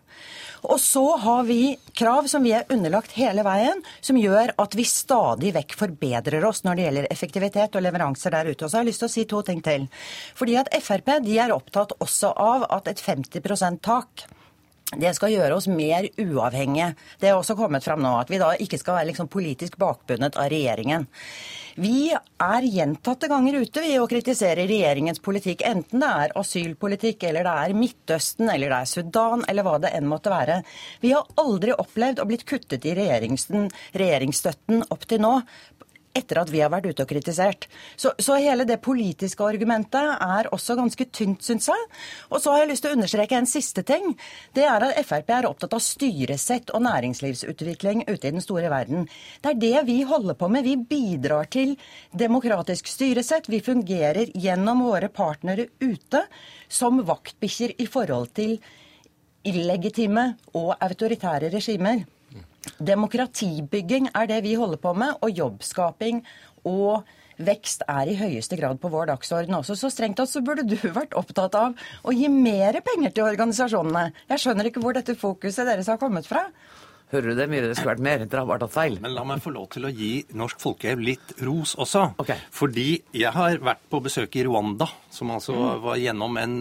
Og 0.62 0.78
så 0.80 1.02
har 1.18 1.42
vi 1.48 1.76
krav 1.98 2.28
som 2.30 2.44
vi 2.46 2.52
er 2.54 2.68
underlagt 2.70 3.16
hele 3.18 3.42
veien, 3.46 3.80
som 4.00 4.18
gjør 4.18 4.54
at 4.62 4.76
vi 4.78 4.84
stadig 4.86 5.50
vekk 5.56 5.74
forbedrer 5.78 6.44
oss 6.46 6.62
når 6.66 6.78
det 6.78 6.84
gjelder 6.86 7.08
effektivitet 7.10 7.78
og 7.78 7.82
leveranser 7.82 8.34
der 8.34 8.52
ute. 8.52 8.64
Og 8.64 8.70
så 8.70 8.78
har 8.78 8.84
jeg 8.84 8.92
lyst 8.92 9.02
til 9.02 9.10
å 9.10 9.14
si 9.16 9.24
to 9.30 9.42
ting 9.46 9.62
til. 9.64 9.88
Fordi 10.38 10.58
at 10.60 10.70
Frp 10.82 11.16
de 11.26 11.34
er 11.42 11.54
opptatt 11.54 11.96
også 11.98 12.30
av 12.38 12.68
at 12.70 12.92
et 12.92 13.02
50 13.02 13.42
%-tak 13.42 14.28
det 15.00 15.14
skal 15.16 15.32
gjøre 15.32 15.56
oss 15.56 15.68
mer 15.70 16.08
uavhengige. 16.20 16.92
Det 17.20 17.30
er 17.30 17.38
også 17.38 17.56
kommet 17.56 17.84
fram 17.84 18.02
nå, 18.04 18.12
at 18.20 18.30
vi 18.32 18.40
da 18.42 18.52
ikke 18.60 18.80
skal 18.80 18.98
være 18.98 19.10
liksom 19.12 19.30
politisk 19.32 19.78
bakbundet 19.80 20.36
av 20.36 20.50
regjeringen. 20.52 21.06
Vi 21.80 22.12
er 22.12 22.66
gjentatte 22.68 23.30
ganger 23.32 23.62
ute 23.62 23.80
vi 23.80 23.94
å 23.96 24.08
kritisere 24.10 24.66
regjeringens 24.68 25.22
politikk, 25.24 25.64
enten 25.64 26.02
det 26.04 26.10
er 26.24 26.34
asylpolitikk, 26.36 27.24
eller 27.30 27.48
det 27.48 27.54
er 27.62 27.76
Midtøsten, 27.78 28.50
eller 28.52 28.74
det 28.74 28.80
er 28.82 28.90
Sudan, 28.90 29.46
eller 29.48 29.64
hva 29.64 29.78
det 29.80 29.94
enn 29.96 30.10
måtte 30.10 30.32
være. 30.32 30.60
Vi 31.00 31.14
har 31.14 31.30
aldri 31.40 31.72
opplevd 31.72 32.20
å 32.20 32.28
blitt 32.28 32.44
kuttet 32.48 32.84
i 32.84 32.92
regjeringsstøtten 32.98 34.84
opp 34.92 35.08
til 35.08 35.24
nå 35.24 35.38
etter 36.16 36.40
at 36.42 36.50
vi 36.52 36.60
har 36.62 36.70
vært 36.72 36.90
ute 36.90 37.04
og 37.04 37.10
kritisert. 37.10 37.66
Så, 37.96 38.12
så, 38.20 38.36
hele 38.42 38.66
det 38.68 38.80
politiske 38.84 39.44
argumentet 39.46 40.12
er 40.22 40.48
også 40.52 40.76
ganske 40.78 41.06
tynt, 41.14 41.42
syns 41.44 41.68
jeg. 41.70 41.86
Og 42.30 42.42
så 42.42 42.52
har 42.52 42.62
jeg 42.62 42.72
lyst 42.72 42.84
til 42.86 42.92
å 42.92 42.98
understreke 42.98 43.38
en 43.38 43.48
siste 43.48 43.84
ting. 43.88 44.12
Det 44.56 44.66
er 44.68 44.86
at 44.88 45.00
Frp 45.08 45.32
er 45.32 45.48
opptatt 45.48 45.76
av 45.76 45.84
styresett 45.84 46.72
og 46.76 46.84
næringslivsutvikling 46.86 48.04
ute 48.10 48.20
i 48.20 48.34
den 48.34 48.44
store 48.44 48.70
verden. 48.72 49.08
Det 49.42 49.54
er 49.54 49.62
det 49.64 49.86
vi 49.88 49.98
holder 50.08 50.38
på 50.38 50.50
med. 50.52 50.68
Vi 50.68 50.76
bidrar 50.76 51.48
til 51.52 51.74
demokratisk 52.12 52.90
styresett. 52.90 53.50
Vi 53.52 53.62
fungerer 53.64 54.32
gjennom 54.34 54.84
våre 54.86 55.08
partnere 55.12 55.70
ute 55.80 56.26
som 56.68 57.02
vaktbikkjer 57.08 57.76
i 57.82 57.88
forhold 57.90 58.32
til 58.36 58.58
illegitime 59.48 60.32
og 60.58 60.76
autoritære 60.78 61.50
regimer. 61.52 62.04
Demokratibygging 62.78 64.10
er 64.14 64.30
det 64.30 64.42
vi 64.46 64.54
holder 64.58 64.80
på 64.82 64.94
med, 64.98 65.16
og 65.22 65.34
jobbskaping 65.42 66.22
og 66.68 67.02
vekst 67.42 67.82
er 67.90 68.10
i 68.10 68.18
høyeste 68.18 68.58
grad 68.60 68.78
på 68.82 68.90
vår 68.92 69.10
dagsorden 69.12 69.56
også. 69.58 69.76
Så 69.78 69.90
strengt 69.92 70.18
tatt 70.20 70.30
så 70.30 70.44
burde 70.44 70.66
du 70.68 70.76
vært 70.92 71.16
opptatt 71.18 71.56
av 71.58 71.74
å 72.04 72.14
gi 72.14 72.30
mer 72.32 72.78
penger 72.84 73.14
til 73.16 73.26
organisasjonene. 73.26 74.12
Jeg 74.30 74.44
skjønner 74.44 74.70
ikke 74.70 74.82
hvor 74.84 74.96
dette 74.96 75.18
fokuset 75.18 75.68
deres 75.68 75.90
har 75.90 76.00
kommet 76.02 76.28
fra. 76.28 76.46
Hører 77.12 77.34
du 77.34 77.36
det, 77.36 77.44
Myhre? 77.52 77.68
Det 77.68 77.76
skulle 77.76 77.92
vært 77.92 78.04
mer. 78.06 78.22
Dere 78.24 78.40
har 78.40 78.48
bare 78.48 78.62
tatt 78.62 78.72
feil. 78.72 78.94
Men 79.04 79.12
la 79.12 79.24
meg 79.28 79.42
få 79.44 79.50
lov 79.52 79.66
til 79.74 79.84
å 79.84 79.90
gi 79.92 80.22
Norsk 80.38 80.62
Folkehjelp 80.62 81.02
litt 81.04 81.34
ros 81.44 81.74
også. 81.76 82.06
Okay. 82.24 82.40
Fordi 82.56 82.86
jeg 83.12 83.32
har 83.34 83.58
vært 83.60 83.82
på 83.92 84.00
besøk 84.00 84.38
i 84.40 84.46
Rwanda, 84.46 84.88
som 85.12 85.34
altså 85.34 85.52
mm. 85.58 85.82
var 85.84 86.00
gjennom 86.00 86.40
en 86.40 86.56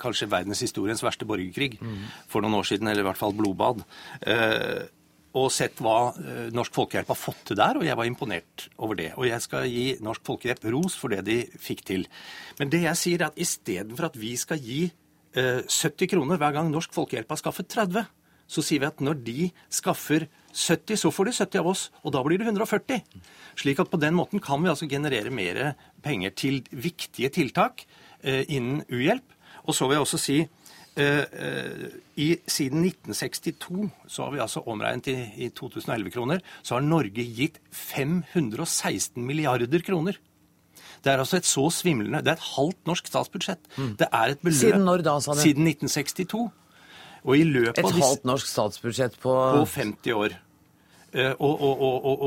kanskje 0.00 0.30
verdenshistoriens 0.32 1.04
verste 1.04 1.28
borgerkrig 1.28 1.76
mm. 1.76 2.00
for 2.32 2.40
noen 2.40 2.56
år 2.62 2.70
siden, 2.70 2.88
eller 2.88 3.04
i 3.04 3.08
hvert 3.10 3.20
fall 3.20 3.36
blodbad. 3.36 3.84
Eh, 4.24 4.80
og 5.38 5.48
sett 5.52 5.80
hva 5.80 6.12
eh, 6.20 6.48
Norsk 6.52 6.74
Folkehjelp 6.76 7.12
har 7.12 7.18
fått 7.18 7.46
til 7.48 7.58
der, 7.58 7.78
og 7.78 7.86
jeg 7.86 7.96
var 7.98 8.08
imponert 8.08 8.66
over 8.76 8.98
det. 8.98 9.12
Og 9.16 9.28
jeg 9.28 9.44
skal 9.44 9.68
gi 9.70 9.86
Norsk 10.04 10.24
Folkehjelp 10.28 10.66
ros 10.74 10.96
for 10.98 11.12
det 11.12 11.22
de 11.28 11.38
fikk 11.60 11.84
til. 11.88 12.06
Men 12.58 12.72
det 12.72 12.82
jeg 12.84 13.00
sier, 13.00 13.22
er 13.22 13.30
at 13.30 13.40
istedenfor 13.40 14.10
at 14.10 14.18
vi 14.20 14.34
skal 14.40 14.60
gi 14.60 14.82
eh, 14.88 15.62
70 15.64 16.12
kroner 16.12 16.40
hver 16.40 16.58
gang 16.58 16.68
Norsk 16.72 16.92
Folkehjelp 16.96 17.32
har 17.32 17.40
skaffet 17.40 17.70
30, 17.72 18.04
så 18.52 18.64
sier 18.64 18.82
vi 18.82 18.90
at 18.90 19.00
når 19.00 19.20
de 19.24 19.48
skaffer 19.72 20.26
70, 20.52 20.98
så 21.00 21.12
får 21.14 21.30
de 21.30 21.36
70 21.38 21.60
av 21.62 21.70
oss, 21.72 21.86
og 22.04 22.12
da 22.12 22.20
blir 22.26 22.42
det 22.42 22.50
140. 22.50 23.00
Slik 23.62 23.80
at 23.80 23.88
på 23.88 24.00
den 24.02 24.18
måten 24.18 24.42
kan 24.44 24.60
vi 24.60 24.68
altså 24.68 24.90
generere 24.90 25.32
mer 25.32 25.78
penger 26.04 26.34
til 26.36 26.60
viktige 26.70 27.32
tiltak 27.32 27.86
eh, 28.20 28.44
innen 28.52 28.84
uhjelp. 28.92 29.24
Og 29.62 29.78
så 29.78 29.86
vil 29.86 29.96
jeg 29.96 30.04
også 30.04 30.20
si 30.20 30.38
Eh, 30.42 30.48
eh, 30.48 30.61
I, 30.96 32.26
siden 32.44 32.82
1962, 32.84 33.86
så 34.06 34.26
har 34.26 34.34
vi 34.34 34.42
altså 34.44 34.60
omregnet 34.68 35.08
i, 35.08 35.14
i 35.46 35.48
2011-kroner, 35.56 36.42
så 36.60 36.76
har 36.76 36.84
Norge 36.84 37.24
gitt 37.24 37.56
516 37.72 39.16
milliarder 39.24 39.80
kroner. 39.86 40.18
Det 41.02 41.10
er 41.10 41.18
altså 41.18 41.40
et 41.40 41.48
så 41.48 41.64
svimlende 41.74 42.22
Det 42.22 42.30
er 42.30 42.38
et 42.38 42.50
halvt 42.52 42.86
norsk 42.86 43.08
statsbudsjett. 43.10 43.62
Mm. 43.76 43.94
Det 43.98 44.08
er 44.12 44.34
et 44.34 44.42
beløp 44.44 44.60
Siden 44.60 44.84
når 44.86 45.02
da, 45.06 45.16
sa 45.24 45.34
du? 45.34 45.42
Siden 45.42 45.66
1962. 45.66 46.44
Og 47.22 47.38
i 47.38 47.44
løpet 47.46 47.78
et 47.78 47.98
halvt 48.02 48.24
norsk 48.26 48.48
statsbudsjett 48.50 49.18
på 49.22 49.32
På 49.32 49.66
50 49.66 50.18
år. 50.18 50.38
Eh, 51.12 51.32
og, 51.44 51.60
og, 51.60 51.82
og, 52.08 52.22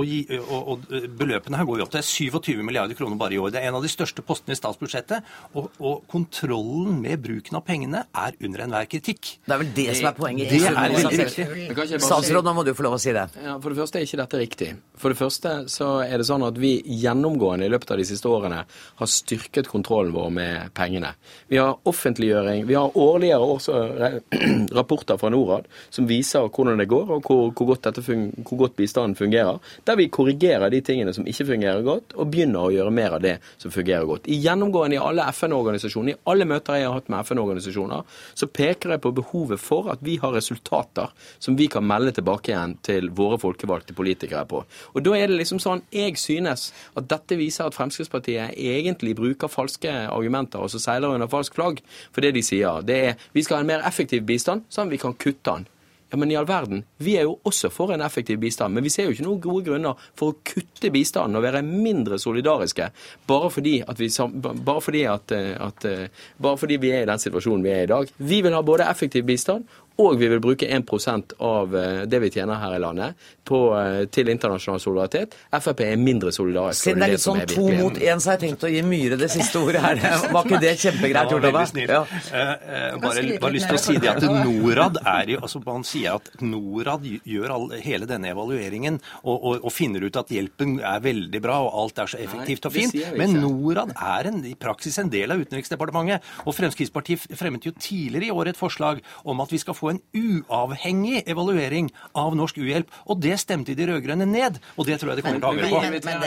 og, 0.69 0.83
beløpene 1.17 1.57
her 1.57 1.65
går 1.65 1.79
jo 1.79 1.85
opp 1.87 1.93
til 1.95 2.03
27 2.05 2.61
milliarder 2.61 2.97
kroner 2.97 3.17
bare 3.17 3.33
i 3.33 3.39
år. 3.41 3.49
Det 3.55 3.61
er 3.61 3.71
en 3.71 3.79
av 3.79 3.85
de 3.85 3.89
største 3.89 4.21
postene 4.25 4.53
i 4.53 4.59
statsbudsjettet. 4.59 5.25
Og, 5.57 6.03
kontrollen 6.11 6.99
med 7.01 7.23
bruken 7.23 7.57
av 7.57 7.65
pengene 7.65 8.03
er 8.13 8.37
under 8.45 8.65
enhver 8.67 8.89
kritikk. 8.89 9.39
Det 9.45 9.55
er 9.55 9.61
vel 9.63 9.71
det 9.77 9.87
som 9.97 10.09
er 10.11 10.17
poenget. 10.19 10.53
Det 10.53 10.61
er 10.69 10.77
veldig 10.77 11.19
viktig. 11.23 12.01
Statsråd, 12.05 12.45
nå 12.45 12.53
må 12.53 12.65
du 12.67 12.73
få 12.77 12.85
lov 12.85 12.99
å 12.99 13.01
si 13.01 13.13
det. 13.15 13.25
Ja, 13.41 13.57
for 13.61 13.73
det 13.73 13.79
første 13.81 13.99
er 14.01 14.05
ikke 14.05 14.21
dette 14.21 14.41
riktig. 14.43 14.69
For 15.01 15.13
det 15.13 15.19
første 15.19 15.55
så 15.71 15.89
er 16.05 16.21
det 16.21 16.29
sånn 16.29 16.45
at 16.45 16.59
vi 16.61 16.75
gjennomgående 17.01 17.65
i 17.65 17.73
løpet 17.73 17.95
av 17.95 18.01
de 18.01 18.07
siste 18.07 18.29
årene 18.29 18.61
har 18.69 19.11
styrket 19.11 19.69
kontrollen 19.71 20.13
vår 20.15 20.29
med 20.35 20.75
pengene. 20.77 21.15
Vi 21.49 21.57
har 21.61 21.79
offentliggjøring. 21.89 22.67
Vi 22.69 22.77
har 22.77 22.93
årligere 22.93 24.21
rapporter 24.77 25.17
fra 25.21 25.33
Norad 25.33 25.65
som 25.89 26.05
viser 26.09 26.45
hvordan 26.45 26.79
det 26.81 26.89
går, 26.91 27.17
og 27.17 27.25
hvor, 27.25 27.49
hvor 27.49 27.73
godt 27.73 27.89
dette 27.89 28.05
fungerer 28.05 28.74
bistanden 28.77 29.15
fungerer, 29.17 29.59
der 29.87 29.99
vi 29.99 30.07
korrigerer 30.13 30.69
de 30.73 30.81
tingene 30.85 31.13
som 31.15 31.27
ikke 31.27 31.47
fungerer 31.51 31.83
godt, 31.85 32.15
og 32.15 32.31
begynner 32.33 32.67
å 32.67 32.73
gjøre 32.73 32.93
mer 32.95 33.17
av 33.17 33.23
det 33.23 33.37
som 33.61 33.73
fungerer 33.73 34.05
godt. 34.09 34.29
I 34.31 34.39
gjennomgående 34.43 34.97
i 34.97 35.01
alle 35.01 35.27
FN-organisasjoner, 35.31 36.15
i 36.15 36.31
alle 36.31 36.47
møter 36.49 36.79
jeg 36.79 36.89
har 36.89 36.97
hatt 36.97 37.11
med 37.11 37.25
FN-organisasjoner, 37.25 38.05
så 38.35 38.49
peker 38.51 38.95
jeg 38.95 39.03
på 39.03 39.13
behovet 39.19 39.61
for 39.61 39.91
at 39.93 40.03
vi 40.05 40.17
har 40.21 40.35
resultater 40.35 41.13
som 41.39 41.57
vi 41.59 41.67
kan 41.71 41.85
melde 41.87 42.15
tilbake 42.15 42.53
igjen 42.53 42.77
til 42.85 43.09
våre 43.15 43.39
folkevalgte 43.41 43.95
politikere 43.97 44.45
på. 44.49 44.63
Og 44.93 45.05
da 45.05 45.15
er 45.17 45.31
det 45.31 45.39
liksom 45.39 45.61
sånn, 45.61 45.83
Jeg 45.95 46.17
synes 46.19 46.71
at 46.97 47.07
dette 47.07 47.37
viser 47.39 47.65
at 47.65 47.75
Fremskrittspartiet 47.75 48.55
egentlig 48.57 49.15
bruker 49.15 49.51
falske 49.51 49.91
argumenter 50.09 50.59
og 50.59 50.71
så 50.71 50.81
seiler 50.81 51.13
under 51.13 51.29
falsk 51.31 51.55
flagg. 51.55 51.79
For 52.11 52.25
det 52.25 52.33
de 52.35 52.43
sier, 52.43 52.81
det 52.85 52.97
er 53.09 53.15
vi 53.33 53.43
skal 53.43 53.59
ha 53.59 53.65
en 53.65 53.71
mer 53.71 53.85
effektiv 53.87 54.25
bistand, 54.27 54.65
sånn 54.69 54.89
at 54.89 54.95
vi 54.95 55.01
kan 55.01 55.15
kutte 55.15 55.51
den. 55.51 55.67
Ja, 56.11 56.17
men 56.21 56.31
i 56.31 56.35
all 56.37 56.45
verden, 56.45 56.83
vi 57.01 57.15
er 57.17 57.25
jo 57.25 57.39
også 57.49 57.71
for 57.73 57.91
en 57.93 58.03
effektiv 58.05 58.37
bistand. 58.39 58.75
Men 58.77 58.85
vi 58.85 58.91
ser 58.93 59.07
jo 59.07 59.15
ikke 59.15 59.25
noen 59.25 59.41
gode 59.41 59.65
grunner 59.65 60.01
for 60.17 60.31
å 60.31 60.37
kutte 60.45 60.91
bistanden 60.93 61.39
og 61.39 61.45
være 61.47 61.63
mindre 61.65 62.19
solidariske 62.21 62.91
bare 63.27 63.49
fordi, 63.49 63.79
vi, 63.97 64.09
bare 64.37 64.83
fordi, 64.85 65.01
at, 65.09 65.33
eh, 65.33 65.55
at, 65.59 65.87
eh, 65.89 66.27
bare 66.41 66.61
fordi 66.61 66.77
vi 66.81 66.93
er 66.93 67.03
i 67.03 67.09
den 67.09 67.21
situasjonen 67.21 67.65
vi 67.65 67.73
er 67.73 67.81
i 67.81 67.87
i 67.89 67.91
dag. 67.93 68.13
Vi 68.17 68.41
vil 68.45 68.53
ha 68.53 68.61
både 68.65 68.87
effektiv 68.89 69.25
bistand 69.25 69.65
og 70.01 70.17
vi 70.19 70.27
vil 70.27 70.41
bruke 70.43 70.67
1% 70.67 71.37
av 71.39 71.75
eh, 71.77 72.01
det 72.09 72.19
vi 72.19 72.29
tjener 72.33 72.59
her 72.59 72.75
i 72.75 72.79
landet 72.83 73.27
på, 73.47 73.59
eh, 73.79 74.05
til 74.11 74.29
internasjonal 74.33 74.81
solidaritet. 74.83 75.35
Frp 75.55 75.83
er 75.85 75.99
mindre 76.01 76.33
solidarisk. 76.35 76.83
Siden 76.83 76.99
det 76.99 77.07
er 77.07 77.13
litt 77.13 77.23
sånn 77.23 77.43
to 77.47 77.67
mot 77.69 77.95
én, 77.95 78.19
så 78.19 78.33
har 78.33 78.37
jeg 78.37 78.49
tenkt 78.49 78.65
å 78.67 78.71
gi 78.71 78.81
Myhre 78.85 79.19
det 79.21 79.29
siste 79.31 79.61
ordet 79.61 79.83
her. 79.85 80.01
Var 80.35 80.49
ikke 80.49 80.59
det 80.63 80.73
kjempegreit 80.81 81.31
gjort 81.31 81.47
av 81.47 81.59
deg? 81.59 81.79
Ja. 81.85 82.01
Uh, 82.05 82.97
bare, 83.05 83.23
bare 83.39 83.55
lyst 83.55 83.69
til 83.71 83.77
å 83.77 83.83
si 83.85 83.95
det 84.01 84.11
at 84.11 84.25
Norad 84.45 84.99
er 84.99 85.31
jo 85.35 85.39
altså 85.45 85.61
Man 85.63 85.85
sier 85.87 86.17
at 86.19 86.27
Norad 86.43 87.05
gjør 87.05 87.53
all, 87.55 87.65
hele 87.83 88.07
denne 88.09 88.29
evalueringen 88.33 88.99
og, 89.23 89.33
og, 89.35 89.53
og, 89.61 89.71
finner 89.73 90.03
ut 90.05 90.19
at 90.19 90.31
hjelpen 90.31 90.77
er 90.85 91.01
veldig 91.03 91.41
bra 91.43 91.57
og 91.63 91.79
alt 91.81 92.03
er 92.03 92.11
så 92.11 92.19
effektivt 92.21 92.67
og 92.67 92.75
fint. 92.75 92.95
Men 93.17 93.37
Norad 93.39 93.95
er 93.95 94.29
en, 94.31 94.41
i 94.47 94.55
praksis 94.59 94.99
en 95.01 95.11
del 95.11 95.33
av 95.33 95.41
Utenriksdepartementet. 95.41 96.25
Og 96.45 96.55
Fremskrittspartiet 96.57 97.25
fremmet 97.37 97.67
jo 97.67 97.73
tidligere 97.75 98.29
i 98.29 98.35
år 98.35 98.51
et 98.51 98.59
forslag 98.59 99.01
om 99.23 99.43
at 99.43 99.51
vi 99.53 99.61
skal 99.61 99.77
få 99.77 99.84
få 99.85 99.93
en 99.93 100.01
uavhengig 100.15 101.23
evaluering 101.29 101.91
av 102.17 102.35
norsk 102.37 102.57
uhjelp. 102.61 102.91
Og 103.11 103.21
det 103.21 103.37
stemte 103.41 103.75
de 103.77 103.87
rød-grønne 103.89 104.27
ned. 104.29 104.59
Og 104.75 104.87
det 104.89 104.99
tror 105.01 105.13
jeg 105.13 105.21
de 105.21 105.25
kommer 105.25 105.39
til 105.39 105.47
å 105.47 105.51
angre 105.53 105.69
på. 105.69 105.77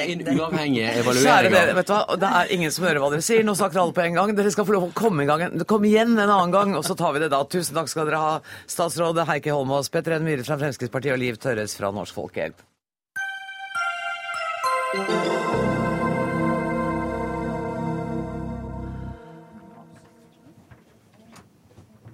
En 0.05 0.39
uavhengig 0.39 0.87
evaluering. 0.93 1.53
Det, 1.53 1.65
vet 1.81 1.91
du 1.91 1.95
hva? 1.95 2.19
det 2.23 2.33
er 2.41 2.55
ingen 2.59 2.75
som 2.75 2.87
hører 2.87 3.03
hva 3.03 3.11
dere 3.15 3.27
sier. 3.27 3.45
Nå 3.47 3.57
snakker 3.59 3.83
alle 3.83 3.97
på 3.97 4.05
en 4.07 4.19
gang. 4.21 4.35
Dere 4.39 4.55
skal 4.55 4.69
få 4.69 4.77
lov 4.77 4.89
å 4.91 4.93
komme 4.97 5.27
i 5.27 5.31
gang. 5.31 5.47
Kom 5.69 5.87
igjen 5.89 6.15
en 6.17 6.27
annen 6.27 6.55
gang, 6.55 6.77
og 6.79 6.87
så 6.87 6.97
tar 6.99 7.17
vi 7.17 7.25
det 7.25 7.33
da. 7.35 7.43
Tusen 7.49 7.79
takk 7.79 7.91
skal 7.91 8.09
dere 8.09 8.23
ha, 8.23 8.33
statsråd 8.71 9.25
Heikki 9.29 9.55
Holmås, 9.55 9.91
Petter 9.93 10.19
N. 10.19 10.27
Myhre 10.29 10.47
fra 10.47 10.59
Fremskrittspartiet 10.61 11.17
og 11.17 11.23
Liv 11.23 11.41
Tørres 11.43 11.77
fra 11.79 11.93
Norsk 11.95 12.19
Folkehjelp. 12.19 12.67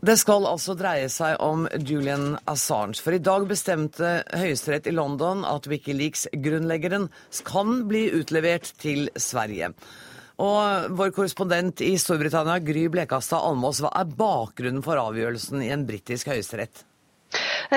Det 0.05 0.18
skal 0.20 0.44
altså 0.44 0.74
dreie 0.76 1.07
seg 1.09 1.38
om 1.40 1.62
Julian 1.80 2.34
Assange. 2.50 2.98
For 3.00 3.16
i 3.16 3.22
dag 3.24 3.46
bestemte 3.48 4.18
Høyesterett 4.36 4.90
i 4.90 4.92
London 4.92 5.46
at 5.48 5.64
Wikileaks-grunnleggeren 5.70 7.07
kan 7.48 7.70
bli 7.88 8.11
utlevert 8.18 8.68
til 8.82 9.07
Sverige. 9.16 9.70
Og 10.44 10.90
vår 10.98 11.14
korrespondent 11.16 11.80
i 11.86 11.94
Storbritannia, 11.96 12.59
Gry 12.61 12.84
Blekastad 12.92 13.46
Almås, 13.48 13.80
hva 13.80 13.94
er 13.96 14.12
bakgrunnen 14.18 14.84
for 14.84 15.00
avgjørelsen 15.00 15.64
i 15.64 15.72
en 15.72 15.86
britisk 15.88 16.28
høyesterett? 16.34 16.84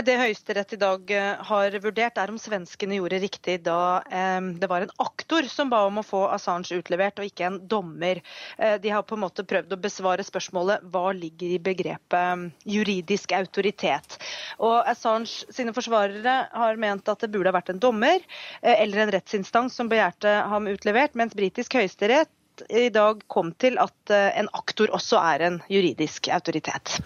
Det 0.06 0.14
Høyesterett 0.20 0.74
i 0.76 0.78
dag 0.78 1.12
eh, 1.16 1.40
har 1.48 1.76
vurdert, 1.82 2.20
er 2.22 2.30
om 2.30 2.38
svenskene 2.38 3.00
gjorde 3.00 3.18
riktig 3.24 3.56
da 3.66 4.04
eh, 4.06 4.50
det 4.62 4.70
var 4.70 4.84
en 4.84 4.92
aktor 5.02 5.48
som 5.50 5.72
ba 5.72 5.80
om 5.88 5.98
å 5.98 6.04
få 6.06 6.20
Assange 6.36 6.78
utlevert, 6.78 7.18
og 7.18 7.26
ikke 7.26 7.48
en 7.48 7.58
dommer. 7.72 8.22
Eh, 8.60 8.76
de 8.84 8.92
har 8.94 9.06
på 9.08 9.18
en 9.18 9.24
måte 9.24 9.46
prøvd 9.48 9.74
å 9.74 9.80
besvare 9.82 10.26
spørsmålet 10.28 10.86
hva 10.94 11.16
ligger 11.18 11.56
i 11.56 11.62
begrepet 11.64 12.68
juridisk 12.70 13.34
autoritet. 13.40 14.20
Og 14.62 14.76
Assange 14.86 15.48
sine 15.56 15.74
forsvarere 15.74 16.38
har 16.54 16.82
ment 16.82 17.10
at 17.10 17.26
det 17.26 17.32
burde 17.34 17.50
ha 17.50 17.58
vært 17.58 17.74
en 17.74 17.82
dommer 17.82 18.22
eller 18.62 19.06
en 19.06 19.14
rettsinstans 19.18 19.78
som 19.80 19.90
begjærte 19.90 20.34
ham 20.52 20.70
utlevert, 20.70 21.18
mens 21.18 21.38
britisk 21.38 21.80
høyesterett 21.80 22.68
i 22.70 22.90
dag 22.94 23.24
kom 23.32 23.54
til 23.58 23.80
at 23.82 24.14
en 24.14 24.52
aktor 24.58 24.94
også 24.94 25.22
er 25.34 25.48
en 25.48 25.64
juridisk 25.72 26.30
autoritet. 26.34 27.00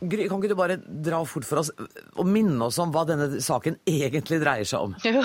Gry, 0.00 0.26
kan 0.28 0.42
ikke 0.42 0.50
du 0.52 0.58
bare 0.58 0.76
dra 0.76 1.22
fort 1.24 1.46
for 1.48 1.62
oss 1.62 1.70
og 1.72 2.28
minne 2.28 2.66
oss 2.66 2.76
om 2.82 2.90
hva 2.92 3.06
denne 3.08 3.40
saken 3.40 3.78
egentlig 3.88 4.42
dreier 4.42 4.68
seg 4.68 4.90
om? 4.90 4.96
Jo, 5.06 5.22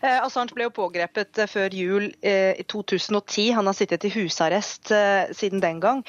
eh, 0.00 0.20
Assange 0.22 0.54
ble 0.56 0.64
jo 0.68 0.72
pågrepet 0.72 1.42
eh, 1.42 1.50
før 1.50 1.74
jul 1.76 2.06
eh, 2.24 2.54
i 2.56 2.64
2010. 2.70 3.50
Han 3.58 3.68
har 3.68 3.76
sittet 3.76 4.06
i 4.08 4.12
husarrest 4.14 4.92
siden 5.36 5.60
den 5.60 5.80
gang. 5.82 6.00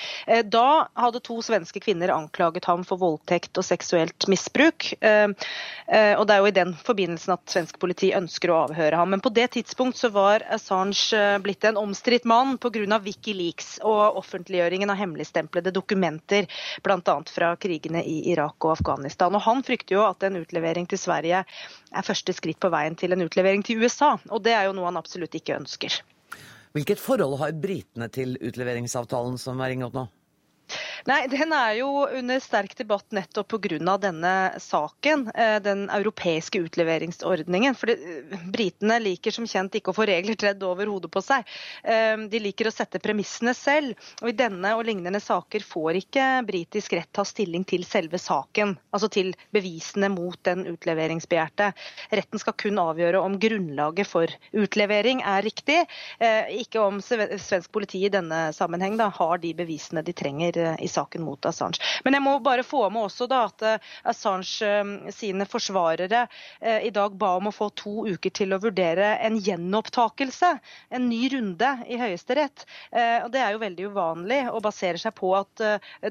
Da 0.51 0.87
hadde 0.95 1.21
to 1.25 1.37
svenske 1.43 1.81
kvinner 1.83 2.13
anklaget 2.13 2.67
ham 2.69 2.85
for 2.87 3.01
voldtekt 3.01 3.57
og 3.59 3.65
seksuelt 3.67 4.27
misbruk. 4.31 4.87
Og 5.01 6.23
Det 6.27 6.35
er 6.35 6.41
jo 6.41 6.49
i 6.49 6.55
den 6.55 6.73
forbindelsen 6.85 7.35
at 7.35 7.51
svensk 7.51 7.79
politi 7.81 8.11
ønsker 8.15 8.51
å 8.51 8.61
avhøre 8.65 8.99
ham. 8.99 9.11
Men 9.13 9.23
på 9.23 9.31
det 9.35 9.49
tidspunkt 9.55 9.99
så 9.99 10.11
var 10.13 10.45
Assange 10.53 11.23
blitt 11.43 11.67
en 11.67 11.81
omstridt 11.81 12.27
mann 12.29 12.57
pga. 12.61 12.99
Wikileaks 13.05 13.79
og 13.85 14.19
offentliggjøringen 14.21 14.91
av 14.91 14.99
hemmeligstemplede 14.99 15.73
dokumenter, 15.75 16.49
bl.a. 16.85 17.17
fra 17.31 17.53
krigene 17.59 18.04
i 18.05 18.31
Irak 18.31 18.55
og 18.65 18.77
Afghanistan. 18.77 19.35
Og 19.35 19.43
Han 19.45 19.63
frykter 19.65 19.97
jo 19.97 20.03
at 20.07 20.23
en 20.23 20.39
utlevering 20.41 20.87
til 20.89 21.01
Sverige 21.01 21.43
er 21.45 22.07
første 22.07 22.33
skritt 22.37 22.61
på 22.61 22.71
veien 22.73 22.95
til 22.95 23.15
en 23.15 23.25
utlevering 23.25 23.65
til 23.65 23.81
USA. 23.83 24.15
Og 24.29 24.43
det 24.45 24.55
er 24.55 24.69
jo 24.69 24.75
noe 24.77 24.89
han 24.91 25.01
absolutt 25.01 25.35
ikke 25.35 25.57
ønsker. 25.57 26.01
Hvilket 26.75 26.99
forhold 26.99 27.37
har 27.39 27.55
britene 27.55 28.09
til 28.11 28.35
utleveringsavtalen 28.41 29.37
som 29.39 29.61
er 29.63 29.75
inngått 29.75 29.95
nå? 29.95 30.07
Nei, 31.05 31.27
Den 31.29 31.53
er 31.53 31.75
jo 31.77 31.89
under 32.17 32.39
sterk 32.41 32.73
debatt 32.77 33.11
nettopp 33.13 33.53
pga. 33.53 33.97
denne 34.01 34.59
saken, 34.59 35.27
eh, 35.35 35.59
den 35.59 35.89
europeiske 35.89 36.59
utleveringsordningen. 36.65 37.75
For 37.75 37.93
Britene 38.51 38.99
liker 38.99 39.31
som 39.31 39.45
kjent 39.45 39.75
ikke 39.75 39.93
å 39.93 39.95
få 39.95 40.07
regler 40.09 40.35
tredd 40.35 40.63
over 40.63 40.89
hodet 40.89 41.11
på 41.11 41.21
seg. 41.21 41.45
Eh, 41.83 42.17
De 42.17 42.39
liker 42.39 42.65
å 42.67 42.73
sette 42.73 42.99
premissene 42.99 43.53
selv. 43.53 43.95
og 44.21 44.29
I 44.29 44.31
denne 44.31 44.75
og 44.75 44.85
lignende 44.85 45.21
saker 45.21 45.59
får 45.61 46.01
ikke 46.01 46.45
britisk 46.45 46.93
rett 46.93 47.11
ta 47.13 47.23
stilling 47.23 47.63
til 47.63 47.83
selve 47.83 48.17
saken, 48.17 48.77
altså 48.91 49.09
til 49.09 49.33
bevisene 49.53 50.09
mot 50.09 50.41
den 50.43 50.65
utleveringsbegjærte. 50.65 51.73
Retten 52.11 52.39
skal 52.39 52.53
kun 52.53 52.77
avgjøre 52.77 53.21
om 53.21 53.37
grunnlaget 53.39 54.07
for 54.07 54.27
utlevering 54.53 55.21
er 55.21 55.43
riktig, 55.43 55.85
eh, 56.19 56.49
ikke 56.61 56.81
om 56.81 56.99
svensk 57.01 57.71
politi 57.71 58.05
i 58.05 58.09
denne 58.09 58.51
sammenheng 58.53 58.97
da, 58.97 59.09
har 59.09 59.37
de 59.37 59.53
bevisene 59.53 60.03
de 60.03 60.13
trenger 60.13 60.54
eh, 60.57 60.75
i 60.79 60.87
saken 60.87 61.23
mot 61.25 61.45
Assange. 61.45 61.81
Men 62.03 62.17
jeg 62.17 62.23
må 62.25 62.35
bare 62.43 62.65
få 62.65 62.85
med 62.93 63.07
også 63.07 63.27
da 63.31 63.45
at 63.49 63.65
eh, 63.65 63.91
Assange 64.11 64.65
eh, 64.65 65.11
sine 65.15 65.47
forsvarere 65.49 66.25
i 66.85 66.89
dag 66.93 67.13
ba 67.19 67.33
om 67.37 67.49
å 67.49 67.53
få 67.53 67.67
to 67.77 68.05
uker 68.07 68.31
til 68.33 68.53
å 68.55 68.59
vurdere 68.61 69.15
en 69.23 69.35
gjenopptakelse, 69.41 70.51
en 70.95 71.07
ny 71.09 71.27
runde 71.33 71.69
i 71.91 71.97
Høyesterett. 71.99 72.63
Og 72.95 73.27
Det 73.33 73.41
er 73.41 73.53
jo 73.53 73.61
veldig 73.61 73.87
uvanlig 73.91 74.39
og 74.51 74.61
baserer 74.65 74.99
seg 75.01 75.15
på 75.17 75.31
at 75.37 75.63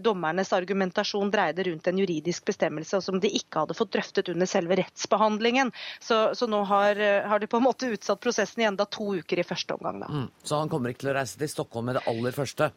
dommernes 0.05 0.53
argumentasjon 0.57 1.33
dreide 1.33 1.67
rundt 1.69 1.89
en 1.91 2.01
juridisk 2.01 2.47
bestemmelse 2.51 3.01
som 3.05 3.21
de 3.23 3.31
ikke 3.39 3.65
hadde 3.65 3.77
fått 3.79 3.95
drøftet 3.97 4.31
under 4.33 4.51
selve 4.51 4.79
rettsbehandlingen. 4.81 5.73
Så, 6.01 6.21
så 6.39 6.49
nå 6.51 6.63
har, 6.71 7.01
har 7.31 7.43
de 7.43 7.51
på 7.51 7.61
en 7.61 7.67
måte 7.67 7.91
utsatt 7.95 8.23
prosessen 8.25 8.65
i 8.65 8.69
enda 8.69 8.87
to 8.87 9.15
uker 9.19 9.41
i 9.41 9.49
første 9.49 9.79
omgang. 9.79 10.03
da. 10.05 10.13
Mm. 10.13 10.29
Så 10.43 10.61
han 10.61 10.73
kommer 10.73 10.95
ikke 10.95 11.07
til 11.07 11.15
å 11.15 11.19
reise 11.19 11.41
til 11.41 11.51
Stockholm 11.51 11.91
med 11.91 12.01
det 12.01 12.07
aller 12.11 12.37
første? 12.37 12.71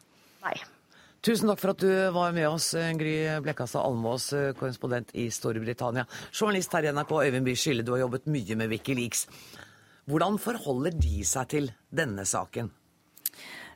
Nei. 0.44 0.56
Tusen 1.18 1.50
takk 1.50 1.58
for 1.58 1.72
at 1.72 1.80
du 1.82 1.90
var 2.14 2.30
med 2.32 2.46
oss, 2.46 2.74
eh, 2.78 2.92
Gry 2.94 3.40
Blekkastad 3.42 3.82
Almås, 3.82 4.32
eh, 4.32 4.52
korrespondent 4.54 5.10
i 5.14 5.26
Storbritannia. 5.30 6.06
Journalist 6.30 6.72
her 6.72 6.84
i 6.84 6.92
NRK, 6.92 7.10
Øyvind 7.26 7.44
Bye 7.44 7.56
Skille, 7.56 7.82
du 7.82 7.90
har 7.92 8.04
jobbet 8.04 8.26
mye 8.26 8.54
med 8.54 8.70
Wikileaks. 8.70 9.26
Hvordan 10.06 10.38
forholder 10.38 10.94
de 10.94 11.24
seg 11.24 11.48
til 11.48 11.72
denne 11.90 12.22
saken? 12.22 12.70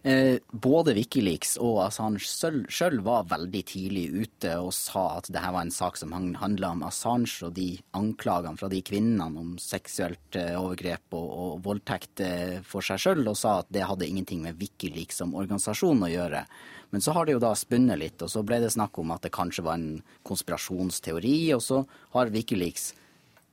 Eh, 0.03 0.41
både 0.51 0.97
Wikileaks 0.97 1.53
og 1.63 1.77
Assange 1.85 2.19
sjøl 2.67 2.97
var 3.07 3.29
veldig 3.31 3.61
tidlig 3.71 4.09
ute 4.11 4.57
og 4.59 4.73
sa 4.75 5.05
at 5.21 5.29
dette 5.31 5.53
var 5.55 5.63
en 5.63 5.71
sak 5.71 6.01
som 6.01 6.11
handla 6.17 6.73
om 6.75 6.83
Assange 6.89 7.47
og 7.47 7.53
de 7.55 7.69
anklagene 7.95 8.59
fra 8.59 8.67
de 8.73 8.81
kvinnene 8.83 9.29
om 9.31 9.53
seksuelt 9.63 10.39
eh, 10.41 10.57
overgrep 10.59 11.15
og, 11.15 11.29
og 11.45 11.53
voldtekt 11.69 12.25
eh, 12.27 12.57
for 12.67 12.83
seg 12.83 12.99
sjøl, 13.05 13.23
og 13.31 13.39
sa 13.39 13.61
at 13.61 13.71
det 13.71 13.87
hadde 13.87 14.09
ingenting 14.09 14.43
med 14.43 14.59
Wikileaks 14.59 15.23
som 15.23 15.37
organisasjon 15.39 16.03
å 16.03 16.11
gjøre. 16.11 16.43
Men 16.91 17.05
så 17.05 17.15
har 17.15 17.29
det 17.29 17.37
jo 17.37 17.45
da 17.47 17.53
spunnet 17.55 18.03
litt, 18.03 18.27
og 18.27 18.33
så 18.33 18.43
ble 18.43 18.59
det 18.65 18.73
snakk 18.75 18.99
om 18.99 19.15
at 19.15 19.23
det 19.23 19.31
kanskje 19.33 19.63
var 19.69 19.79
en 19.79 20.03
konspirasjonsteori, 20.27 21.37
og 21.55 21.63
så 21.63 21.85
har 22.17 22.35
Wikileaks 22.35 22.91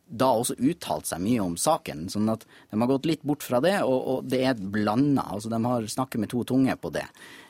da 0.09 0.31
også 0.33 0.57
uttalt 0.57 1.05
seg 1.09 1.21
mye 1.21 1.43
om 1.43 1.55
saken. 1.59 2.07
sånn 2.09 2.31
at 2.33 2.45
de 2.71 2.79
har 2.81 2.89
gått 2.89 3.05
litt 3.05 3.21
bort 3.21 3.45
fra 3.45 3.61
det, 3.61 3.77
og, 3.85 3.99
og 4.13 4.29
det 4.29 4.41
er 4.49 4.57
blanda. 4.57 5.27
Altså, 5.35 5.51
de 5.53 5.59
har 5.63 5.85
snakket 5.85 6.23
med 6.23 6.31
to 6.33 6.43
tunger 6.43 6.79
på 6.81 6.91
det. 6.95 7.05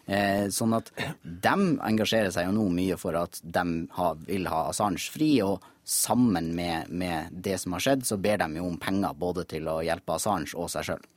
Eh, 0.09 0.47
sånn 0.51 0.75
at 0.75 0.91
de 1.23 1.55
engasjerer 1.85 2.31
seg 2.33 2.49
jo 2.49 2.55
nå 2.57 2.65
mye 2.73 2.97
for 2.99 3.15
at 3.19 3.39
de 3.43 3.65
ha, 3.95 4.13
vil 4.27 4.49
ha 4.51 4.65
Assange 4.71 5.11
fri, 5.13 5.35
og 5.45 5.63
sammen 5.89 6.51
med, 6.57 6.89
med, 6.89 7.31
det 7.31 7.57
som 7.61 7.73
har 7.77 7.85
skjedd, 7.85 8.05
så 8.05 8.19
ber 8.21 8.41
de 8.43 8.59
jo 8.59 8.67
om 8.67 8.77
penger 8.81 9.15
både 9.17 9.45
til 9.49 9.69
å 9.69 9.79
hjelpe 9.85 10.17
Assange 10.17 10.53
og 10.57 10.69
seg 10.73 10.91
sjøl. 10.91 11.07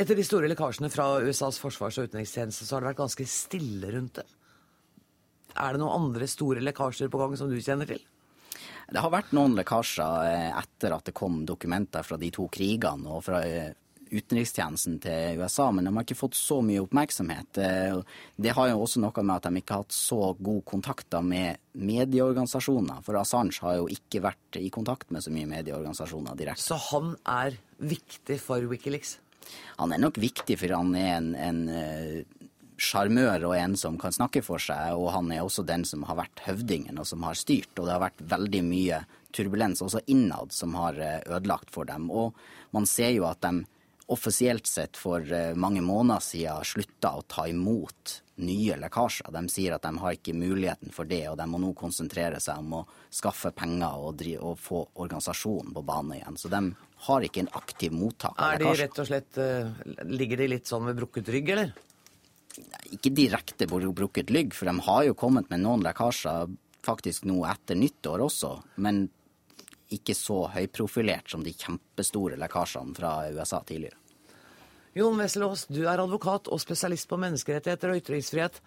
Etter 0.00 0.16
de 0.16 0.24
store 0.24 0.48
lekkasjene 0.48 0.88
fra 0.90 1.12
USAs 1.20 1.58
forsvars- 1.60 1.98
og 2.00 2.08
utenrikstjeneste 2.08 2.64
så 2.64 2.76
har 2.76 2.84
det 2.84 2.92
vært 2.92 3.02
ganske 3.02 3.26
stille 3.28 3.90
rundt 3.92 4.22
det. 4.22 4.26
Er 5.58 5.74
det 5.74 5.82
noen 5.82 6.06
andre 6.06 6.30
store 6.30 6.62
lekkasjer 6.64 7.10
på 7.10 7.20
gang 7.20 7.36
som 7.36 7.50
du 7.50 7.58
kjenner 7.60 7.90
til? 7.90 8.00
Det 8.90 9.02
har 9.02 9.12
vært 9.12 9.34
noen 9.36 9.54
lekkasjer 9.58 10.30
eh, 10.30 10.48
etter 10.58 10.96
at 10.96 11.06
det 11.06 11.14
kom 11.16 11.44
dokumenter 11.46 12.02
fra 12.06 12.18
de 12.18 12.30
to 12.34 12.48
krigene 12.52 13.06
og 13.10 13.22
fra 13.28 13.42
eh, 13.46 13.70
utenrikstjenesten 14.10 14.96
til 15.04 15.38
USA, 15.38 15.68
men 15.70 15.86
de 15.86 15.92
har 15.94 16.06
ikke 16.06 16.18
fått 16.18 16.34
så 16.34 16.58
mye 16.66 16.82
oppmerksomhet. 16.82 17.60
Eh, 17.62 18.00
det 18.34 18.54
har 18.56 18.72
jo 18.72 18.82
også 18.82 19.02
noe 19.04 19.22
med 19.22 19.36
at 19.36 19.46
de 19.46 19.62
ikke 19.62 19.76
har 19.76 19.84
hatt 19.84 19.94
så 19.94 20.32
god 20.34 20.64
kontakt 20.72 21.18
med 21.22 21.62
medieorganisasjoner. 21.78 23.04
For 23.06 23.20
Assange 23.20 23.62
har 23.62 23.78
jo 23.78 23.88
ikke 23.94 24.24
vært 24.26 24.58
i 24.58 24.68
kontakt 24.74 25.14
med 25.14 25.22
så 25.22 25.34
mye 25.34 25.48
medieorganisasjoner 25.52 26.38
direkte. 26.40 26.66
Så 26.66 26.80
han 26.90 27.14
er 27.30 27.60
viktig 27.78 28.40
for 28.42 28.66
Wikileaks? 28.70 29.20
Han 29.78 29.94
er 29.94 30.02
nok 30.02 30.18
viktig, 30.20 30.58
for 30.60 30.74
han 30.76 30.92
er 30.98 31.14
en, 31.16 31.32
en 31.38 31.62
sjarmør 32.80 33.44
og 33.50 33.56
en 33.58 33.76
som 33.76 33.98
kan 34.00 34.14
snakke 34.14 34.42
for 34.44 34.62
seg, 34.62 34.94
og 34.96 35.10
han 35.14 35.28
er 35.34 35.44
også 35.44 35.64
den 35.68 35.84
som 35.88 36.06
har 36.08 36.16
vært 36.22 36.40
høvdingen 36.46 36.98
og 37.00 37.08
som 37.08 37.26
har 37.28 37.36
styrt. 37.38 37.74
Og 37.76 37.84
det 37.86 37.92
har 37.96 38.06
vært 38.06 38.24
veldig 38.32 38.62
mye 38.66 39.02
turbulens 39.36 39.82
også 39.84 40.00
innad 40.10 40.54
som 40.56 40.74
har 40.78 40.96
ødelagt 41.26 41.70
for 41.74 41.84
dem. 41.90 42.08
Og 42.10 42.32
man 42.74 42.88
ser 42.88 43.12
jo 43.14 43.28
at 43.28 43.42
de 43.44 43.60
offisielt 44.10 44.66
sett 44.66 44.98
for 44.98 45.22
mange 45.54 45.84
måneder 45.86 46.24
siden 46.24 46.64
slutta 46.66 47.12
å 47.20 47.22
ta 47.30 47.44
imot 47.46 48.16
nye 48.40 48.74
lekkasjer. 48.80 49.28
De 49.36 49.42
sier 49.52 49.76
at 49.76 49.84
de 49.84 49.92
har 50.02 50.16
ikke 50.16 50.34
muligheten 50.34 50.90
for 50.96 51.06
det, 51.06 51.20
og 51.30 51.36
de 51.38 51.46
må 51.46 51.60
nå 51.62 51.70
konsentrere 51.78 52.40
seg 52.42 52.58
om 52.64 52.80
å 52.80 52.86
skaffe 53.12 53.52
penger 53.54 54.00
og, 54.00 54.16
drive, 54.18 54.40
og 54.42 54.58
få 54.58 54.80
organisasjonen 55.04 55.76
på 55.76 55.84
bane 55.86 56.18
igjen. 56.18 56.40
Så 56.40 56.50
de 56.50 56.62
har 57.06 57.26
ikke 57.28 57.44
en 57.44 57.52
aktiv 57.60 57.94
mottak 57.94 58.34
av 58.40 58.56
Er 58.56 58.64
de 58.64 58.72
lekkasjer. 58.80 59.22
eh, 59.44 60.02
Ligger 60.10 60.42
de 60.42 60.50
litt 60.56 60.66
sånn 60.72 60.88
med 60.88 60.98
brukket 60.98 61.30
rygg, 61.30 61.52
eller? 61.54 61.72
Ikke 62.90 63.12
direkte 63.14 63.68
brukket 63.70 64.32
lygg, 64.32 64.54
for 64.56 64.70
de 64.70 64.86
har 64.86 65.06
jo 65.06 65.16
kommet 65.18 65.50
med 65.52 65.62
noen 65.62 65.84
lekkasjer 65.84 66.50
faktisk 66.84 67.26
nå 67.28 67.42
etter 67.48 67.78
nyttår 67.78 68.24
også, 68.24 68.54
men 68.80 69.06
ikke 69.94 70.14
så 70.14 70.44
høyprofilert 70.54 71.30
som 71.30 71.42
de 71.44 71.52
kjempestore 71.54 72.38
lekkasjene 72.40 72.94
fra 72.96 73.14
USA 73.34 73.60
tidligere. 73.66 73.98
Jon 74.94 75.18
Wesselås, 75.20 75.68
du 75.70 75.84
er 75.84 76.02
advokat 76.02 76.48
og 76.50 76.58
spesialist 76.62 77.06
på 77.10 77.18
menneskerettigheter 77.22 77.92
og 77.92 78.00
ytringsfrihet. 78.00 78.58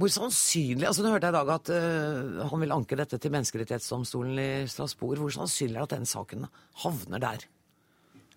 Hvor 0.00 0.12
sannsynlig 0.12 0.86
altså 0.88 1.04
Nå 1.04 1.12
hørte 1.12 1.28
jeg 1.28 1.34
i 1.34 1.38
dag 1.38 1.50
at 1.54 1.70
uh, 1.76 2.42
han 2.48 2.62
vil 2.62 2.72
anke 2.72 2.96
dette 2.96 3.18
til 3.20 3.32
menneskerettighetsdomstolen 3.34 4.40
i 4.40 4.50
Strasbourg. 4.68 5.20
Hvor 5.20 5.34
sannsynlig 5.34 5.76
er 5.76 5.84
det 5.84 5.88
at 5.88 5.96
den 5.98 6.08
saken 6.08 6.46
havner 6.84 7.20
der? 7.20 7.44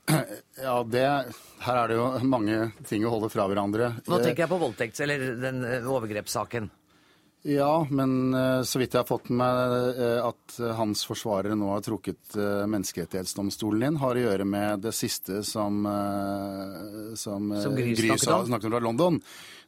Ja, 0.07 0.83
det, 0.83 1.03
Her 1.63 1.77
er 1.83 1.87
det 1.91 1.95
jo 1.97 2.05
mange 2.27 2.71
ting 2.87 3.05
å 3.07 3.11
holde 3.13 3.29
fra 3.31 3.47
hverandre. 3.49 3.93
Nå 4.07 4.19
tenker 4.19 4.43
jeg 4.45 4.51
på 4.51 4.61
voldtekts- 4.61 5.03
eller 5.05 5.35
den 5.39 5.61
uh, 5.63 5.91
overgrepssaken. 5.95 6.69
Ja, 7.43 7.87
men 7.91 8.31
eh, 8.33 8.61
så 8.63 8.79
vidt 8.79 8.93
jeg 8.95 9.01
har 9.01 9.07
fått 9.09 9.27
med 9.27 9.73
eh, 9.99 10.19
at 10.23 10.53
hans 10.77 11.01
forsvarere 11.03 11.57
nå 11.59 11.73
har 11.73 11.81
trukket 11.83 12.37
eh, 12.39 12.61
menneskerettighetsdomstolen 12.71 13.83
inn, 13.89 13.97
har 13.99 14.15
å 14.15 14.21
gjøre 14.21 14.45
med 14.47 14.85
det 14.85 14.93
siste 14.95 15.41
som, 15.43 15.81
eh, 15.83 17.09
som, 17.19 17.51
eh, 17.51 17.65
Som 17.65 17.75
Gry 17.75 17.97
snakket 17.97 18.29
om. 18.31 18.45
snakket 18.47 18.69
om 18.69 18.75
fra 18.77 18.81
London, 18.85 19.19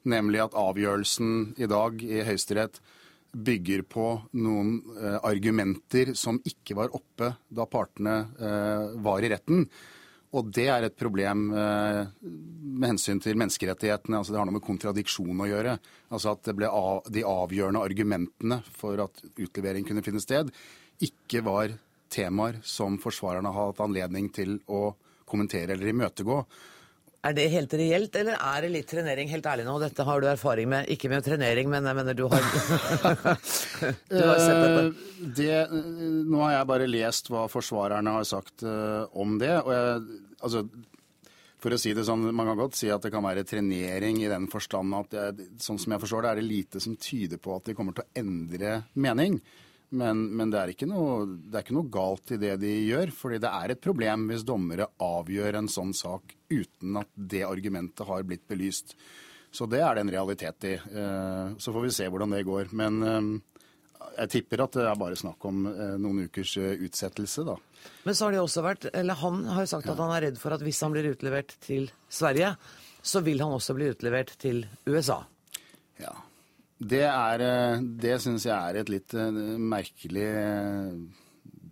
nemlig 0.07 0.39
at 0.45 0.55
avgjørelsen 0.55 1.33
i 1.59 1.67
dag 1.67 1.99
i 1.99 2.23
Høyesterett 2.23 2.79
bygger 3.35 3.83
på 3.91 4.07
noen 4.39 4.77
eh, 4.95 5.19
argumenter 5.27 6.13
som 6.15 6.39
ikke 6.47 6.79
var 6.79 6.95
oppe 6.95 7.33
da 7.51 7.67
partene 7.67 8.15
eh, 8.39 8.95
var 9.03 9.19
i 9.19 9.33
retten. 9.35 9.67
Og 10.35 10.49
det 10.51 10.65
er 10.67 10.83
et 10.83 10.97
problem 10.99 11.47
eh, 11.55 12.01
med 12.19 12.89
hensyn 12.91 13.21
til 13.23 13.37
menneskerettighetene. 13.39 14.19
altså 14.19 14.33
Det 14.33 14.39
har 14.41 14.49
noe 14.49 14.57
med 14.57 14.65
kontradiksjon 14.65 15.43
å 15.45 15.47
gjøre. 15.47 15.77
Altså 16.11 16.33
At 16.35 16.49
av, 16.51 17.07
de 17.07 17.23
avgjørende 17.23 17.83
argumentene 17.87 18.59
for 18.75 18.99
at 19.05 19.23
utlevering 19.31 19.87
kunne 19.87 20.03
finne 20.05 20.23
sted, 20.23 20.51
ikke 21.05 21.43
var 21.45 21.75
temaer 22.11 22.59
som 22.67 22.99
forsvarerne 23.01 23.51
har 23.51 23.71
hatt 23.71 23.83
anledning 23.83 24.29
til 24.35 24.57
å 24.67 24.89
kommentere 25.25 25.73
eller 25.73 25.91
imøtegå. 25.91 26.43
Er 27.25 27.33
det 27.33 27.45
helt 27.49 27.73
reelt, 27.73 28.15
eller 28.19 28.37
er 28.37 28.65
det 28.65 28.71
litt 28.73 28.89
trenering? 28.91 29.29
Helt 29.31 29.47
ærlig 29.49 29.65
nå, 29.65 29.75
dette 29.81 30.05
har 30.05 30.21
du 30.21 30.27
erfaring 30.29 30.69
med. 30.69 30.89
Ikke 30.93 31.09
med 31.09 31.25
trenering, 31.25 31.69
men 31.71 31.87
jeg 31.89 31.97
mener 31.97 32.17
du 32.17 32.27
har 32.29 32.43
Du 34.11 34.19
har 34.21 34.41
sett 34.41 34.59
dette. 34.61 34.83
Eh, 34.83 35.29
det, 35.39 35.55
nå 36.29 36.43
har 36.43 36.59
jeg 36.59 36.69
bare 36.69 36.89
lest 36.89 37.31
hva 37.33 37.47
forsvarerne 37.49 38.13
har 38.19 38.27
sagt 38.29 38.65
eh, 38.67 39.07
om 39.17 39.39
det. 39.41 39.55
og 39.63 39.73
jeg, 39.73 40.21
altså, 40.45 40.65
for 41.65 41.73
å 41.73 41.81
si 41.81 41.95
det 41.97 42.05
sånn, 42.05 42.27
Man 42.29 42.51
kan 42.51 42.59
godt 42.61 42.77
si 42.77 42.91
at 42.93 43.01
det 43.01 43.09
kan 43.13 43.25
være 43.25 43.45
trenering 43.47 44.21
i 44.21 44.29
den 44.29 44.45
forstand 44.51 44.93
at 44.99 45.15
det, 45.15 45.49
sånn 45.65 45.81
som 45.81 45.95
jeg 45.95 46.03
forstår 46.03 46.27
det, 46.27 46.31
er 46.33 46.41
det 46.41 46.49
lite 46.51 46.83
som 46.83 46.97
tyder 47.01 47.41
på 47.41 47.55
at 47.57 47.71
de 47.71 47.77
kommer 47.77 47.97
til 47.97 48.05
å 48.05 48.21
endre 48.21 48.83
mening. 49.01 49.39
Men, 49.95 50.25
men 50.35 50.51
det, 50.51 50.59
er 50.61 50.73
ikke 50.73 50.87
noe, 50.89 51.25
det 51.25 51.59
er 51.59 51.65
ikke 51.65 51.77
noe 51.77 51.91
galt 51.93 52.33
i 52.35 52.39
det 52.41 52.55
de 52.61 52.71
gjør. 52.89 53.13
fordi 53.15 53.39
det 53.43 53.51
er 53.51 53.73
et 53.73 53.81
problem 53.83 54.27
hvis 54.29 54.45
dommere 54.47 54.89
avgjør 55.01 55.61
en 55.61 55.69
sånn 55.71 55.93
sak 55.95 56.35
uten 56.51 56.99
at 57.01 57.11
det 57.15 57.45
argumentet 57.47 58.07
har 58.07 58.25
blitt 58.27 58.45
belyst. 58.51 58.95
Så 59.55 59.67
det 59.71 59.79
er 59.79 59.95
det 59.95 60.03
en 60.03 60.11
realitet 60.11 60.67
i. 60.67 60.73
Eh, 60.75 61.55
Så 61.57 61.71
får 61.71 61.85
vi 61.85 61.93
se 61.95 62.07
hvordan 62.11 62.35
det 62.35 62.43
går. 62.47 62.73
Men 62.75 63.03
eh, 63.07 63.29
jeg 64.19 64.31
tipper 64.33 64.65
at 64.65 64.75
det 64.75 64.87
er 64.89 64.99
bare 64.99 65.19
snakk 65.19 65.47
om 65.47 65.65
eh, 65.71 65.95
noen 66.01 66.25
ukers 66.27 66.57
utsettelse, 66.59 67.45
da. 67.47 67.55
Men 68.03 68.17
så 68.17 68.25
har 68.27 68.35
det 68.35 68.41
også 68.41 68.65
vært, 68.65 68.89
eller 68.91 69.21
han 69.21 69.43
har 69.45 69.63
jo 69.63 69.71
sagt 69.75 69.89
at 69.91 70.01
han 70.01 70.11
er 70.15 70.27
redd 70.27 70.39
for 70.41 70.55
at 70.55 70.63
hvis 70.65 70.81
han 70.83 70.93
blir 70.95 71.11
utlevert 71.13 71.55
til 71.63 71.87
Sverige, 72.09 72.55
så 73.05 73.21
vil 73.21 73.43
han 73.43 73.53
også 73.53 73.75
bli 73.77 73.91
utlevert 73.93 74.33
til 74.41 74.63
USA. 74.89 75.21
Ja. 76.01 76.15
Det, 76.75 77.05
er, 77.07 77.39
eh, 77.41 77.83
det 78.03 78.17
syns 78.23 78.45
jeg 78.47 78.55
er 78.55 78.81
et 78.81 78.89
litt 78.91 79.13
eh, 79.15 79.37
merkelig 79.55 80.25
eh, 80.27 80.97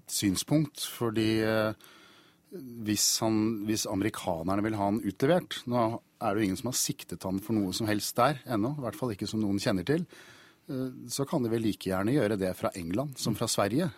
synspunkt. 0.07 0.85
Fordi 0.87 1.43
hvis, 2.87 3.07
han, 3.23 3.65
hvis 3.67 3.87
amerikanerne 3.89 4.63
vil 4.63 4.77
ha 4.77 4.91
han 4.91 5.01
utlevert 5.01 5.63
Nå 5.65 5.87
er 6.21 6.35
det 6.35 6.43
jo 6.43 6.45
ingen 6.45 6.59
som 6.59 6.69
har 6.69 6.77
siktet 6.77 7.25
han 7.27 7.41
for 7.43 7.57
noe 7.57 7.73
som 7.75 7.89
helst 7.89 8.15
der 8.15 8.39
ennå, 8.45 8.75
i 8.77 8.85
hvert 8.85 8.99
fall 8.99 9.11
ikke 9.15 9.27
som 9.27 9.41
noen 9.43 9.59
kjenner 9.59 9.83
til. 9.87 10.05
Så 11.11 11.25
kan 11.27 11.43
de 11.43 11.49
vel 11.51 11.65
like 11.65 11.89
gjerne 11.89 12.13
gjøre 12.13 12.37
det 12.39 12.53
fra 12.55 12.69
England 12.79 13.17
som 13.19 13.35
fra 13.35 13.49
Sverige. 13.51 13.89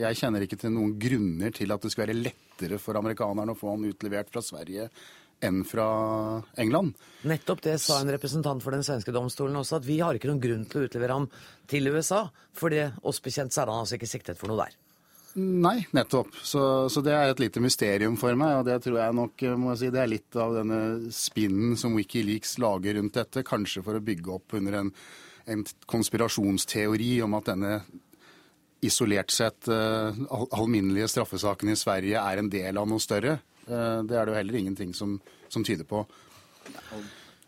Jeg 0.00 0.16
kjenner 0.16 0.46
ikke 0.46 0.56
til 0.62 0.72
noen 0.72 0.94
grunner 0.96 1.52
til 1.52 1.74
at 1.74 1.84
det 1.84 1.90
skulle 1.92 2.06
være 2.06 2.22
lettere 2.22 2.78
for 2.80 2.96
amerikanerne 2.96 3.52
å 3.52 3.58
få 3.58 3.74
han 3.74 3.84
utlevert 3.90 4.32
fra 4.32 4.40
Sverige 4.46 4.86
enn 5.44 5.62
fra 5.66 5.86
England. 6.58 6.96
Nettopp 7.28 7.62
det 7.64 7.76
sa 7.82 8.00
en 8.00 8.10
representant 8.10 8.62
for 8.62 8.74
den 8.74 8.84
svenske 8.86 9.14
domstolen 9.14 9.58
også, 9.60 9.78
at 9.78 9.86
vi 9.86 10.00
har 10.02 10.18
ikke 10.18 10.30
noen 10.30 10.42
grunn 10.42 10.66
til 10.70 10.82
å 10.82 10.88
utlevere 10.88 11.16
ham 11.20 11.30
til 11.70 11.90
USA, 11.94 12.26
fordi 12.56 12.84
oss 13.06 13.22
bekjent 13.22 13.54
så 13.54 13.62
er 13.62 13.72
han 13.72 13.84
altså 13.84 13.98
ikke 13.98 14.10
siktet 14.10 14.40
for 14.40 14.50
noe 14.50 14.66
der. 14.66 14.76
Nei, 15.38 15.84
nettopp. 15.94 16.32
Så, 16.42 16.62
så 16.90 17.02
det 17.04 17.12
er 17.14 17.30
et 17.30 17.40
lite 17.42 17.62
mysterium 17.62 18.16
for 18.18 18.34
meg, 18.38 18.56
og 18.58 18.66
det 18.66 18.80
tror 18.82 18.98
jeg 18.98 19.16
nok 19.18 19.44
må 19.60 19.72
jeg 19.74 19.82
si, 19.82 19.92
det 19.94 20.02
er 20.02 20.10
litt 20.10 20.38
av 20.40 20.56
denne 20.56 20.80
spinnen 21.14 21.78
som 21.78 21.94
Wikileaks 21.98 22.56
lager 22.62 22.98
rundt 22.98 23.18
dette, 23.20 23.46
kanskje 23.46 23.84
for 23.86 23.98
å 23.98 24.02
bygge 24.04 24.34
opp 24.34 24.56
under 24.58 24.80
en, 24.80 24.92
en 25.46 25.64
konspirasjonsteori 25.86 27.12
om 27.26 27.38
at 27.38 27.52
denne 27.52 27.74
isolert 28.84 29.34
sett 29.34 29.68
uh, 29.70 30.14
al 30.30 30.48
alminnelige 30.54 31.10
straffesaken 31.10 31.72
i 31.72 31.78
Sverige 31.78 32.20
er 32.22 32.40
en 32.40 32.50
del 32.50 32.78
av 32.78 32.88
noe 32.90 33.02
større. 33.02 33.38
Uh, 33.68 34.00
det 34.08 34.16
er 34.16 34.24
det 34.26 34.32
jo 34.32 34.38
heller 34.40 34.58
ingenting 34.62 34.94
som, 34.96 35.18
som 35.52 35.64
tyder 35.64 35.84
på. 35.88 36.04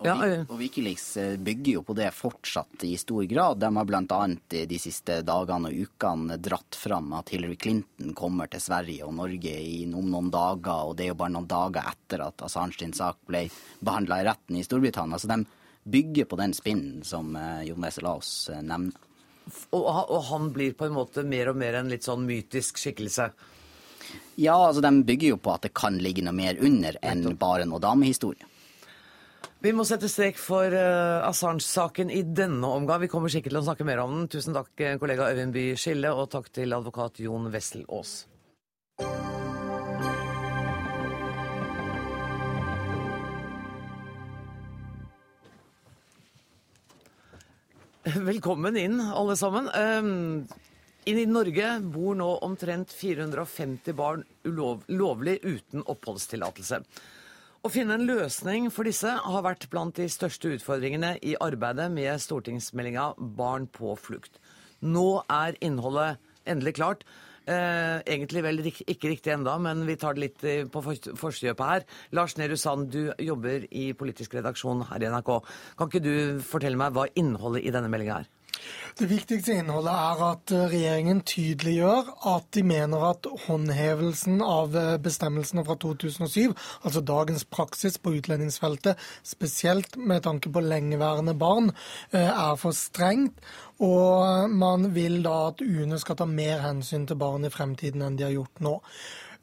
Og, 0.01 0.07
Vi- 0.07 0.45
og 0.49 0.55
Wikileaks 0.57 1.17
eh, 1.21 1.35
bygger 1.37 1.75
jo 1.75 1.83
på 1.85 1.93
det 1.93 2.07
fortsatt 2.17 2.85
i 2.89 2.95
stor 2.97 3.25
grad. 3.29 3.59
De 3.61 3.69
har 3.77 3.85
bl.a. 3.85 4.21
de 4.49 4.79
siste 4.81 5.19
dagene 5.29 5.69
og 5.69 5.77
ukene 5.77 6.39
dratt 6.41 6.79
fram 6.81 7.13
at 7.19 7.29
Hillary 7.35 7.59
Clinton 7.61 8.15
kommer 8.17 8.49
til 8.49 8.63
Sverige 8.65 9.05
og 9.05 9.13
Norge 9.19 9.53
i, 9.61 9.85
om 9.93 10.09
noen 10.09 10.31
dager, 10.33 10.89
og 10.89 10.97
det 10.97 11.05
er 11.05 11.13
jo 11.13 11.19
bare 11.21 11.35
noen 11.37 11.51
dager 11.51 11.85
etter 11.93 12.25
at 12.25 12.47
Assange 12.49 12.81
sin 12.81 12.97
sak 12.97 13.21
ble 13.29 13.45
behandla 13.85 14.23
i 14.23 14.27
retten 14.31 14.57
i 14.57 14.65
Storbritannia. 14.65 15.21
Så 15.21 15.29
de 15.29 15.43
bygger 15.85 16.31
på 16.33 16.41
den 16.41 16.57
spinnen 16.57 17.05
som 17.05 17.37
eh, 17.37 17.67
Jon 17.69 17.85
Wessel 17.85 18.09
Aas 18.09 18.33
eh, 18.49 18.65
nevner. 18.65 18.97
Og, 19.77 19.85
og 19.85 20.21
han 20.31 20.49
blir 20.55 20.73
på 20.79 20.89
en 20.89 20.97
måte 20.97 21.27
mer 21.29 21.53
og 21.53 21.61
mer 21.61 21.77
en 21.77 21.93
litt 21.93 22.09
sånn 22.09 22.25
mytisk 22.25 22.81
skikkelse. 22.81 23.29
Ja, 24.41 24.57
altså 24.57 24.83
de 24.85 24.93
bygger 25.05 25.35
jo 25.35 25.41
på 25.43 25.53
at 25.55 25.67
det 25.67 25.75
kan 25.77 25.99
ligge 26.01 26.25
noe 26.25 26.37
mer 26.37 26.61
under 26.65 26.97
enn 27.05 27.27
bare 27.39 27.67
noe 27.69 27.83
damehistorie. 27.83 28.47
Vi 29.61 29.75
må 29.77 29.85
sette 29.85 30.09
strek 30.09 30.39
for 30.41 30.73
uh, 30.73 31.21
Assange-saken 31.29 32.09
i 32.09 32.23
denne 32.25 32.65
omgang. 32.65 33.03
Vi 33.03 33.11
kommer 33.13 33.29
sikkert 33.29 33.53
til 33.53 33.61
å 33.61 33.67
snakke 33.67 33.85
mer 33.85 34.01
om 34.01 34.15
den. 34.15 34.29
Tusen 34.33 34.57
takk, 34.57 34.73
eh, 34.81 34.97
kollega 34.97 35.29
Øyvind 35.29 35.53
Bye 35.53 35.77
Skille, 35.77 36.15
og 36.17 36.31
takk 36.33 36.49
til 36.57 36.73
advokat 36.73 37.21
Jon 37.21 37.51
Wessel 37.53 37.85
Aas. 37.93 38.25
Velkommen 48.31 48.81
inn, 48.81 48.97
alle 48.97 49.37
sammen. 49.37 49.69
Um, 49.77 50.49
i 51.09 51.15
Norge 51.27 51.69
bor 51.93 52.15
nå 52.19 52.29
omtrent 52.45 52.93
450 52.93 53.95
barn 53.97 54.25
ulov, 54.45 54.83
lovlig 54.89 55.39
uten 55.43 55.85
oppholdstillatelse. 55.89 56.83
Å 57.61 57.69
finne 57.69 57.97
en 57.97 58.07
løsning 58.09 58.71
for 58.73 58.89
disse 58.89 59.09
har 59.09 59.43
vært 59.45 59.67
blant 59.73 59.97
de 59.97 60.07
største 60.09 60.55
utfordringene 60.57 61.15
i 61.21 61.35
arbeidet 61.41 61.91
med 61.93 62.21
stortingsmeldinga 62.23 63.11
Barn 63.37 63.67
på 63.69 63.93
flukt. 64.01 64.39
Nå 64.81 65.23
er 65.29 65.59
innholdet 65.61 66.17
endelig 66.49 66.79
klart. 66.79 67.05
Eh, 67.45 68.01
egentlig 68.05 68.43
vel 68.45 68.61
ikke 68.65 69.11
riktig 69.11 69.33
enda, 69.35 69.59
men 69.61 69.85
vi 69.89 69.97
tar 70.01 70.17
det 70.17 70.23
litt 70.25 70.45
eh, 70.45 70.65
på 70.73 70.83
for- 70.85 71.17
forkjøpet 71.21 71.69
her. 71.73 71.87
Lars 72.17 72.37
Nehru 72.41 72.57
Sand, 72.57 72.91
du 72.93 73.13
jobber 73.21 73.65
i 73.73 73.91
politisk 73.93 74.37
redaksjon 74.39 74.87
her 74.89 75.05
i 75.05 75.09
NRK. 75.13 75.33
Kan 75.77 75.89
ikke 75.91 76.05
du 76.05 76.15
fortelle 76.45 76.81
meg 76.81 76.97
hva 76.97 77.09
innholdet 77.13 77.65
i 77.65 77.73
denne 77.75 77.93
meldinga 77.93 78.23
er? 78.23 78.29
Det 78.99 79.07
viktigste 79.09 79.55
innholdet 79.57 79.93
er 79.95 80.23
at 80.27 80.53
eh, 80.53 80.67
regjeringen 80.73 81.23
tydeliggjør 81.27 82.11
at 82.33 82.49
de 82.57 82.65
mener 82.67 83.05
at 83.11 83.29
håndhevelsen 83.47 84.43
av 84.45 84.77
eh, 84.77 84.97
bestemmelsene 85.03 85.65
fra 85.65 85.77
2007, 85.81 86.53
altså 86.85 87.03
dagens 87.07 87.47
praksis 87.49 87.97
på 88.03 88.13
utlendingsfeltet, 88.19 89.01
spesielt 89.25 89.97
med 89.97 90.27
tanke 90.27 90.53
på 90.53 90.65
lengeværende 90.65 91.37
barn, 91.39 91.73
eh, 92.13 92.29
er 92.29 92.61
for 92.61 92.77
strengt. 92.77 93.41
Og 93.81 94.51
man 94.53 94.91
vil 94.93 95.23
da 95.25 95.37
at 95.49 95.65
UNE 95.65 95.97
skal 96.03 96.19
ta 96.21 96.29
mer 96.29 96.61
hensyn 96.67 97.07
til 97.09 97.17
barn 97.21 97.49
i 97.49 97.55
fremtiden 97.55 98.05
enn 98.05 98.21
de 98.21 98.29
har 98.29 98.37
gjort 98.37 98.61
nå. 98.61 98.77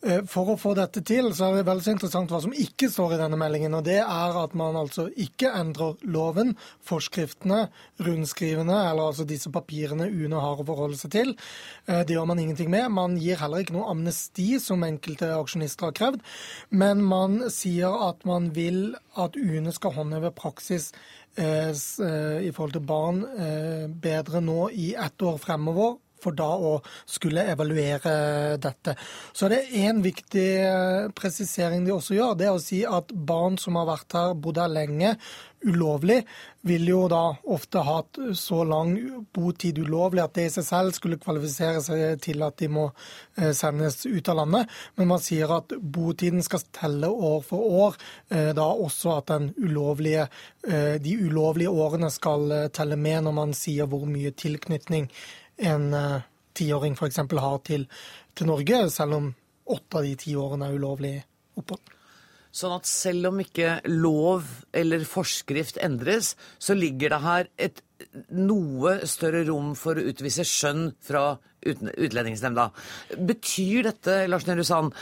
Eh, 0.05 0.21
For 0.29 0.53
å 0.53 0.57
få 0.59 0.75
dette 0.77 1.01
til, 1.05 1.31
så 1.33 1.47
er 1.47 1.57
det 1.57 1.67
veldig 1.67 1.95
interessant 1.95 2.29
hva 2.29 2.39
som 2.43 2.53
ikke 2.53 2.89
står 2.93 3.15
i 3.15 3.19
denne 3.23 3.39
meldingen. 3.39 3.73
og 3.73 3.83
Det 3.87 3.97
er 4.03 4.37
at 4.43 4.53
man 4.53 4.77
altså 4.77 5.07
ikke 5.09 5.49
endrer 5.57 5.97
loven, 6.05 6.55
forskriftene, 6.85 7.67
rundskrivene, 8.05 8.77
eller 8.91 9.09
altså 9.09 9.25
disse 9.25 9.49
papirene 9.49 10.05
UNE 10.05 10.37
har 10.43 10.61
å 10.61 10.67
forholde 10.67 10.97
seg 11.01 11.11
til. 11.11 11.35
Eh, 11.87 12.03
Det 12.03 12.13
gjør 12.13 12.27
man 12.27 12.39
ingenting 12.39 12.69
med. 12.69 12.91
Man 12.91 13.17
gir 13.17 13.37
heller 13.37 13.63
ikke 13.63 13.73
noe 13.73 13.89
amnesti, 13.89 14.59
som 14.59 14.83
enkelte 14.83 15.33
aksjonister 15.33 15.89
har 15.89 15.93
krevd. 15.93 16.21
Men 16.69 17.01
man 17.01 17.49
sier 17.49 17.89
at 18.09 18.23
man 18.25 18.51
vil 18.53 18.95
at 19.17 19.35
UNE 19.35 19.73
skal 19.73 19.93
håndheve 19.93 20.31
praksis 20.31 20.91
eh, 21.37 21.73
i 21.73 22.51
forhold 22.51 22.73
til 22.73 22.85
barn 22.85 23.25
bedre 24.01 24.41
nå 24.41 24.69
i 24.73 24.93
ett 24.95 25.21
år 25.21 25.37
fremover 25.37 25.97
for 26.27 26.35
da 26.37 26.49
å 26.59 26.77
skulle 27.07 27.47
evaluere 27.53 28.57
dette. 28.61 28.95
Så 29.33 29.49
det 29.51 29.63
er 29.67 29.91
en 29.91 30.03
viktig 30.05 30.47
eh, 30.67 31.09
presisering 31.15 31.85
de 31.87 31.95
også 31.95 32.17
gjør. 32.17 32.37
Det 32.39 32.49
er 32.49 32.55
å 32.55 32.63
si 32.63 32.83
at 32.87 33.13
barn 33.13 33.59
som 33.61 33.79
har 33.79 33.87
vært 33.93 34.17
her, 34.17 34.35
bodd 34.35 34.59
her 34.61 34.71
lenge, 34.71 35.15
ulovlig, 35.67 36.19
vil 36.67 36.83
jo 36.85 36.99
da 37.09 37.21
ofte 37.49 37.81
ha 37.81 37.95
hatt 37.97 38.19
så 38.37 38.59
lang 38.67 38.91
botid 39.33 39.79
ulovlig 39.81 40.21
at 40.21 40.35
det 40.37 40.45
i 40.45 40.51
seg 40.53 40.67
selv 40.67 40.93
skulle 40.93 41.17
kvalifisere 41.17 41.81
seg 41.81 42.21
til 42.21 42.43
at 42.45 42.59
de 42.61 42.69
må 42.71 42.83
eh, 42.91 43.53
sendes 43.57 44.03
ut 44.05 44.29
av 44.29 44.41
landet. 44.43 44.75
Men 44.99 45.09
man 45.15 45.23
sier 45.23 45.55
at 45.55 45.73
botiden 45.81 46.45
skal 46.45 46.61
telle 46.75 47.09
år 47.09 47.41
for 47.47 47.73
år. 47.87 47.97
eh, 48.29 48.51
Da 48.57 48.67
også 48.67 49.17
at 49.17 49.33
ulovlige, 49.57 50.27
de 50.67 51.11
ulovlige 51.23 51.71
årene 51.71 52.09
skal 52.11 52.49
telle 52.75 52.97
med 52.99 53.23
når 53.23 53.33
man 53.37 53.53
sier 53.55 53.87
hvor 53.87 54.03
mye 54.09 54.33
tilknytning 54.35 55.05
en 55.57 55.91
tiåring 55.91 56.23
tiåring 56.57 56.97
f.eks. 56.97 57.17
har 57.17 57.59
til, 57.65 57.85
til 58.33 58.49
Norge, 58.49 58.89
selv 58.93 59.19
om 59.19 59.29
åtte 59.67 59.99
av 59.99 60.07
de 60.07 60.15
ti 60.19 60.33
årene 60.39 60.69
er 60.69 60.79
ulovlig 60.79 61.13
opphold. 61.59 61.93
Sånn 62.57 62.73
at 62.73 62.87
selv 62.89 63.29
om 63.29 63.41
ikke 63.43 63.81
lov 63.91 64.47
eller 64.73 65.03
forskrift 65.05 65.77
endres, 65.83 66.31
så 66.57 66.73
ligger 66.73 67.13
det 67.13 67.21
her 67.21 67.49
et 67.67 67.83
noe 68.33 68.95
større 69.09 69.43
rom 69.49 69.75
for 69.77 69.99
å 69.99 70.07
utvise 70.09 70.45
skjønn 70.47 70.89
fra 71.03 71.35
Utlendingsnemnda. 71.67 72.69
Betyr 73.27 73.89
dette, 73.89 74.21
Lars 74.29 74.45
Nehru 74.47 74.63
Sand, 74.65 74.93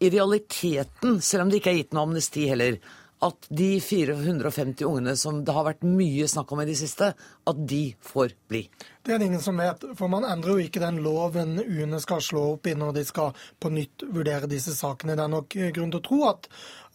i 0.00 0.08
realiteten, 0.10 1.20
selv 1.22 1.44
om 1.44 1.52
det 1.52 1.60
ikke 1.60 1.72
er 1.74 1.78
gitt 1.82 1.94
noe 1.94 2.08
amnesti 2.08 2.46
heller, 2.50 2.80
at 3.24 3.48
de 3.52 3.74
450 3.84 4.86
ungene 4.88 5.14
som 5.20 5.42
det 5.44 5.54
har 5.54 5.66
vært 5.68 5.84
mye 5.84 6.28
snakk 6.28 6.52
om 6.54 6.62
i 6.62 6.68
det 6.68 6.78
siste, 6.80 7.12
at 7.52 7.66
de 7.68 7.84
får 8.04 8.34
bli? 8.50 8.64
Det 9.00 9.14
er 9.14 9.18
det 9.18 9.30
ingen 9.30 9.40
som 9.40 9.56
vet, 9.56 9.84
for 9.96 10.12
man 10.12 10.26
endrer 10.28 10.58
jo 10.58 10.66
ikke 10.68 10.82
den 10.82 10.98
loven 11.00 11.56
UNE 11.56 11.98
skal 12.04 12.20
slå 12.20 12.42
opp 12.52 12.68
i 12.68 12.74
når 12.76 12.92
de 12.98 13.04
skal 13.08 13.32
på 13.58 13.70
nytt 13.72 14.04
vurdere 14.12 14.50
disse 14.50 14.74
sakene. 14.76 15.16
Det 15.16 15.24
er 15.24 15.32
nok 15.32 15.56
grunn 15.72 15.94
til 15.94 16.02
å 16.02 16.04
tro 16.04 16.18
at, 16.28 16.48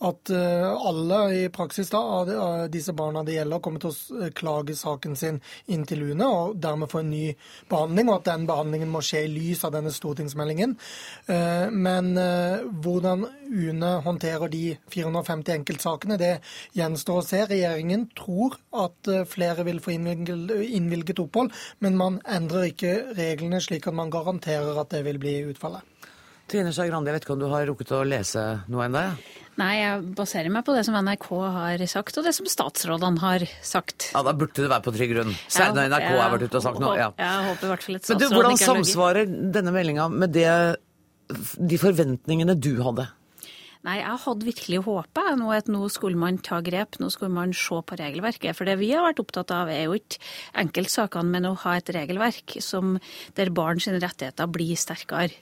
at 0.05 0.29
eh, 0.29 0.67
alle 0.69 1.19
i 1.33 1.41
praksis 1.53 1.89
da, 1.89 2.01
av 2.21 2.29
disse 2.69 2.93
barna 2.93 3.23
det 3.25 3.39
gjelder, 3.39 3.63
kommer 3.65 3.81
til 3.81 3.89
å 3.89 4.29
klage 4.37 4.75
saken 4.77 5.17
sin 5.17 5.39
inn 5.65 5.87
til 5.89 6.03
UNE 6.11 6.27
og 6.29 6.59
dermed 6.61 6.91
få 6.91 7.01
en 7.01 7.09
ny 7.09 7.23
behandling, 7.71 8.11
og 8.11 8.19
at 8.19 8.29
den 8.29 8.45
behandlingen 8.51 8.93
må 8.93 9.01
skje 9.05 9.23
i 9.25 9.33
lys 9.33 9.65
av 9.65 9.73
denne 9.73 9.93
stortingsmeldingen. 9.95 10.77
Eh, 11.25 11.73
Men 11.73 12.13
eh, 12.21 12.69
hvordan 12.85 13.25
UNE 13.49 13.91
håndterer 14.05 14.53
de 14.53 14.63
450 14.93 15.57
enkeltsakene, 15.57 16.21
det 16.21 16.33
gjenstår 16.77 17.23
å 17.23 17.25
se. 17.25 17.41
Regjeringen 17.49 18.07
tror 18.13 18.59
at 18.85 19.09
eh, 19.09 19.25
flere 19.25 19.65
vil 19.65 19.81
få 19.81 19.97
innvilget, 19.97 20.44
innvilget 20.51 21.21
opphold, 21.23 21.53
men 21.83 21.97
man 21.99 22.19
endrer 22.25 22.69
ikke 22.71 22.93
reglene 23.17 23.61
slik 23.63 23.87
at 23.89 23.97
man 23.97 24.13
garanterer 24.13 24.77
at 24.81 24.93
det 24.93 25.03
vil 25.07 25.19
bli 25.21 25.39
utfallet. 25.51 25.83
Trine 26.45 26.69
Skei 26.75 26.91
Grande, 26.91 27.09
jeg 27.09 27.17
vet 27.17 27.25
ikke 27.25 27.33
om 27.33 27.41
du 27.41 27.47
har 27.49 27.65
rukket 27.65 27.91
å 27.97 28.03
lese 28.05 28.41
noe 28.69 28.85
ennå? 28.85 29.01
Nei, 29.57 29.71
jeg 29.79 30.01
baserer 30.17 30.51
meg 30.51 30.65
på 30.67 30.75
det 30.75 30.83
som 30.85 30.97
NRK 30.99 31.27
har 31.55 31.83
sagt, 31.89 32.19
og 32.19 32.27
det 32.27 32.33
som 32.37 32.47
statsrådene 32.51 33.21
har 33.23 33.45
sagt. 33.65 34.11
ja, 34.11 34.21
da 34.25 34.33
burde 34.35 34.59
det 34.59 34.69
være 34.69 34.85
på 34.85 34.93
trygg 34.93 35.13
grunn. 35.15 35.33
Særlig 35.47 35.79
når 35.79 35.93
NRK 35.93 36.09
har 36.11 36.33
vært 36.35 36.45
ute 36.45 36.59
og 36.59 36.65
sagt 36.67 36.81
noe. 36.83 36.95
Ja. 36.99 37.07
Jeg 37.17 37.45
håper 37.49 37.65
i 37.65 37.71
hvert 37.71 37.85
fall 37.87 37.97
et 37.97 38.09
Men 38.11 38.21
du, 38.21 38.27
hvordan 38.35 38.59
samsvarer 38.61 39.31
denne 39.55 39.73
meldinga 39.73 40.09
med 40.11 40.35
det, 40.35 40.49
de 41.71 41.79
forventningene 41.81 42.57
du 42.59 42.73
hadde? 42.85 43.07
Nei, 43.85 43.99
jeg 43.99 44.17
hadde 44.23 44.47
virkelig 44.47 44.79
håpet 44.87 45.35
nå 45.37 45.51
at 45.53 45.67
nå 45.69 45.85
skulle 45.93 46.17
man 46.17 46.39
ta 46.41 46.57
grep, 46.65 46.97
nå 46.97 47.11
skulle 47.13 47.35
man 47.35 47.51
se 47.53 47.77
på 47.85 47.97
regelverket. 47.99 48.57
For 48.57 48.65
det 48.65 48.79
vi 48.79 48.89
har 48.95 49.03
vært 49.05 49.21
opptatt 49.21 49.51
av, 49.53 49.69
er 49.69 49.83
jo 49.85 49.97
ikke 49.99 50.17
enkeltsakene, 50.63 51.29
men 51.35 51.45
å 51.51 51.53
ha 51.61 51.75
et 51.77 51.91
regelverk 51.93 52.55
som, 52.65 52.95
der 53.37 53.51
barns 53.53 53.85
rettigheter 53.85 54.49
blir 54.49 54.73
sterkere. 54.79 55.37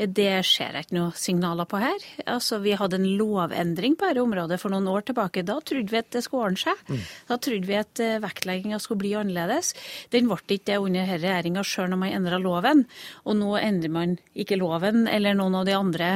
Det 0.00 0.30
ser 0.48 0.78
jeg 0.78 0.86
ikke 0.86 0.96
noe 0.96 1.18
signaler 1.20 1.68
på 1.68 1.82
her. 1.82 2.06
Altså, 2.24 2.62
Vi 2.64 2.72
hadde 2.78 2.96
en 2.96 3.10
lovendring 3.18 3.98
på 3.98 4.08
dette 4.08 4.24
området 4.24 4.58
for 4.62 4.72
noen 4.72 4.88
år 4.88 5.04
tilbake. 5.10 5.44
Da 5.44 5.58
trodde 5.60 5.92
vi 5.92 6.00
at 6.00 6.10
det 6.16 6.24
skulle 6.24 6.48
ordne 6.48 6.62
seg. 6.62 6.80
Da 7.28 7.36
trodde 7.36 7.68
vi 7.68 7.76
at 7.76 8.00
eh, 8.00 8.16
vektlegginga 8.22 8.80
skulle 8.80 9.02
bli 9.04 9.12
annerledes. 9.20 9.74
Den 10.14 10.30
ble 10.30 10.40
ikke 10.40 10.72
det 10.72 10.80
under 10.80 11.04
denne 11.04 11.20
regjeringa 11.20 11.66
sjøl 11.66 11.92
når 11.92 12.00
man 12.00 12.16
endra 12.16 12.40
loven. 12.40 12.86
Og 13.28 13.36
nå 13.36 13.52
endrer 13.60 13.92
man 13.92 14.16
ikke 14.32 14.58
loven 14.58 15.04
eller 15.12 15.36
noen 15.36 15.60
av 15.60 15.68
de 15.68 15.76
andre 15.76 16.10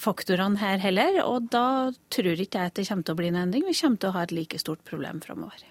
faktorene 0.00 0.60
her 0.60 0.82
heller. 0.82 1.19
Og 1.26 1.48
da 1.52 1.90
tror 2.12 2.34
ikke 2.34 2.60
jeg 2.60 2.72
at 2.72 2.76
det 2.78 2.88
kommer 2.88 3.06
til 3.06 3.16
å 3.16 3.20
bli 3.20 3.30
en 3.32 3.40
endring. 3.44 3.64
Vi 3.68 3.78
kommer 3.78 4.00
til 4.00 4.10
å 4.10 4.14
ha 4.16 4.26
et 4.26 4.36
like 4.36 4.60
stort 4.60 4.84
problem 4.88 5.22
framover. 5.24 5.64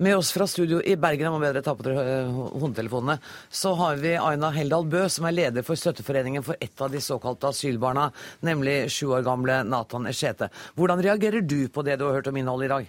Med 0.00 0.16
oss 0.16 0.30
fra 0.32 0.46
studio 0.48 0.78
i 0.80 0.94
Bergen, 0.96 1.26
jeg 1.26 1.32
må 1.34 1.40
bedre 1.42 1.60
ta 1.60 1.74
på 1.76 1.84
dere 1.84 2.04
eh, 2.08 2.28
hodetelefonene, 2.32 3.18
så 3.52 3.74
har 3.76 3.98
vi 4.00 4.14
Aina 4.16 4.48
Heldal 4.54 4.86
Bø, 4.88 5.02
som 5.12 5.26
er 5.28 5.34
leder 5.36 5.66
for 5.66 5.76
Støtteforeningen 5.76 6.46
for 6.46 6.56
ett 6.56 6.80
av 6.80 6.88
de 6.88 7.02
såkalte 7.04 7.50
asylbarna, 7.52 8.06
nemlig 8.48 8.86
sju 8.94 9.10
år 9.12 9.26
gamle 9.26 9.58
Nathan 9.68 10.08
Eshete. 10.08 10.48
Hvordan 10.80 11.04
reagerer 11.04 11.44
du 11.44 11.68
på 11.68 11.84
det 11.84 11.98
du 12.00 12.06
har 12.06 12.16
hørt 12.16 12.32
om 12.32 12.40
innholdet 12.40 12.70
i 12.70 12.72
dag? 12.72 12.88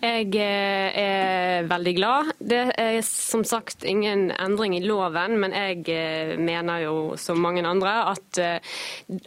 Jeg 0.00 0.30
eh, 0.40 0.94
er 0.96 1.66
veldig 1.68 1.92
glad. 1.98 2.28
Det 2.40 2.60
er 2.80 3.02
som 3.04 3.42
sagt 3.44 3.84
ingen 3.84 4.30
endring 4.32 4.72
i 4.78 4.80
loven, 4.80 5.34
men 5.42 5.52
jeg 5.52 5.84
eh, 5.92 6.32
mener 6.40 6.86
jo 6.86 6.94
som 7.20 7.42
mange 7.44 7.60
andre 7.68 7.92
at 8.08 8.40
eh, 8.40 8.78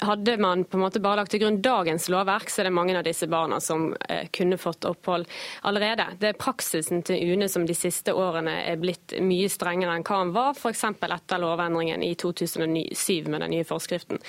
hadde 0.02 0.40
man 0.42 0.66
på 0.66 0.80
en 0.80 0.84
måte 0.88 1.04
bare 1.04 1.22
lagt 1.22 1.36
til 1.36 1.44
grunn 1.44 1.62
dagens 1.62 2.10
lovverk, 2.10 2.50
så 2.50 2.64
er 2.64 2.72
det 2.72 2.74
mange 2.80 2.98
av 2.98 3.06
disse 3.06 3.30
barna 3.30 3.62
som 3.62 3.92
kunne 4.34 4.58
fått 4.58 4.88
opphold 4.90 5.30
allerede. 5.62 6.10
Det 6.18 6.32
er 6.32 6.42
praksisen 6.42 7.06
til 7.06 7.22
UNE 7.36 7.52
som 7.52 7.68
de 7.70 7.78
siste 7.78 8.16
årene 8.18 8.64
er 8.66 8.82
blitt 8.82 9.14
mye 9.22 9.52
strengere 9.54 9.94
enn 9.94 10.06
hva 10.08 10.24
den 10.24 10.34
var, 10.34 10.58
f.eks. 10.58 10.88
etter 10.90 11.44
lovendringen 11.44 12.02
i 12.02 12.16
2007 12.18 13.30
med 13.30 13.46
den 13.46 13.54
nye 13.54 13.68
forskriften. 13.68 14.24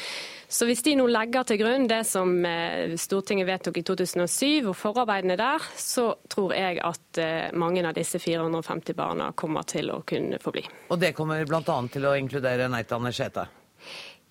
Så 0.54 0.68
hvis 0.68 0.84
de 0.86 0.92
nå 0.94 1.08
legger 1.10 1.42
til 1.48 1.58
grunn 1.58 1.88
det 1.90 2.04
som 2.06 2.30
eh, 2.46 2.92
Stortinget 3.00 3.48
vedtok 3.48 3.80
i 3.80 3.82
2007 3.82 4.68
og 4.70 4.76
forarbeidene 4.78 5.34
der, 5.40 5.64
så 5.74 6.12
tror 6.30 6.54
jeg 6.54 6.78
at 6.84 7.18
eh, 7.18 7.48
mange 7.58 7.82
av 7.82 7.96
disse 7.96 8.20
450 8.22 8.94
barna 8.94 9.32
kommer 9.34 9.66
til 9.66 9.90
å 9.90 9.96
kunne 10.06 10.38
få 10.42 10.52
bli. 10.54 10.62
Og 10.94 11.00
det 11.02 11.10
kommer 11.18 11.42
bl.a. 11.50 11.78
til 11.90 12.06
å 12.06 12.14
inkludere 12.20 12.68
Neitane 12.70 13.10
Eshete. 13.10 13.48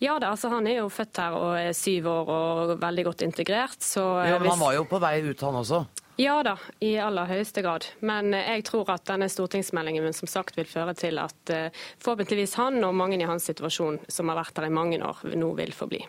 Ja 0.03 0.15
da, 0.19 0.31
altså 0.33 0.49
han 0.51 0.65
er 0.67 0.79
jo 0.81 0.87
født 0.91 1.19
her 1.21 1.35
og 1.37 1.51
er 1.59 1.75
syv 1.75 2.07
år 2.11 2.31
og 2.33 2.71
veldig 2.81 3.05
godt 3.09 3.27
integrert. 3.27 3.83
Så 3.83 4.01
ja, 4.23 4.37
men 4.37 4.47
hvis- 4.47 4.55
han 4.55 4.63
var 4.63 4.73
jo 4.79 4.87
på 4.89 4.99
vei 5.03 5.17
ut, 5.27 5.43
han 5.43 5.59
også. 5.59 5.83
Ja 6.21 6.35
da, 6.45 6.57
i 6.79 6.93
aller 7.01 7.25
høyeste 7.25 7.63
grad. 7.65 7.87
Men 8.05 8.35
eh, 8.37 8.51
jeg 8.57 8.67
tror 8.69 8.91
at 8.93 9.07
denne 9.09 9.29
stortingsmeldingen 9.31 10.13
som 10.13 10.29
sagt 10.29 10.57
vil 10.59 10.69
føre 10.69 10.93
til 10.97 11.17
at 11.21 11.53
eh, 11.53 11.83
forhåpentligvis 12.03 12.53
han 12.59 12.77
og 12.85 12.93
mange 12.97 13.17
i 13.17 13.27
hans 13.29 13.49
situasjon 13.49 14.03
som 14.11 14.29
har 14.29 14.37
vært 14.43 14.61
her 14.61 14.69
i 14.69 14.73
mange 14.73 15.01
år, 15.01 15.23
nå 15.33 15.53
vil 15.57 15.73
forbli. 15.73 16.03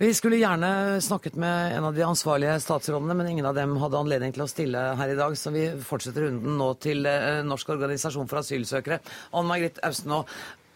Vi 0.00 0.08
skulle 0.16 0.38
gjerne 0.40 0.98
snakket 1.04 1.34
med 1.38 1.76
en 1.76 1.86
av 1.90 1.94
de 1.94 2.02
ansvarlige 2.06 2.54
statsrådene, 2.64 3.14
men 3.14 3.28
ingen 3.34 3.46
av 3.46 3.54
dem 3.54 3.74
hadde 3.82 4.00
anledning 4.00 4.32
til 4.32 4.46
å 4.46 4.48
stille 4.48 4.84
her 4.96 5.12
i 5.12 5.18
dag, 5.18 5.36
så 5.36 5.52
vi 5.54 5.66
fortsetter 5.84 6.24
runden 6.26 6.56
nå 6.58 6.72
til 6.82 7.06
eh, 7.06 7.44
Norsk 7.46 7.70
organisasjon 7.76 8.30
for 8.30 8.40
asylsøkere. 8.40 8.98
Ann 9.36 9.46
Margrit 9.46 9.78
Austenå, 9.86 10.24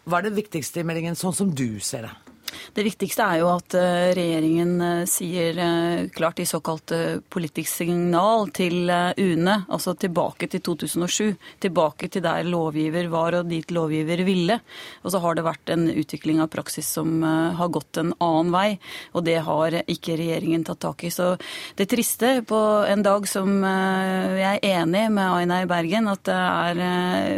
hva 0.05 0.21
er 0.21 0.29
det 0.29 0.37
viktigste 0.37 0.79
i 0.79 0.87
meldingen, 0.87 1.17
sånn 1.19 1.35
som 1.35 1.51
du 1.51 1.81
ser 1.83 2.07
det? 2.07 2.34
Det 2.75 2.83
viktigste 2.83 3.23
er 3.23 3.39
jo 3.39 3.49
at 3.53 3.75
eh, 3.77 4.11
regjeringen 4.17 4.73
eh, 4.83 5.03
sier 5.09 5.59
eh, 5.61 6.07
klart 6.15 6.41
i 6.43 6.47
såkalt 6.47 6.91
politisk 7.31 7.71
signal 7.71 8.49
til 8.55 8.89
UNE, 8.89 9.55
altså 9.71 9.95
tilbake 9.99 10.49
til 10.51 10.61
2007, 10.65 11.35
tilbake 11.63 12.09
til 12.11 12.23
der 12.25 12.47
lovgiver 12.47 13.09
var 13.11 13.39
og 13.39 13.49
dit 13.49 13.71
lovgiver 13.71 14.23
ville. 14.27 14.59
Og 15.03 15.13
så 15.13 15.21
har 15.23 15.37
det 15.37 15.45
vært 15.45 15.71
en 15.73 15.87
utvikling 15.91 16.41
av 16.43 16.51
praksis 16.53 16.89
som 16.97 17.23
har 17.23 17.71
gått 17.73 17.99
en 18.01 18.13
annen 18.23 18.51
vei, 18.53 18.67
og 19.15 19.25
det 19.27 19.37
har 19.47 19.79
ikke 19.81 20.17
regjeringen 20.19 20.65
tatt 20.67 20.81
tak 20.83 21.05
i. 21.07 21.11
Så 21.13 21.33
det 21.79 21.87
triste 21.91 22.41
på 22.47 22.59
en 22.89 23.03
dag 23.05 23.27
som 23.29 23.63
jeg 23.63 24.59
er 24.59 24.81
enig 24.81 25.07
med 25.15 25.39
Aina 25.39 25.61
i 25.63 25.69
Bergen, 25.69 26.09
at 26.11 26.29
er, 26.31 26.81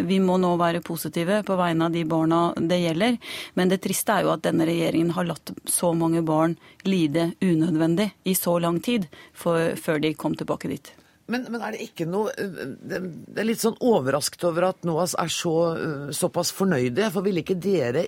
vi 0.08 0.20
må 0.24 0.38
nå 0.42 0.56
være 0.60 0.84
positive 0.86 1.42
på 1.48 1.58
vegne 1.60 1.88
av 1.88 1.96
de 1.96 2.04
barna 2.08 2.42
det 2.58 2.82
gjelder, 2.82 3.18
men 3.58 3.72
det 3.72 3.82
triste 3.84 4.18
er 4.18 4.26
jo 4.26 4.34
at 4.34 4.46
denne 4.46 4.68
regjeringen 4.68 5.07
har 5.16 5.28
latt 5.28 5.54
så 5.70 5.94
mange 5.98 6.24
barn 6.26 6.58
lide 6.88 7.32
unødvendig 7.42 8.12
i 8.26 8.36
så 8.38 8.58
lang 8.64 8.80
tid 8.84 9.08
for, 9.34 9.76
før 9.80 10.02
de 10.04 10.14
kom 10.18 10.36
tilbake 10.38 10.72
dit. 10.72 10.94
Men, 11.28 11.44
men 11.52 11.60
er 11.60 11.76
det 11.76 11.84
ikke 11.90 12.06
noe 12.08 12.32
Det 12.32 13.02
det 13.04 13.42
er 13.42 13.48
litt 13.50 13.60
sånn 13.60 13.76
overrasket 13.84 14.46
over 14.48 14.70
at 14.70 14.86
NOAS 14.88 15.18
er 15.20 15.32
så, 15.32 15.56
øh, 15.76 16.12
såpass 16.16 16.54
fornøyde. 16.56 17.10
For 17.12 17.26
ville 17.26 17.44
ikke 17.44 17.60
dere 17.60 18.08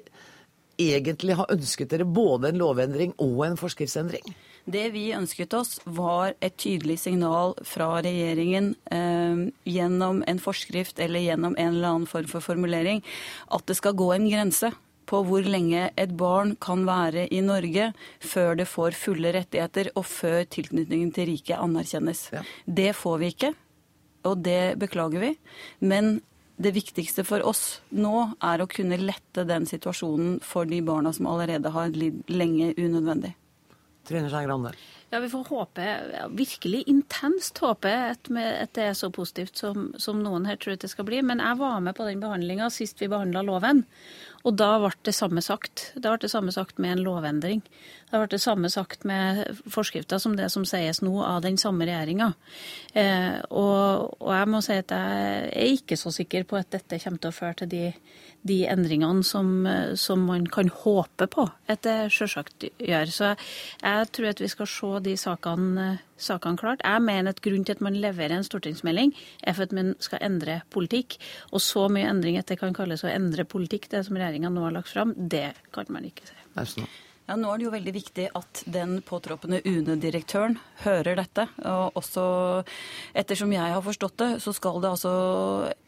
egentlig 0.80 1.36
ha 1.36 1.45
ønsket 1.52 1.91
dere 1.91 2.08
både 2.08 2.50
en 2.50 2.62
lovendring 2.62 3.14
og 3.20 3.43
en 3.45 3.60
forskriftsendring? 3.60 4.24
Det 4.70 4.86
vi 4.93 5.10
ønsket 5.16 5.54
oss, 5.58 5.80
var 5.84 6.36
et 6.45 6.56
tydelig 6.62 7.00
signal 7.04 7.56
fra 7.68 7.89
regjeringen 8.06 8.72
eh, 8.91 9.50
gjennom 9.68 10.24
en 10.28 10.41
forskrift 10.41 11.02
eller 11.04 11.26
gjennom 11.26 11.58
en 11.58 11.74
eller 11.74 11.89
annen 11.91 12.10
form 12.10 12.30
for 12.32 12.45
formulering 12.45 13.04
at 13.52 13.66
det 13.68 13.78
skal 13.80 13.97
gå 14.00 14.12
en 14.16 14.30
grense 14.32 14.72
på 15.10 15.24
hvor 15.26 15.45
lenge 15.45 15.88
et 15.97 16.14
barn 16.18 16.53
kan 16.62 16.86
være 16.88 17.26
i 17.34 17.41
Norge 17.45 17.89
før 18.22 18.60
det 18.60 18.70
får 18.70 18.97
fulle 18.97 19.34
rettigheter 19.34 19.91
og 19.95 20.05
før 20.05 20.43
tilknytningen 20.45 21.12
til 21.16 21.32
riket 21.32 21.57
anerkjennes. 21.57 22.28
Det 22.66 22.91
får 22.97 23.18
vi 23.24 23.34
ikke, 23.34 23.53
og 24.30 24.43
det 24.45 24.78
beklager 24.82 25.26
vi. 25.26 25.34
Men 25.82 26.20
det 26.60 26.76
viktigste 26.76 27.24
for 27.24 27.43
oss 27.47 27.80
nå 27.95 28.30
er 28.43 28.62
å 28.62 28.70
kunne 28.70 28.99
lette 28.99 29.45
den 29.47 29.66
situasjonen 29.70 30.39
for 30.43 30.68
de 30.70 30.82
barna 30.86 31.14
som 31.16 31.30
allerede 31.32 31.72
har 31.72 31.93
lidd 31.95 32.26
lenge 32.32 32.74
unødvendig. 32.78 33.34
Trine 34.10 34.30
Skei 34.32 34.45
Grande. 34.47 34.74
Ja, 35.10 35.20
Vi 35.20 35.30
får 35.30 35.45
håpe, 35.49 35.86
virkelig 36.38 36.84
intenst 36.91 37.57
håpe 37.64 37.89
at, 38.12 38.28
det 38.30 38.84
er 38.84 38.93
så 38.97 39.10
positivt 39.14 39.57
som, 39.57 39.89
som 39.97 40.20
noen 40.22 40.45
her 40.45 40.60
tror 40.62 40.78
det 40.78 40.91
skal 40.91 41.07
bli. 41.07 41.22
Men 41.26 41.41
jeg 41.41 41.57
var 41.57 41.80
med 41.82 41.97
på 41.97 42.05
den 42.05 42.22
behandlinga 42.22 42.70
sist 42.74 43.01
vi 43.01 43.10
behandla 43.10 43.41
loven. 43.45 43.86
Og 44.48 44.56
da 44.56 44.70
ble 44.80 44.92
det 45.04 45.14
samme 45.16 45.42
sagt. 45.44 45.90
Det 45.96 46.06
ble 46.06 46.20
det 46.22 46.32
samme 46.32 46.54
sagt 46.56 46.80
med 46.80 46.96
en 46.96 47.04
lovendring. 47.04 47.62
Det 48.10 48.22
ble 48.22 48.30
det 48.32 48.40
samme 48.42 48.72
sagt 48.72 49.04
med 49.08 49.42
forskrifter 49.68 50.22
som 50.22 50.38
det 50.40 50.48
som 50.54 50.66
sies 50.68 51.02
nå 51.04 51.12
av 51.26 51.42
den 51.44 51.60
samme 51.60 51.88
regjeringa. 51.90 52.32
Eh, 52.94 53.36
og, 53.50 54.16
og 54.22 54.32
jeg 54.34 54.52
må 54.54 54.64
si 54.66 54.80
at 54.80 54.96
jeg 54.96 55.52
er 55.52 55.76
ikke 55.76 56.00
så 56.00 56.14
sikker 56.16 56.48
på 56.48 56.60
at 56.60 56.72
dette 56.72 57.02
kommer 57.04 57.20
til 57.22 57.34
å 57.34 57.40
føre 57.40 57.60
til 57.62 57.72
de, 57.74 57.84
de 58.48 58.60
endringene 58.72 59.24
som, 59.24 59.66
eh, 59.68 59.96
som 59.96 60.26
man 60.26 60.48
kan 60.48 60.70
håpe 60.70 61.28
på 61.28 61.50
at 61.68 61.82
det 61.84 62.12
sjølsagt 62.14 62.68
gjør. 62.80 63.12
Så 63.12 63.34
jeg 63.82 64.12
tror 64.16 64.30
at 64.30 64.42
vi 64.42 64.48
skal 64.48 64.68
se 64.68 64.92
de 65.04 65.16
sakene, 65.18 65.88
sakene 66.18 66.58
klart. 66.58 66.84
Jeg 66.84 67.02
mener 67.02 67.30
at 67.30 67.42
grunnen 67.42 67.66
til 67.66 67.78
at 67.78 67.82
man 67.82 68.00
leverer 68.00 68.38
en 68.38 68.48
stortingsmelding, 68.48 69.14
er 69.44 69.54
for 69.54 69.64
at 69.64 69.76
man 69.76 69.96
skal 70.00 70.20
endre 70.22 70.62
politikk. 70.70 71.20
Og 71.52 71.62
så 71.62 71.90
mye 71.92 72.08
endring 72.10 72.38
at 72.38 72.48
det 72.48 72.60
kan 72.60 72.74
kalles 72.74 73.04
å 73.04 73.12
endre 73.12 73.46
politikk, 73.46 73.90
det 73.90 74.06
som 74.06 74.16
regjeringa 74.16 74.50
nå 74.54 74.64
har 74.64 74.72
lagt 74.80 74.94
fram, 74.94 75.14
det 75.18 75.54
kan 75.74 75.86
man 75.90 76.08
ikke 76.08 76.26
si. 76.26 76.90
Ja, 77.30 77.36
Nå 77.38 77.52
er 77.54 77.60
det 77.62 77.66
jo 77.68 77.72
veldig 77.76 77.92
viktig 77.94 78.24
at 78.34 78.60
den 78.74 78.96
påtroppende 79.06 79.60
UNE-direktøren 79.62 80.56
hører 80.82 81.20
dette. 81.20 81.44
Og 81.62 82.00
også 82.00 82.24
ettersom 83.14 83.52
jeg 83.54 83.70
har 83.70 83.84
forstått 83.86 84.16
det, 84.18 84.30
så 84.42 84.50
skal 84.58 84.80
det 84.82 84.90
altså 84.90 85.12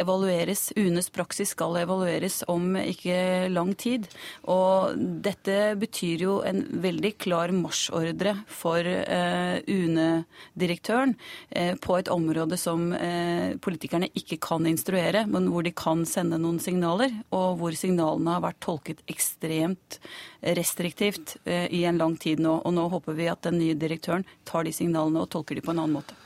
evalueres. 0.03 0.67
UNEs 0.77 1.09
praksis 1.09 1.55
skal 1.55 1.79
evalueres 1.81 2.43
om 2.45 2.75
ikke 2.77 3.49
lang 3.49 3.71
tid. 3.73 4.05
Og 4.53 4.93
dette 5.25 5.55
betyr 5.81 6.25
jo 6.27 6.35
en 6.45 6.61
veldig 6.83 7.15
klar 7.25 7.55
marsjordre 7.57 8.35
for 8.45 8.85
eh, 8.85 9.65
UNE-direktøren 9.65 11.15
eh, 11.49 11.73
på 11.81 11.97
et 11.97 12.13
område 12.13 12.61
som 12.61 12.91
eh, 12.93 13.57
politikerne 13.65 14.11
ikke 14.13 14.37
kan 14.45 14.69
instruere, 14.69 15.25
men 15.25 15.49
hvor 15.49 15.65
de 15.65 15.73
kan 15.73 16.05
sende 16.05 16.37
noen 16.37 16.61
signaler, 16.61 17.17
og 17.33 17.57
hvor 17.63 17.81
signalene 17.81 18.37
har 18.37 18.45
vært 18.45 18.61
tolket 18.61 19.01
ekstremt 19.09 19.97
restriktivt 20.41 21.30
eh, 21.45 21.67
i 21.73 21.83
en 21.85 21.99
lang 22.01 22.17
tid 22.19 22.41
nå. 22.43 22.57
Og 22.65 22.75
nå 22.75 22.87
håper 22.93 23.17
vi 23.17 23.29
at 23.31 23.43
den 23.47 23.59
nye 23.61 23.77
direktøren 23.77 24.25
tar 24.49 24.67
de 24.67 24.73
signalene 24.75 25.23
og 25.23 25.31
tolker 25.33 25.57
de 25.57 25.65
på 25.65 25.73
en 25.73 25.83
annen 25.83 25.97
måte. 25.99 26.17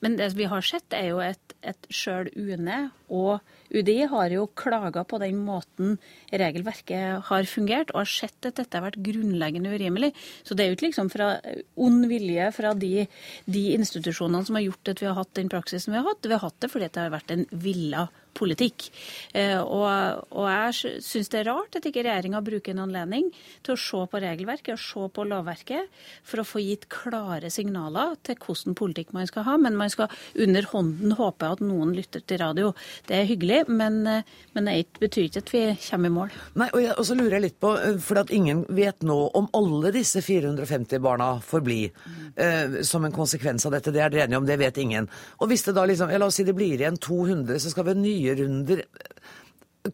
Men 0.00 0.16
det 0.18 0.32
vi 0.36 0.48
har 0.50 0.64
sett, 0.64 0.88
er 0.96 1.12
jo 1.12 1.20
et, 1.24 1.54
et 1.62 1.90
sjøl 1.92 2.30
UNE 2.36 2.88
og 3.10 3.40
UDI 3.70 4.06
har 4.10 4.32
jo 4.34 4.48
klaga 4.58 5.04
på 5.06 5.20
den 5.22 5.42
måten 5.46 5.98
regelverket 6.30 7.28
har 7.28 7.50
fungert, 7.50 7.92
og 7.94 8.02
har 8.02 8.10
sett 8.10 8.48
at 8.48 8.58
dette 8.58 8.78
har 8.78 8.86
vært 8.88 9.02
grunnleggende 9.04 9.74
urimelig. 9.74 10.12
Så 10.46 10.56
det 10.56 10.64
er 10.64 10.72
jo 10.72 10.78
ikke 10.78 10.88
liksom 10.88 11.12
fra 11.12 11.32
ond 11.78 12.08
vilje 12.10 12.50
fra 12.56 12.74
de, 12.74 13.06
de 13.46 13.66
institusjonene 13.76 14.46
som 14.46 14.58
har 14.58 14.66
gjort 14.66 14.94
at 14.94 15.04
vi 15.04 15.10
har 15.10 15.18
hatt 15.20 15.36
den 15.38 15.52
praksisen 15.52 15.94
vi 15.94 16.00
har 16.00 16.08
hatt. 16.08 16.26
Vi 16.26 16.36
har 16.36 16.44
hatt 16.46 16.58
det 16.62 16.72
fordi 16.72 16.90
det 16.90 17.04
har 17.04 17.14
vært 17.14 17.36
en 17.36 17.46
villa 17.50 18.08
politikk. 18.36 18.88
Eh, 19.36 19.58
og, 19.58 20.24
og 20.30 20.46
jeg 20.48 21.00
syns 21.04 21.30
det 21.32 21.40
er 21.42 21.48
rart 21.50 21.76
at 21.78 21.86
ikke 21.88 22.04
regjeringa 22.06 22.42
bruker 22.44 22.74
en 22.74 22.84
anledning 22.86 23.30
til 23.66 23.74
å 23.74 23.80
se 23.80 24.02
på 24.10 24.22
regelverket 24.22 24.74
og 24.76 24.82
se 24.82 25.06
på 25.14 25.26
lovverket 25.28 25.90
for 26.26 26.42
å 26.42 26.46
få 26.46 26.62
gitt 26.64 26.88
klare 26.92 27.50
signaler 27.52 28.16
til 28.26 28.38
hvordan 28.40 28.76
politikk 28.78 29.14
man 29.16 29.28
skal 29.30 29.46
ha. 29.48 29.56
Men 29.60 29.78
man 29.78 29.92
skal 29.92 30.12
under 30.40 30.68
hånden 30.72 31.16
håpe 31.18 31.52
at 31.56 31.64
noen 31.64 31.94
lytter 31.96 32.24
til 32.24 32.42
radio. 32.42 32.72
Det 33.08 33.16
er 33.16 33.28
hyggelig, 33.28 33.60
men, 33.68 34.06
eh, 34.06 34.22
men 34.52 34.68
det 34.68 35.00
betyr 35.00 35.28
ikke 35.28 35.42
at 35.42 35.52
vi 35.54 35.62
kommer 35.86 36.10
i 36.10 36.14
mål. 36.14 36.34
Nei, 36.60 36.68
og, 36.72 36.80
jeg, 36.82 36.94
og 36.96 37.06
så 37.08 37.16
lurer 37.18 37.36
jeg 37.38 37.46
litt 37.46 37.58
på, 37.62 37.72
eh, 37.78 37.98
for 38.02 38.20
at 38.22 38.32
ingen 38.34 38.64
vet 38.68 39.02
nå 39.06 39.18
om 39.38 39.48
alle 39.56 39.92
disse 39.94 40.22
450 40.24 41.02
barna 41.02 41.30
får 41.44 41.64
bli 41.66 41.80
eh, 41.86 42.80
som 42.86 43.04
en 43.04 43.14
konsekvens 43.14 43.66
av 43.66 43.76
dette. 43.76 43.94
Det 43.94 44.02
er 44.04 44.12
dere 44.12 44.28
enige 44.28 44.42
om, 44.42 44.48
det 44.48 44.58
vet 44.60 44.82
ingen. 44.82 45.08
Og 45.40 45.50
hvis 45.50 45.66
det 45.68 45.76
da 45.78 45.86
liksom, 45.88 46.12
ja, 46.12 46.20
la 46.20 46.30
oss 46.30 46.40
si 46.40 46.46
det 46.46 46.56
blir 46.58 46.76
igjen 46.76 47.00
200, 47.00 47.58
så 47.62 47.72
skal 47.72 47.88
vi 47.88 47.94
ha 47.94 48.00
nye 48.00 48.36
runder. 48.42 48.84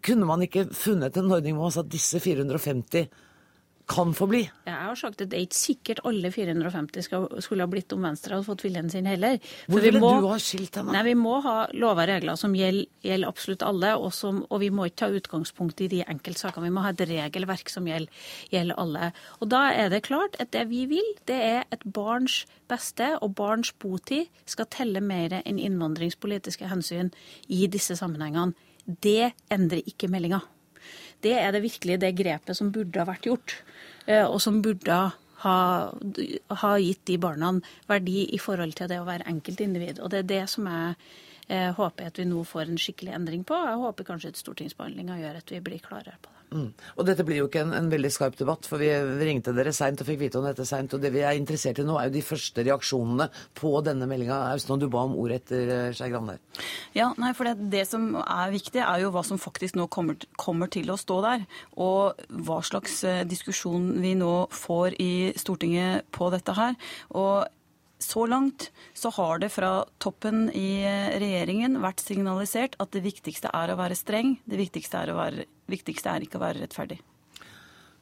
Kunne 0.02 0.26
man 0.28 0.42
ikke 0.42 0.66
funnet 0.74 1.16
en 1.16 1.30
ordning 1.30 1.57
med 1.57 1.78
at 1.78 1.92
disse 1.92 2.20
450 2.22 3.07
kan 3.87 4.11
få 4.14 4.26
bli? 4.26 4.41
Jeg 4.66 4.74
har 4.74 4.99
sagt 4.99 5.20
at 5.22 5.30
det 5.30 5.39
er 5.39 5.45
ikke 5.47 5.59
sikkert 5.59 6.01
alle 6.09 6.30
450 6.34 7.07
skal, 7.07 7.26
skulle 7.45 7.62
ha 7.62 7.70
blitt 7.70 7.93
om 7.95 8.03
Venstre 8.03 8.34
hadde 8.34 8.49
fått 8.49 8.64
viljen 8.66 8.91
sin 8.91 9.07
heller. 9.07 9.39
Hvor 9.70 9.84
ville 9.84 10.01
du 10.03 10.26
ha 10.26 10.39
skilt 10.43 10.78
henne? 10.80 10.95
Nei, 10.97 11.05
Vi 11.07 11.14
må 11.18 11.37
ha 11.45 11.55
lover 11.70 12.03
og 12.03 12.11
regler 12.11 12.41
som 12.41 12.57
gjelder, 12.59 12.89
gjelder 13.07 13.30
absolutt 13.30 13.62
alle, 13.66 13.93
og, 14.01 14.11
som, 14.14 14.43
og, 14.49 14.59
vi 14.62 14.72
må 14.74 14.89
ikke 14.89 15.01
ta 15.05 15.11
utgangspunkt 15.14 15.84
i 15.87 15.91
de 15.93 16.03
enkeltsakene. 16.03 16.66
Vi 16.66 16.74
må 16.74 16.82
ha 16.82 16.91
et 16.91 17.05
regelverk 17.07 17.70
som 17.70 17.87
gjelder, 17.87 18.26
gjelder 18.51 18.82
alle. 18.82 19.12
Og 19.41 19.51
Da 19.55 19.62
er 19.70 19.95
det 19.95 20.03
klart 20.09 20.34
at 20.43 20.51
det 20.57 20.66
vi 20.72 20.82
vil, 20.91 21.14
det 21.30 21.39
er 21.39 21.62
at 21.70 21.87
barns 21.87 22.43
beste 22.66 23.14
og 23.22 23.37
barns 23.39 23.70
botid 23.70 24.26
skal 24.51 24.66
telle 24.66 25.01
mer 25.01 25.39
enn 25.45 25.62
innvandringspolitiske 25.62 26.66
hensyn 26.74 27.14
i 27.47 27.68
disse 27.70 27.95
sammenhengene. 27.99 28.57
Det 28.87 29.32
endrer 29.51 29.87
ikke 29.87 30.11
meldinga. 30.11 30.43
Det 31.24 31.36
er 31.40 31.52
det 31.54 31.64
virkelig 31.64 32.00
det 32.02 32.16
grepet 32.18 32.58
som 32.58 32.72
burde 32.74 33.00
ha 33.00 33.08
vært 33.08 33.28
gjort, 33.28 33.56
eh, 34.06 34.24
og 34.24 34.40
som 34.42 34.60
burde 34.64 34.98
ha, 35.44 35.56
ha 36.62 36.72
gitt 36.82 37.04
de 37.08 37.18
barna 37.20 37.52
verdi 37.88 38.26
i 38.34 38.40
forhold 38.42 38.76
til 38.78 38.90
det 38.92 39.00
å 39.00 39.08
være 39.08 39.28
enkeltindivid. 39.30 40.00
Og 40.00 40.12
det 40.12 40.22
er 40.22 40.30
det 40.32 40.44
som 40.52 40.68
jeg 40.70 40.94
eh, 41.48 41.72
håper 41.76 42.10
at 42.10 42.20
vi 42.20 42.28
nå 42.28 42.44
får 42.46 42.70
en 42.70 42.80
skikkelig 42.80 43.16
endring 43.16 43.44
på. 43.48 43.58
Jeg 43.68 43.82
håper 43.82 44.08
kanskje 44.12 44.32
at 44.34 44.40
stortingsbehandlinga 44.40 45.20
gjør 45.22 45.42
at 45.42 45.52
vi 45.52 45.62
blir 45.64 45.84
klarere 45.84 46.18
på 46.20 46.30
det. 46.30 46.36
Mm. 46.53 46.68
Og 46.97 47.07
dette 47.09 47.24
blir 47.26 47.40
jo 47.40 47.49
ikke 47.49 47.64
en, 47.64 47.72
en 47.76 47.88
veldig 47.90 48.11
skarp 48.14 48.36
debatt, 48.38 48.68
for 48.68 48.82
vi 48.82 48.90
ringte 49.26 49.55
dere 49.57 49.72
seint 49.74 50.01
og 50.03 50.09
fikk 50.09 50.20
vite 50.20 50.40
om 50.40 50.47
dette 50.47 50.66
seint. 50.68 50.94
Og 50.94 51.03
det 51.03 51.11
vi 51.14 51.24
er 51.26 51.38
interessert 51.38 51.80
i 51.82 51.86
nå, 51.86 51.97
er 51.99 52.09
jo 52.09 52.16
de 52.16 52.24
første 52.26 52.64
reaksjonene 52.66 53.28
på 53.59 53.72
denne 53.86 54.09
meldinga. 54.11 54.38
Austen, 54.53 54.80
du 54.80 54.88
ba 54.92 55.05
om 55.09 55.16
ordet 55.18 55.42
etter 55.42 55.72
eh, 55.74 55.88
Skei 55.97 56.11
Grande. 56.12 56.38
Ja, 56.97 57.11
nei, 57.20 57.32
for 57.36 57.49
det, 57.49 57.70
det, 57.72 57.84
som 57.90 58.12
er 58.22 58.55
viktig, 58.55 58.82
er 58.84 59.03
jo 59.03 59.12
hva 59.14 59.24
som 59.26 59.40
faktisk 59.42 59.78
nå 59.78 59.88
kommer, 59.92 60.18
kommer, 60.40 60.70
til 60.72 60.90
å 60.92 60.99
stå 61.01 61.20
der. 61.24 61.44
Og 61.82 62.26
hva 62.47 62.61
slags 62.66 63.03
eh, 63.07 63.24
diskusjon 63.28 63.92
vi 64.03 64.16
nå 64.18 64.34
får 64.55 64.97
i 65.03 65.12
Stortinget 65.38 66.07
på 66.14 66.30
dette 66.34 66.57
her. 66.57 66.78
Og 67.14 67.47
så 68.03 68.26
langt 68.28 68.70
så 68.94 69.11
har 69.16 69.40
det 69.42 69.51
fra 69.55 69.72
toppen 70.03 70.47
i 70.53 70.84
regjeringen 71.20 71.78
vært 71.82 72.03
signalisert 72.05 72.76
at 72.82 72.92
det 72.92 73.05
viktigste 73.07 73.53
er 73.57 73.72
å 73.72 73.78
være 73.80 73.97
streng. 73.99 74.36
Det 74.44 74.61
viktigste 74.61 75.01
er, 75.01 75.14
være, 75.16 75.47
viktigste 75.70 76.12
er 76.12 76.26
ikke 76.26 76.40
å 76.40 76.44
være 76.44 76.64
rettferdig. 76.66 77.01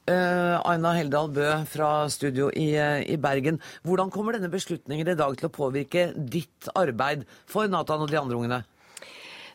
Uh, 0.05 0.61
Aina 0.69 0.91
Heldal 0.93 1.31
Bø 1.33 1.47
fra 1.65 2.05
studio 2.13 2.51
i, 2.53 2.75
uh, 2.77 3.01
i, 3.01 3.17
Bergen. 3.17 3.57
Hvordan 3.89 4.11
kommer 4.13 4.37
denne 4.37 4.51
beslutningen 4.53 5.09
i 5.09 5.17
dag 5.17 5.39
til 5.41 5.49
å 5.49 5.55
påvirke 5.55 6.11
ditt 6.13 6.69
arbeid 6.77 7.23
for 7.49 7.71
Nathan 7.73 8.05
og 8.05 8.13
de 8.13 8.19
andre 8.21 8.37
ungene? 8.37 8.59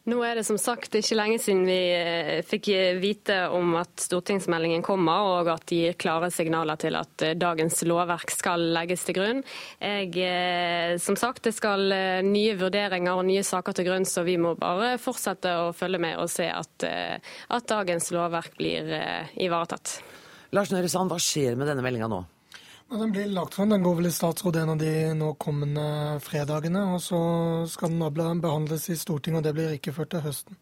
Nå 0.10 0.18
er 0.26 0.40
det 0.40 0.46
som 0.48 0.58
sagt 0.58 0.96
ikke 0.98 1.18
lenge 1.18 1.38
siden 1.42 1.66
vi 1.68 1.78
eh, 1.94 2.40
fikk 2.48 2.70
vite 3.02 3.36
om 3.54 3.76
at 3.78 4.02
stortingsmeldingen 4.02 4.82
kommer, 4.86 5.28
og 5.36 5.50
at 5.54 5.68
de 5.70 5.84
gir 5.84 5.98
klare 6.02 6.32
signaler 6.34 6.80
til 6.82 6.98
at 6.98 7.26
eh, 7.26 7.36
dagens 7.38 7.84
lovverk 7.86 8.34
skal 8.34 8.64
legges 8.74 9.06
til 9.06 9.20
grunn. 9.20 9.44
Jeg, 9.78 10.10
eh, 10.24 10.96
som 11.04 11.20
sagt, 11.20 11.44
Det 11.46 11.54
skal 11.56 11.94
nye 12.26 12.56
vurderinger 12.60 13.20
og 13.20 13.28
nye 13.28 13.44
saker 13.46 13.76
til 13.78 13.90
grunn, 13.90 14.08
så 14.08 14.24
vi 14.26 14.38
må 14.42 14.56
bare 14.60 14.96
fortsette 15.02 15.52
å 15.68 15.70
følge 15.78 16.02
med 16.02 16.18
og 16.20 16.30
se 16.32 16.50
at, 16.52 16.84
at 16.84 17.70
dagens 17.70 18.10
lovverk 18.12 18.58
blir 18.58 18.90
ivaretatt. 19.40 20.00
Lars 20.52 20.74
Nehru 20.74 20.90
Sand, 20.92 21.14
hva 21.14 21.22
skjer 21.22 21.58
med 21.58 21.70
denne 21.70 21.86
meldinga 21.86 22.10
nå? 22.12 22.24
Den 22.90 23.12
blir 23.12 23.28
lagt 23.28 23.54
fram, 23.54 23.70
den 23.70 23.84
går 23.84 23.96
vel 24.00 24.10
i 24.10 24.12
statsråd 24.12 24.56
en 24.56 24.72
av 24.74 24.80
de 24.82 24.94
nå 25.14 25.34
kommende 25.38 25.84
fredagene. 26.26 26.88
Og 26.96 27.04
så 27.06 27.20
skal 27.70 27.94
den 27.94 28.42
behandles 28.42 28.90
i 28.90 28.98
Stortinget, 28.98 29.44
og 29.44 29.46
det 29.46 29.54
blir 29.58 29.76
ikke 29.78 29.94
ført 29.94 30.10
til 30.16 30.26
høsten. 30.26 30.58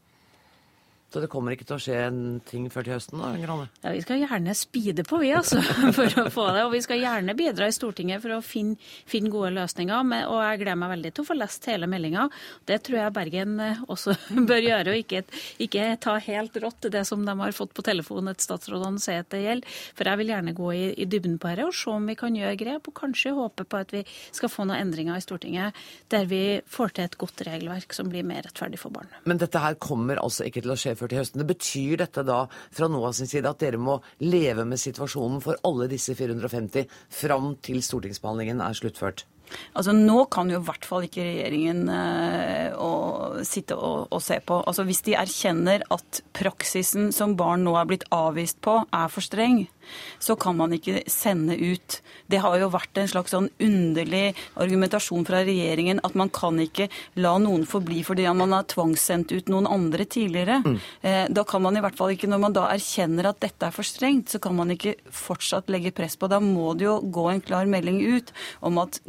Så 1.08 1.22
det 1.24 1.30
kommer 1.32 1.54
ikke 1.56 1.64
til 1.64 1.78
å 1.78 1.80
skje 1.80 1.98
en 2.10 2.18
ting 2.44 2.66
før 2.72 2.84
til 2.84 2.98
høsten? 2.98 3.22
da, 3.22 3.30
Grane? 3.40 3.70
Ja, 3.80 3.94
Vi 3.96 4.02
skal 4.04 4.20
gjerne 4.20 4.56
speede 4.60 5.06
på, 5.08 5.22
vi, 5.22 5.30
altså, 5.32 5.62
for 5.98 6.20
å 6.20 6.26
få 6.34 6.48
det. 6.52 6.66
Og 6.68 6.74
vi 6.74 6.82
skal 6.84 7.00
gjerne 7.00 7.36
bidra 7.38 7.70
i 7.70 7.76
Stortinget 7.76 8.20
for 8.24 8.36
å 8.36 8.42
finne, 8.44 8.76
finne 9.08 9.32
gode 9.32 9.54
løsninger. 9.56 10.12
og 10.28 10.42
jeg 10.44 10.60
gleder 10.64 10.80
meg 10.82 10.92
veldig 10.98 11.12
til 11.16 11.24
å 11.24 11.30
få 11.30 11.38
lest 11.40 11.70
hele 11.72 11.88
meldinga. 11.88 12.26
Det 12.68 12.82
tror 12.84 13.00
jeg 13.00 13.16
Bergen 13.16 13.56
eh, 13.64 13.80
også 13.88 14.18
bør 14.50 14.66
gjøre, 14.66 14.92
og 14.92 15.00
ikke, 15.06 15.24
ikke 15.64 15.86
ta 16.04 16.18
helt 16.28 16.60
rått 16.60 16.90
det 16.92 17.06
som 17.08 17.24
de 17.24 17.38
har 17.40 17.56
fått 17.56 17.72
på 17.78 17.88
telefonen 17.88 18.34
at 18.34 18.44
statsrådene 18.44 19.00
sier 19.00 19.24
at 19.24 19.32
det 19.32 19.46
gjelder. 19.46 19.80
For 19.96 20.12
jeg 20.12 20.22
vil 20.22 20.34
gjerne 20.36 20.56
gå 20.60 20.74
i, 20.76 20.84
i 20.92 21.08
dybden 21.08 21.40
på 21.40 21.54
dette 21.54 21.70
og 21.70 21.78
se 21.78 21.96
om 21.96 22.12
vi 22.12 22.18
kan 22.20 22.36
gjøre 22.36 22.60
grep, 22.60 22.92
og 22.92 22.98
kanskje 23.00 23.36
håpe 23.38 23.64
på 23.64 23.80
at 23.80 23.96
vi 23.96 24.04
skal 24.36 24.52
få 24.52 24.68
noen 24.68 24.84
endringer 24.84 25.16
i 25.16 25.24
Stortinget 25.24 25.80
der 26.12 26.28
vi 26.28 26.44
får 26.68 26.98
til 26.98 27.08
et 27.08 27.18
godt 27.20 27.48
regelverk 27.48 27.96
som 27.96 28.12
blir 28.12 28.28
mer 28.28 28.44
rettferdig 28.44 28.80
for 28.82 28.92
barn. 28.92 29.08
Men 29.24 29.40
dette 29.40 29.64
her 29.64 29.80
kommer 29.80 30.20
altså 30.20 30.44
ikke 30.48 30.66
til 30.66 30.76
å 30.76 30.80
skje 30.80 30.97
før 31.00 31.16
i 31.16 31.22
høsten. 31.22 31.46
Betyr 31.48 32.04
dette 32.04 32.26
da 32.28 32.44
fra 32.50 32.90
NOAS 32.92 33.22
sin 33.22 33.32
side 33.32 33.50
at 33.50 33.64
dere 33.64 33.80
må 33.82 34.00
leve 34.24 34.66
med 34.68 34.82
situasjonen 34.82 35.42
for 35.44 35.60
alle 35.68 35.90
disse 35.92 36.18
450 36.18 36.88
fram 37.22 37.56
til 37.66 37.82
stortingsbehandlingen 37.86 38.64
er 38.64 38.78
sluttført? 38.78 39.26
Altså 39.78 39.94
Nå 39.96 40.26
kan 40.34 40.50
jo 40.52 40.60
i 40.60 40.68
hvert 40.68 40.86
fall 40.88 41.06
ikke 41.08 41.24
regjeringen 41.24 41.88
eh, 41.94 43.44
sitte 43.48 43.78
og, 43.78 44.10
og, 44.12 44.20
se 44.24 44.40
på. 44.44 44.60
Altså 44.68 44.84
Hvis 44.88 45.04
de 45.08 45.16
erkjenner 45.20 45.86
at 45.94 46.22
praksisen 46.36 47.14
som 47.16 47.38
barn 47.40 47.64
nå 47.68 47.78
er 47.80 47.88
blitt 47.90 48.08
avvist 48.16 48.60
på, 48.66 48.80
er 48.84 49.14
for 49.14 49.24
streng, 49.24 49.66
så 50.20 50.36
kan 50.40 50.58
man 50.58 50.74
ikke 50.76 51.04
sende 51.12 51.58
ut 51.58 52.02
Det 52.28 52.42
har 52.44 52.58
jo 52.60 52.68
vært 52.74 52.98
en 53.00 53.08
slags 53.08 53.32
sånn 53.32 53.50
underlig 53.64 54.36
argumentasjon 54.60 55.26
fra 55.28 55.44
regjeringen 55.48 56.02
at 56.04 56.16
man 56.20 56.32
kan 56.34 56.60
ikke 56.60 56.90
la 57.22 57.38
noen 57.42 57.64
forbli 57.70 58.02
fordi 58.06 58.26
man 58.36 58.56
har 58.56 58.68
tvangssendt 58.68 59.32
ut 59.32 59.52
noen 59.52 59.68
andre 59.70 60.06
tidligere. 60.06 60.60
Mm. 60.66 60.78
Eh, 61.02 61.26
da 61.32 61.44
kan 61.48 61.64
man 61.64 61.78
i 61.78 61.84
hvert 61.84 61.98
fall 61.98 62.14
ikke, 62.14 62.28
Når 62.28 62.42
man 62.44 62.56
da 62.56 62.68
erkjenner 62.74 63.30
at 63.30 63.40
dette 63.40 63.68
er 63.68 63.76
for 63.76 63.88
strengt, 63.88 64.30
så 64.30 64.40
kan 64.44 64.56
man 64.56 64.72
ikke 64.74 64.96
fortsatt 65.14 65.72
legge 65.72 65.94
press 65.96 66.18
på. 66.20 66.28
Da 66.28 66.40
må 66.44 66.74
det 66.78 66.88
jo 66.88 67.00
gå 67.02 67.30
en 67.32 67.42
klar 67.42 67.66
melding 67.66 68.02
ut 68.04 68.34
om 68.62 68.78
at 68.84 69.00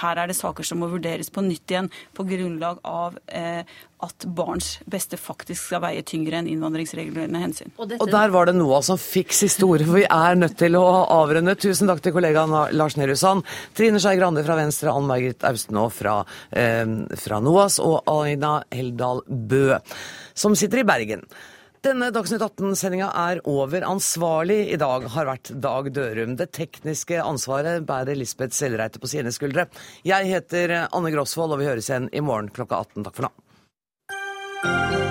her 0.00 0.20
er 0.20 0.30
det 0.30 0.38
saker 0.38 0.64
som 0.64 0.80
må 0.80 0.88
vurderes 0.92 1.30
på 1.30 1.44
nytt 1.44 1.70
igjen 1.70 1.90
på 2.16 2.26
grunnlag 2.28 2.80
av 2.88 3.18
eh, 3.28 3.64
at 4.04 4.26
barns 4.36 4.74
beste 4.90 5.18
faktisk 5.20 5.70
skal 5.70 5.82
veie 5.84 6.04
tyngre 6.06 6.38
enn 6.40 6.50
innvandringsregulerende 6.52 7.42
hensyn. 7.42 7.72
Og, 7.76 7.88
dette... 7.88 8.00
og, 8.02 8.12
der 8.12 8.34
var 8.34 8.50
det 8.50 8.56
Noah 8.58 8.82
som 8.86 9.00
fikk 9.00 9.34
siste 9.36 9.66
ordet, 9.66 9.88
for 9.88 10.00
vi 10.00 10.06
er 10.08 10.38
nødt 10.38 10.58
til 10.60 10.78
å 10.78 10.84
avrunde. 11.14 11.56
Tusen 11.60 11.90
takk 11.90 12.04
til 12.04 12.14
kollegaen 12.16 12.54
Lars 12.76 12.98
Nehru 13.00 13.16
Sand, 13.18 13.48
Trine 13.76 14.02
Skei 14.02 14.18
Grande 14.20 14.44
fra 14.46 14.58
Venstre, 14.60 14.92
Ann 14.92 15.08
Margit 15.08 15.44
Austenå 15.46 15.88
fra, 15.92 16.20
eh, 16.50 16.84
fra 17.24 17.40
NOAS 17.44 17.80
og 17.82 18.04
Aina 18.10 18.60
Heldal 18.74 19.24
Bø, 19.28 19.80
som 20.34 20.56
sitter 20.58 20.84
i 20.84 20.88
Bergen. 20.88 21.26
Denne 21.84 22.06
Dagsnytt 22.08 22.40
18-sendinga 22.40 23.10
er 23.12 23.42
over. 23.50 23.84
Ansvarlig 23.84 24.70
i 24.72 24.78
dag 24.80 25.04
har 25.12 25.26
vært 25.28 25.50
Dag 25.60 25.90
Dørum. 25.92 26.32
Det 26.40 26.46
tekniske 26.56 27.18
ansvaret 27.20 27.84
bærer 27.84 28.16
Lisbeth 28.16 28.56
Sellreite 28.56 29.02
på 29.02 29.10
sine 29.12 29.28
skuldre. 29.36 29.66
Jeg 30.08 30.30
heter 30.30 30.78
Anne 30.86 31.12
Grosvold, 31.12 31.52
og 31.52 31.60
vi 31.60 31.68
høres 31.68 31.90
igjen 31.90 32.08
i 32.08 32.24
morgen 32.24 32.48
klokka 32.56 32.80
18. 32.86 33.04
Takk 33.04 33.18
for 33.18 33.28
nå. 33.28 33.34
Thank 34.64 34.92
you. 34.94 35.03